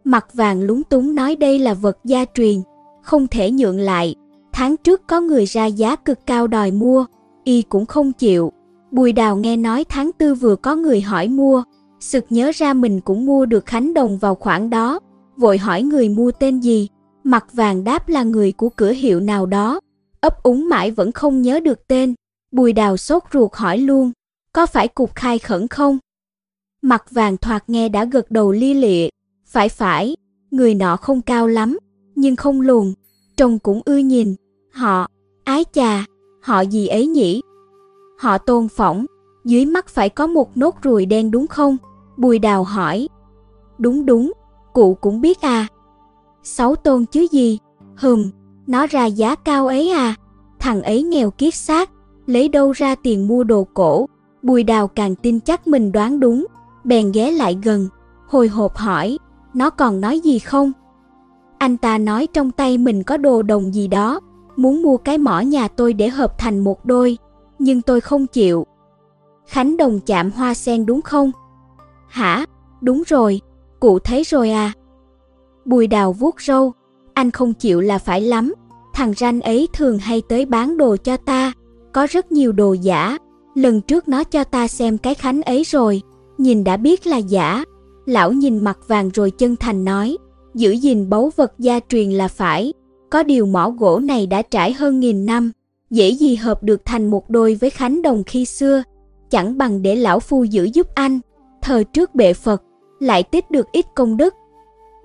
[0.03, 2.61] Mặt vàng lúng túng nói đây là vật gia truyền,
[3.01, 4.15] không thể nhượng lại.
[4.53, 7.05] Tháng trước có người ra giá cực cao đòi mua,
[7.43, 8.51] y cũng không chịu.
[8.91, 11.63] Bùi đào nghe nói tháng tư vừa có người hỏi mua,
[11.99, 14.99] sực nhớ ra mình cũng mua được khánh đồng vào khoảng đó,
[15.38, 16.88] vội hỏi người mua tên gì.
[17.24, 19.80] Mặt vàng đáp là người của cửa hiệu nào đó,
[20.21, 22.13] ấp úng mãi vẫn không nhớ được tên.
[22.51, 24.11] Bùi đào sốt ruột hỏi luôn,
[24.53, 25.97] có phải cục khai khẩn không?
[26.82, 29.07] Mặt vàng thoạt nghe đã gật đầu li lịa,
[29.45, 30.15] phải phải,
[30.51, 31.78] người nọ không cao lắm,
[32.15, 32.93] nhưng không lùn,
[33.38, 34.36] trông cũng ưa nhìn.
[34.71, 35.07] Họ,
[35.43, 36.05] ái chà,
[36.41, 37.41] họ gì ấy nhỉ?
[38.19, 39.05] Họ tôn phỏng,
[39.45, 41.78] dưới mắt phải có một nốt ruồi đen đúng không?
[42.17, 43.07] Bùi đào hỏi.
[43.78, 44.32] Đúng đúng,
[44.74, 45.67] cụ cũng biết à.
[46.43, 47.59] Sáu tôn chứ gì?
[47.95, 48.29] Hừm,
[48.67, 50.15] nó ra giá cao ấy à.
[50.59, 51.89] Thằng ấy nghèo kiết xác,
[52.25, 54.09] lấy đâu ra tiền mua đồ cổ.
[54.41, 56.45] Bùi đào càng tin chắc mình đoán đúng,
[56.83, 57.87] bèn ghé lại gần,
[58.27, 59.17] hồi hộp hỏi,
[59.53, 60.71] nó còn nói gì không?
[61.57, 64.19] Anh ta nói trong tay mình có đồ đồng gì đó,
[64.55, 67.17] muốn mua cái mỏ nhà tôi để hợp thành một đôi,
[67.59, 68.65] nhưng tôi không chịu.
[69.47, 71.31] Khánh đồng chạm hoa sen đúng không?
[72.07, 72.45] Hả?
[72.81, 73.41] Đúng rồi,
[73.79, 74.73] cụ thấy rồi à?
[75.66, 76.74] Bùi đào vuốt râu,
[77.14, 78.53] anh không chịu là phải lắm,
[78.93, 81.53] thằng ranh ấy thường hay tới bán đồ cho ta,
[81.91, 83.18] có rất nhiều đồ giả,
[83.55, 86.01] lần trước nó cho ta xem cái khánh ấy rồi,
[86.38, 87.64] nhìn đã biết là giả.
[88.05, 90.18] Lão nhìn mặt vàng rồi chân thành nói,
[90.53, 92.74] giữ gìn báu vật gia truyền là phải,
[93.09, 95.51] có điều mỏ gỗ này đã trải hơn nghìn năm,
[95.89, 98.84] dễ gì hợp được thành một đôi với Khánh Đồng khi xưa,
[99.30, 101.20] chẳng bằng để lão phu giữ giúp anh,
[101.61, 102.64] thờ trước bệ Phật,
[102.99, 104.34] lại tích được ít công đức.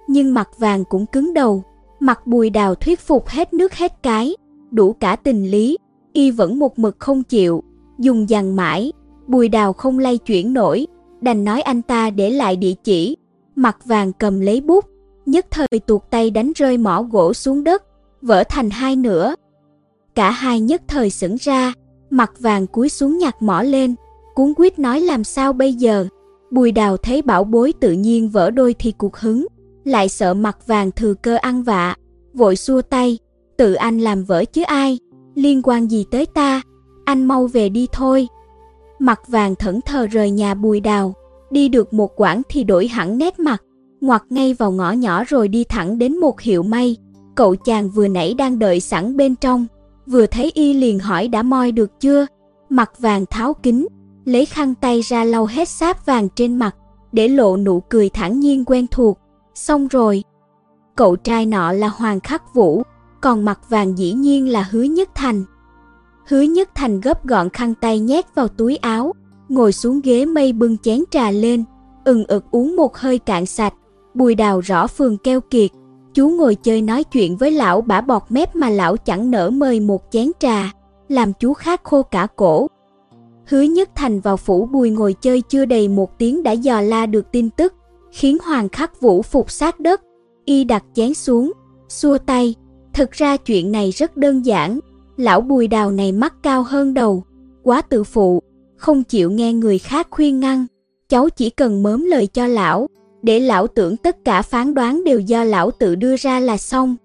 [0.09, 1.63] Nhưng mặt vàng cũng cứng đầu,
[2.01, 4.37] mặt bùi đào thuyết phục hết nước hết cái,
[4.71, 5.79] đủ cả tình lý,
[6.13, 7.63] y vẫn một mực không chịu,
[7.99, 8.93] dùng dằn mãi,
[9.27, 10.87] bùi đào không lay chuyển nổi,
[11.21, 13.17] đành nói anh ta để lại địa chỉ,
[13.57, 14.85] mặt vàng cầm lấy bút,
[15.27, 17.83] nhất thời tuột tay đánh rơi mỏ gỗ xuống đất,
[18.23, 19.35] vỡ thành hai nửa.
[20.15, 21.73] Cả hai nhất thời sững ra,
[22.11, 23.95] mặt vàng cúi xuống nhặt mỏ lên,
[24.35, 26.07] cuốn quýt nói làm sao bây giờ.
[26.51, 29.47] Bùi đào thấy bảo bối tự nhiên vỡ đôi thì cuộc hứng,
[29.89, 31.97] lại sợ mặt vàng thừa cơ ăn vạ,
[32.35, 33.19] vội xua tay,
[33.57, 34.99] tự anh làm vỡ chứ ai,
[35.35, 36.63] liên quan gì tới ta,
[37.05, 38.29] anh mau về đi thôi.
[38.99, 41.15] Mặt vàng thẫn thờ rời nhà bùi đào,
[41.51, 43.63] đi được một quãng thì đổi hẳn nét mặt,
[44.01, 46.97] ngoặt ngay vào ngõ nhỏ rồi đi thẳng đến một hiệu may.
[47.35, 49.67] Cậu chàng vừa nãy đang đợi sẵn bên trong,
[50.07, 52.27] vừa thấy y liền hỏi đã moi được chưa.
[52.69, 53.87] Mặt vàng tháo kính,
[54.25, 56.77] lấy khăn tay ra lau hết sáp vàng trên mặt,
[57.13, 59.19] để lộ nụ cười thản nhiên quen thuộc.
[59.59, 60.25] Xong rồi.
[60.97, 62.83] Cậu trai nọ là Hoàng Khắc Vũ,
[63.21, 65.45] còn mặt vàng dĩ nhiên là Hứa Nhất Thành.
[66.29, 69.13] Hứa Nhất Thành gấp gọn khăn tay nhét vào túi áo,
[69.49, 71.65] ngồi xuống ghế mây bưng chén trà lên,
[72.05, 73.75] ừng ực uống một hơi cạn sạch.
[74.15, 75.71] Bùi đào rõ phường keo kiệt,
[76.15, 79.81] chú ngồi chơi nói chuyện với lão bả bọt mép mà lão chẳng nỡ mời
[79.81, 80.73] một chén trà,
[81.09, 82.67] làm chú khát khô cả cổ.
[83.47, 87.07] Hứa Nhất Thành vào phủ bùi ngồi chơi chưa đầy một tiếng đã dò la
[87.07, 87.75] được tin tức,
[88.13, 90.03] khiến Hoàng Khắc Vũ phục sát đất.
[90.45, 91.53] Y đặt chén xuống,
[91.89, 92.55] xua tay.
[92.93, 94.79] Thực ra chuyện này rất đơn giản,
[95.17, 97.25] lão bùi đào này mắt cao hơn đầu,
[97.63, 98.43] quá tự phụ,
[98.77, 100.67] không chịu nghe người khác khuyên ngăn.
[101.09, 102.87] Cháu chỉ cần mớm lời cho lão,
[103.23, 106.97] để lão tưởng tất cả phán đoán đều do lão tự đưa ra là xong.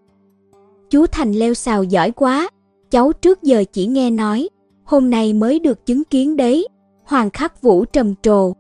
[0.89, 2.49] Chú Thành leo xào giỏi quá,
[2.91, 4.49] cháu trước giờ chỉ nghe nói,
[4.83, 6.67] hôm nay mới được chứng kiến đấy.
[7.03, 8.53] Hoàng khắc vũ trầm trồ.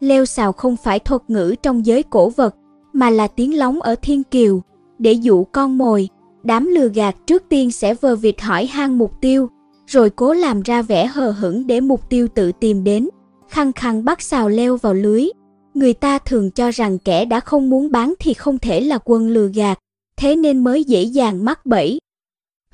[0.00, 2.54] Leo xào không phải thuật ngữ trong giới cổ vật,
[2.92, 4.62] mà là tiếng lóng ở thiên kiều,
[4.98, 6.08] để dụ con mồi.
[6.42, 9.48] Đám lừa gạt trước tiên sẽ vờ vịt hỏi hang mục tiêu,
[9.86, 13.08] rồi cố làm ra vẻ hờ hững để mục tiêu tự tìm đến,
[13.48, 15.28] khăng khăng bắt xào leo vào lưới.
[15.74, 19.28] Người ta thường cho rằng kẻ đã không muốn bán thì không thể là quân
[19.28, 19.78] lừa gạt,
[20.16, 21.98] thế nên mới dễ dàng mắc bẫy.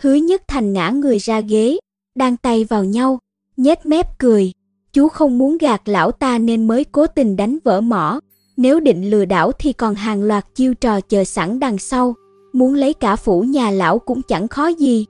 [0.01, 1.79] Hứa nhất thành ngã người ra ghế,
[2.15, 3.19] đang tay vào nhau,
[3.57, 4.53] nhếch mép cười.
[4.95, 8.21] Chú không muốn gạt lão ta nên mới cố tình đánh vỡ mỏ.
[8.57, 12.15] Nếu định lừa đảo thì còn hàng loạt chiêu trò chờ sẵn đằng sau.
[12.53, 15.07] Muốn lấy cả phủ nhà lão cũng chẳng khó gì.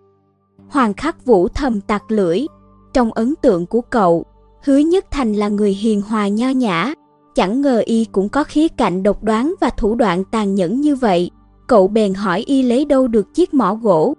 [0.68, 2.46] Hoàng khắc vũ thầm tạc lưỡi.
[2.92, 4.24] Trong ấn tượng của cậu,
[4.64, 6.94] hứa nhất thành là người hiền hòa nho nhã.
[7.34, 10.96] Chẳng ngờ y cũng có khía cạnh độc đoán và thủ đoạn tàn nhẫn như
[10.96, 11.30] vậy.
[11.66, 14.14] Cậu bèn hỏi y lấy đâu được chiếc mỏ gỗ.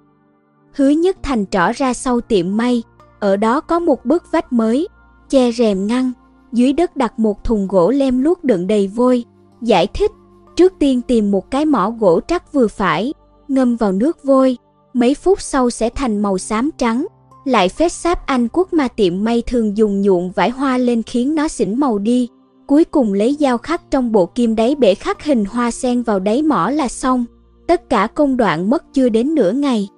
[0.76, 2.84] Hứa nhất thành trỏ ra sau tiệm may,
[3.20, 4.88] ở đó có một bức vách mới,
[5.30, 6.12] che rèm ngăn,
[6.52, 9.26] dưới đất đặt một thùng gỗ lem luốc đựng đầy vôi.
[9.62, 10.12] Giải thích,
[10.56, 13.14] trước tiên tìm một cái mỏ gỗ trắc vừa phải,
[13.48, 14.58] ngâm vào nước vôi,
[14.94, 17.06] mấy phút sau sẽ thành màu xám trắng.
[17.46, 21.36] Lại phết sáp Anh quốc mà tiệm may thường dùng nhuộm vải hoa lên khiến
[21.36, 22.30] nó xỉn màu đi.
[22.68, 26.20] Cuối cùng lấy dao khắc trong bộ kim đáy bể khắc hình hoa sen vào
[26.20, 27.26] đáy mỏ là xong.
[27.68, 29.90] Tất cả công đoạn mất chưa đến nửa ngày.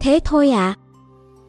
[0.00, 0.76] Thế thôi ạ.
[0.76, 0.78] À?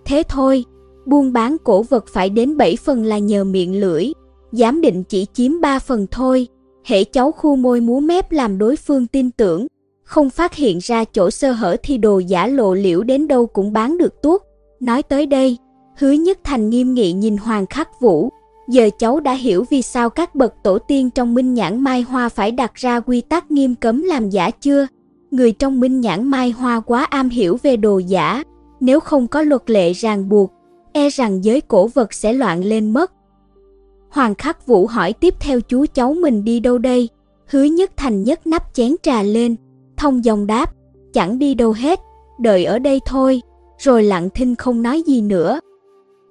[0.06, 0.66] Thế thôi,
[1.06, 4.12] buôn bán cổ vật phải đến 7 phần là nhờ miệng lưỡi,
[4.52, 6.48] giám định chỉ chiếm 3 phần thôi.
[6.86, 9.68] Hễ cháu khu môi múa mép làm đối phương tin tưởng,
[10.04, 13.74] không phát hiện ra chỗ sơ hở thì đồ giả lộ liễu đến đâu cũng
[13.74, 14.42] bán được tuốt.
[14.80, 15.58] Nói tới đây,
[15.98, 18.30] hứa nhất thành nghiêm nghị nhìn Hoàng Khắc Vũ.
[18.70, 22.30] Giờ cháu đã hiểu vì sao các bậc tổ tiên trong minh nhãn mai hoa
[22.30, 24.88] phải đặt ra quy tắc nghiêm cấm làm giả chưa?
[25.32, 28.44] Người trong minh nhãn mai hoa quá am hiểu về đồ giả,
[28.80, 30.52] nếu không có luật lệ ràng buộc,
[30.94, 33.12] e rằng giới cổ vật sẽ loạn lên mất.
[34.10, 37.10] Hoàng Khắc Vũ hỏi tiếp theo chú cháu mình đi đâu đây?
[37.48, 39.56] Hứa Nhất Thành nhất nắp chén trà lên,
[39.98, 40.74] thông dòng đáp,
[41.14, 42.00] chẳng đi đâu hết,
[42.40, 43.42] đợi ở đây thôi,
[43.78, 45.60] rồi lặng thinh không nói gì nữa.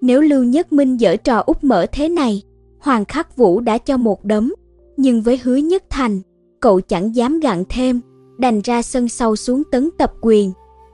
[0.01, 2.43] Nếu Lưu Nhất Minh dở trò úp mở thế này,
[2.79, 4.55] Hoàng Khắc Vũ đã cho một đấm,
[4.97, 6.21] nhưng với Hứa Nhất Thành,
[6.61, 8.01] cậu chẳng dám gặn thêm,
[8.39, 10.53] đành ra sân sau xuống tấn tập quyền.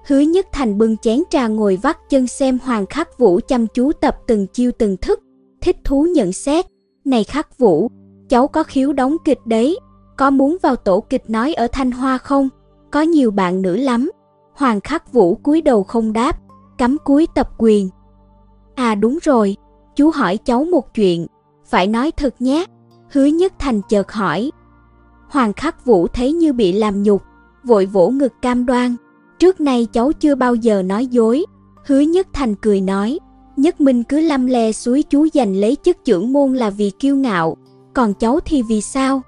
[0.09, 3.93] Hứa Nhất Thành bưng chén trà ngồi vắt chân xem Hoàng Khắc Vũ chăm chú
[3.93, 5.21] tập từng chiêu từng thức,
[5.61, 6.67] thích thú nhận xét.
[7.05, 7.91] Này Khắc Vũ,
[8.29, 9.79] cháu có khiếu đóng kịch đấy,
[10.17, 12.49] có muốn vào tổ kịch nói ở Thanh Hoa không?
[12.91, 14.11] Có nhiều bạn nữ lắm.
[14.55, 16.39] Hoàng Khắc Vũ cúi đầu không đáp,
[16.79, 17.89] cắm cúi tập quyền.
[18.75, 19.57] À đúng rồi,
[19.97, 21.27] chú hỏi cháu một chuyện,
[21.67, 22.65] phải nói thật nhé.
[23.11, 24.51] Hứa Nhất Thành chợt hỏi.
[25.29, 27.23] Hoàng Khắc Vũ thấy như bị làm nhục,
[27.65, 28.97] vội vỗ ngực cam đoan.
[29.39, 31.45] Trước nay cháu chưa bao giờ nói dối.
[31.87, 33.19] Hứa Nhất Thành cười nói,
[33.57, 37.17] Nhất Minh cứ lăm le suối chú giành lấy chức trưởng môn là vì kiêu
[37.17, 37.57] ngạo,
[37.95, 39.23] còn cháu thì vì sao?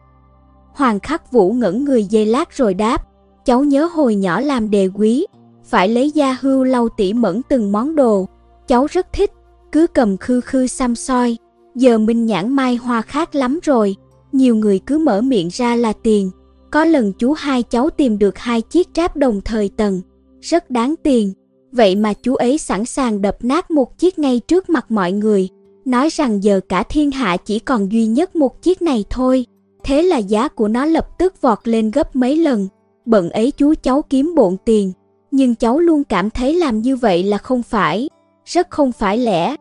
[0.73, 3.07] Hoàng Khắc Vũ ngẩn người dây lát rồi đáp,
[3.45, 5.27] cháu nhớ hồi nhỏ làm đề quý,
[5.65, 8.27] phải lấy da hưu lau tỉ mẫn từng món đồ,
[8.69, 9.31] cháu rất thích,
[9.73, 11.37] cứ cầm khư khư xăm soi,
[11.75, 13.97] giờ minh nhãn mai hoa khác lắm rồi,
[14.33, 16.31] nhiều người cứ mở miệng ra là tiền,
[16.71, 20.01] có lần chú hai cháu tìm được hai chiếc tráp đồng thời tầng,
[20.41, 21.33] rất đáng tiền.
[21.73, 25.49] Vậy mà chú ấy sẵn sàng đập nát một chiếc ngay trước mặt mọi người,
[25.85, 29.47] nói rằng giờ cả thiên hạ chỉ còn duy nhất một chiếc này thôi.
[29.85, 32.69] Thế là giá của nó lập tức vọt lên gấp mấy lần.
[33.05, 34.93] Bận ấy chú cháu kiếm bộn tiền,
[35.31, 38.09] nhưng cháu luôn cảm thấy làm như vậy là không phải,
[38.45, 39.57] rất không phải lẽ.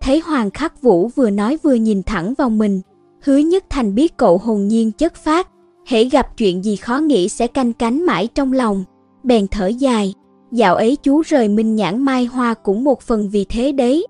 [0.00, 2.80] Thấy Hoàng Khắc Vũ vừa nói vừa nhìn thẳng vào mình,
[3.20, 5.48] hứa nhất thành biết cậu hồn nhiên chất phát,
[5.86, 8.84] hễ gặp chuyện gì khó nghĩ sẽ canh cánh mãi trong lòng,
[9.22, 10.14] bèn thở dài,
[10.52, 14.06] dạo ấy chú rời Minh Nhãn Mai Hoa cũng một phần vì thế đấy.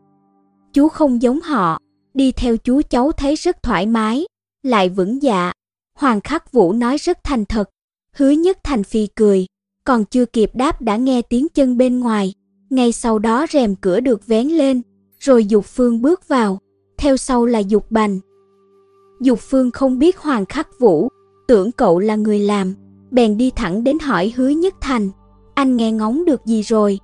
[0.73, 1.79] Chú không giống họ,
[2.15, 4.27] đi theo chú cháu thấy rất thoải mái,
[4.63, 5.53] lại vững dạ.
[5.99, 7.71] Hoàng Khắc Vũ nói rất thành thật,
[8.13, 9.47] hứa nhất thành phi cười,
[9.85, 12.35] còn chưa kịp đáp đã nghe tiếng chân bên ngoài.
[12.71, 14.83] Ngay sau đó rèm cửa được vén lên,
[15.19, 16.59] rồi Dục Phương bước vào,
[16.99, 18.19] theo sau là Dục Bành.
[19.21, 21.09] Dục Phương không biết Hoàng Khắc Vũ,
[21.47, 22.75] tưởng cậu là người làm,
[23.11, 25.11] bèn đi thẳng đến hỏi Hứa Nhất Thành,
[25.55, 26.99] anh nghe ngóng được gì rồi?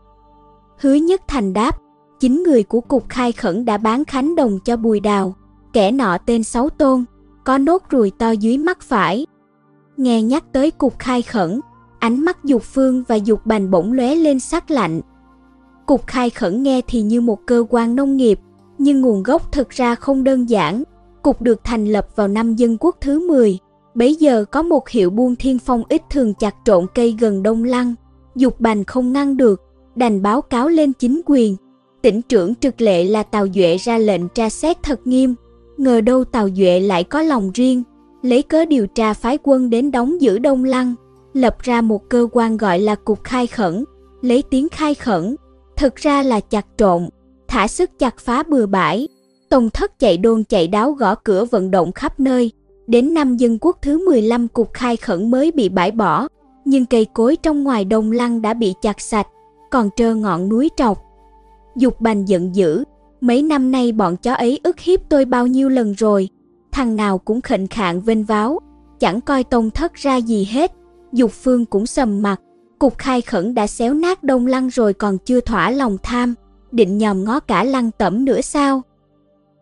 [0.80, 1.78] Hứa Nhất Thành đáp,
[2.20, 5.34] chính người của cục khai khẩn đã bán khánh đồng cho Bùi Đào,
[5.72, 7.04] kẻ nọ tên Sáu Tôn,
[7.44, 9.26] có nốt ruồi to dưới mắt phải.
[9.96, 11.60] Nghe nhắc tới cục khai khẩn,
[11.98, 15.00] ánh mắt Dục Phương và Dục Bành bỗng lóe lên sắc lạnh.
[15.86, 18.38] Cục khai khẩn nghe thì như một cơ quan nông nghiệp,
[18.78, 20.82] nhưng nguồn gốc thực ra không đơn giản.
[21.22, 23.58] Cục được thành lập vào năm dân quốc thứ 10,
[23.94, 27.64] bấy giờ có một hiệu buôn thiên phong ít thường chặt trộn cây gần Đông
[27.64, 27.94] Lăng.
[28.36, 29.60] Dục Bành không ngăn được,
[29.94, 31.56] đành báo cáo lên chính quyền.
[32.02, 35.34] Tỉnh trưởng trực lệ là Tào Duệ ra lệnh tra xét thật nghiêm,
[35.76, 37.82] ngờ đâu Tào Duệ lại có lòng riêng,
[38.22, 40.94] lấy cớ điều tra phái quân đến đóng giữ Đông Lăng,
[41.34, 43.84] lập ra một cơ quan gọi là Cục Khai Khẩn,
[44.22, 45.36] lấy tiếng khai khẩn,
[45.76, 47.08] thực ra là chặt trộn,
[47.48, 49.08] thả sức chặt phá bừa bãi.
[49.48, 52.52] Tông thất chạy đôn chạy đáo gõ cửa vận động khắp nơi,
[52.86, 56.28] đến năm dân quốc thứ 15 Cục Khai Khẩn mới bị bãi bỏ,
[56.64, 59.26] nhưng cây cối trong ngoài Đông Lăng đã bị chặt sạch,
[59.70, 61.02] còn trơ ngọn núi trọc.
[61.76, 62.84] Dục bành giận dữ,
[63.20, 66.28] mấy năm nay bọn chó ấy ức hiếp tôi bao nhiêu lần rồi,
[66.72, 68.58] thằng nào cũng khệnh khạng vênh váo,
[69.00, 70.72] chẳng coi tông thất ra gì hết.
[71.12, 72.40] Dục phương cũng sầm mặt,
[72.78, 76.34] cục khai khẩn đã xéo nát đông lăng rồi còn chưa thỏa lòng tham,
[76.72, 78.82] định nhòm ngó cả lăng tẩm nữa sao?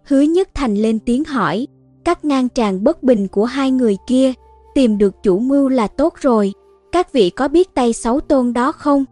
[0.05, 1.67] Hứa nhất thành lên tiếng hỏi,
[2.05, 4.33] cắt ngang tràn bất bình của hai người kia,
[4.75, 6.53] tìm được chủ mưu là tốt rồi,
[6.93, 9.05] các vị có biết tay sáu tôn đó không?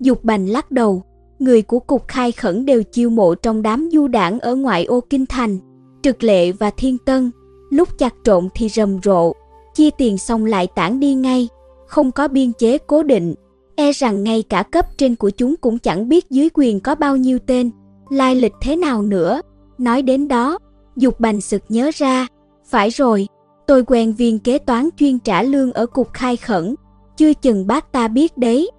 [0.00, 1.02] Dục bành lắc đầu,
[1.38, 5.00] người của cục khai khẩn đều chiêu mộ trong đám du đảng ở ngoại ô
[5.00, 5.58] kinh thành,
[6.02, 7.30] trực lệ và thiên tân,
[7.70, 9.32] lúc chặt trộn thì rầm rộ,
[9.74, 11.48] chia tiền xong lại tản đi ngay,
[11.86, 13.34] không có biên chế cố định,
[13.76, 17.16] e rằng ngay cả cấp trên của chúng cũng chẳng biết dưới quyền có bao
[17.16, 17.70] nhiêu tên,
[18.10, 19.40] lai lịch thế nào nữa.
[19.78, 20.58] Nói đến đó,
[20.96, 22.26] Dục Bành sực nhớ ra,
[22.64, 23.26] phải rồi,
[23.66, 26.74] tôi quen viên kế toán chuyên trả lương ở cục khai khẩn,
[27.16, 28.70] chưa chừng bác ta biết đấy.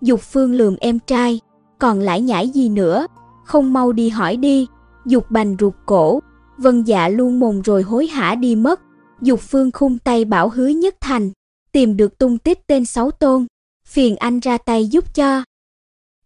[0.00, 1.40] Dục Phương lườm em trai,
[1.78, 3.06] còn lãi nhảy gì nữa,
[3.44, 4.66] không mau đi hỏi đi.
[5.06, 6.20] Dục Bành ruột cổ,
[6.58, 8.80] Vân Dạ luôn mồm rồi hối hả đi mất.
[9.20, 11.30] Dục Phương khung tay bảo hứa nhất thành,
[11.72, 13.46] tìm được tung tích tên Sáu Tôn,
[13.86, 15.44] phiền anh ra tay giúp cho.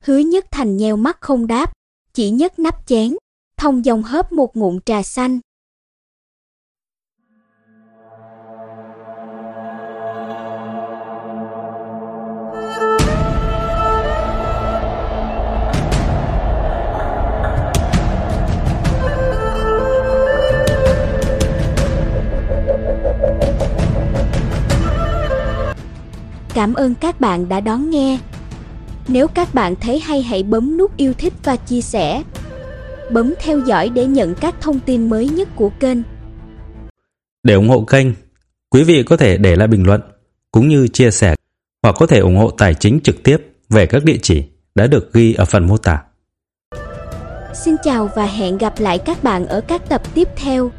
[0.00, 1.72] Hứa nhất thành nheo mắt không đáp,
[2.14, 3.16] chỉ nhấc nắp chén,
[3.56, 5.40] thông dòng hớp một ngụm trà xanh,
[26.54, 28.18] Cảm ơn các bạn đã đón nghe.
[29.08, 32.22] Nếu các bạn thấy hay hãy bấm nút yêu thích và chia sẻ.
[33.10, 35.98] Bấm theo dõi để nhận các thông tin mới nhất của kênh.
[37.42, 38.06] Để ủng hộ kênh,
[38.70, 40.00] quý vị có thể để lại bình luận
[40.52, 41.34] cũng như chia sẻ
[41.82, 43.36] hoặc có thể ủng hộ tài chính trực tiếp
[43.70, 46.02] về các địa chỉ đã được ghi ở phần mô tả.
[47.54, 50.70] Xin chào và hẹn gặp lại các bạn ở các tập tiếp theo.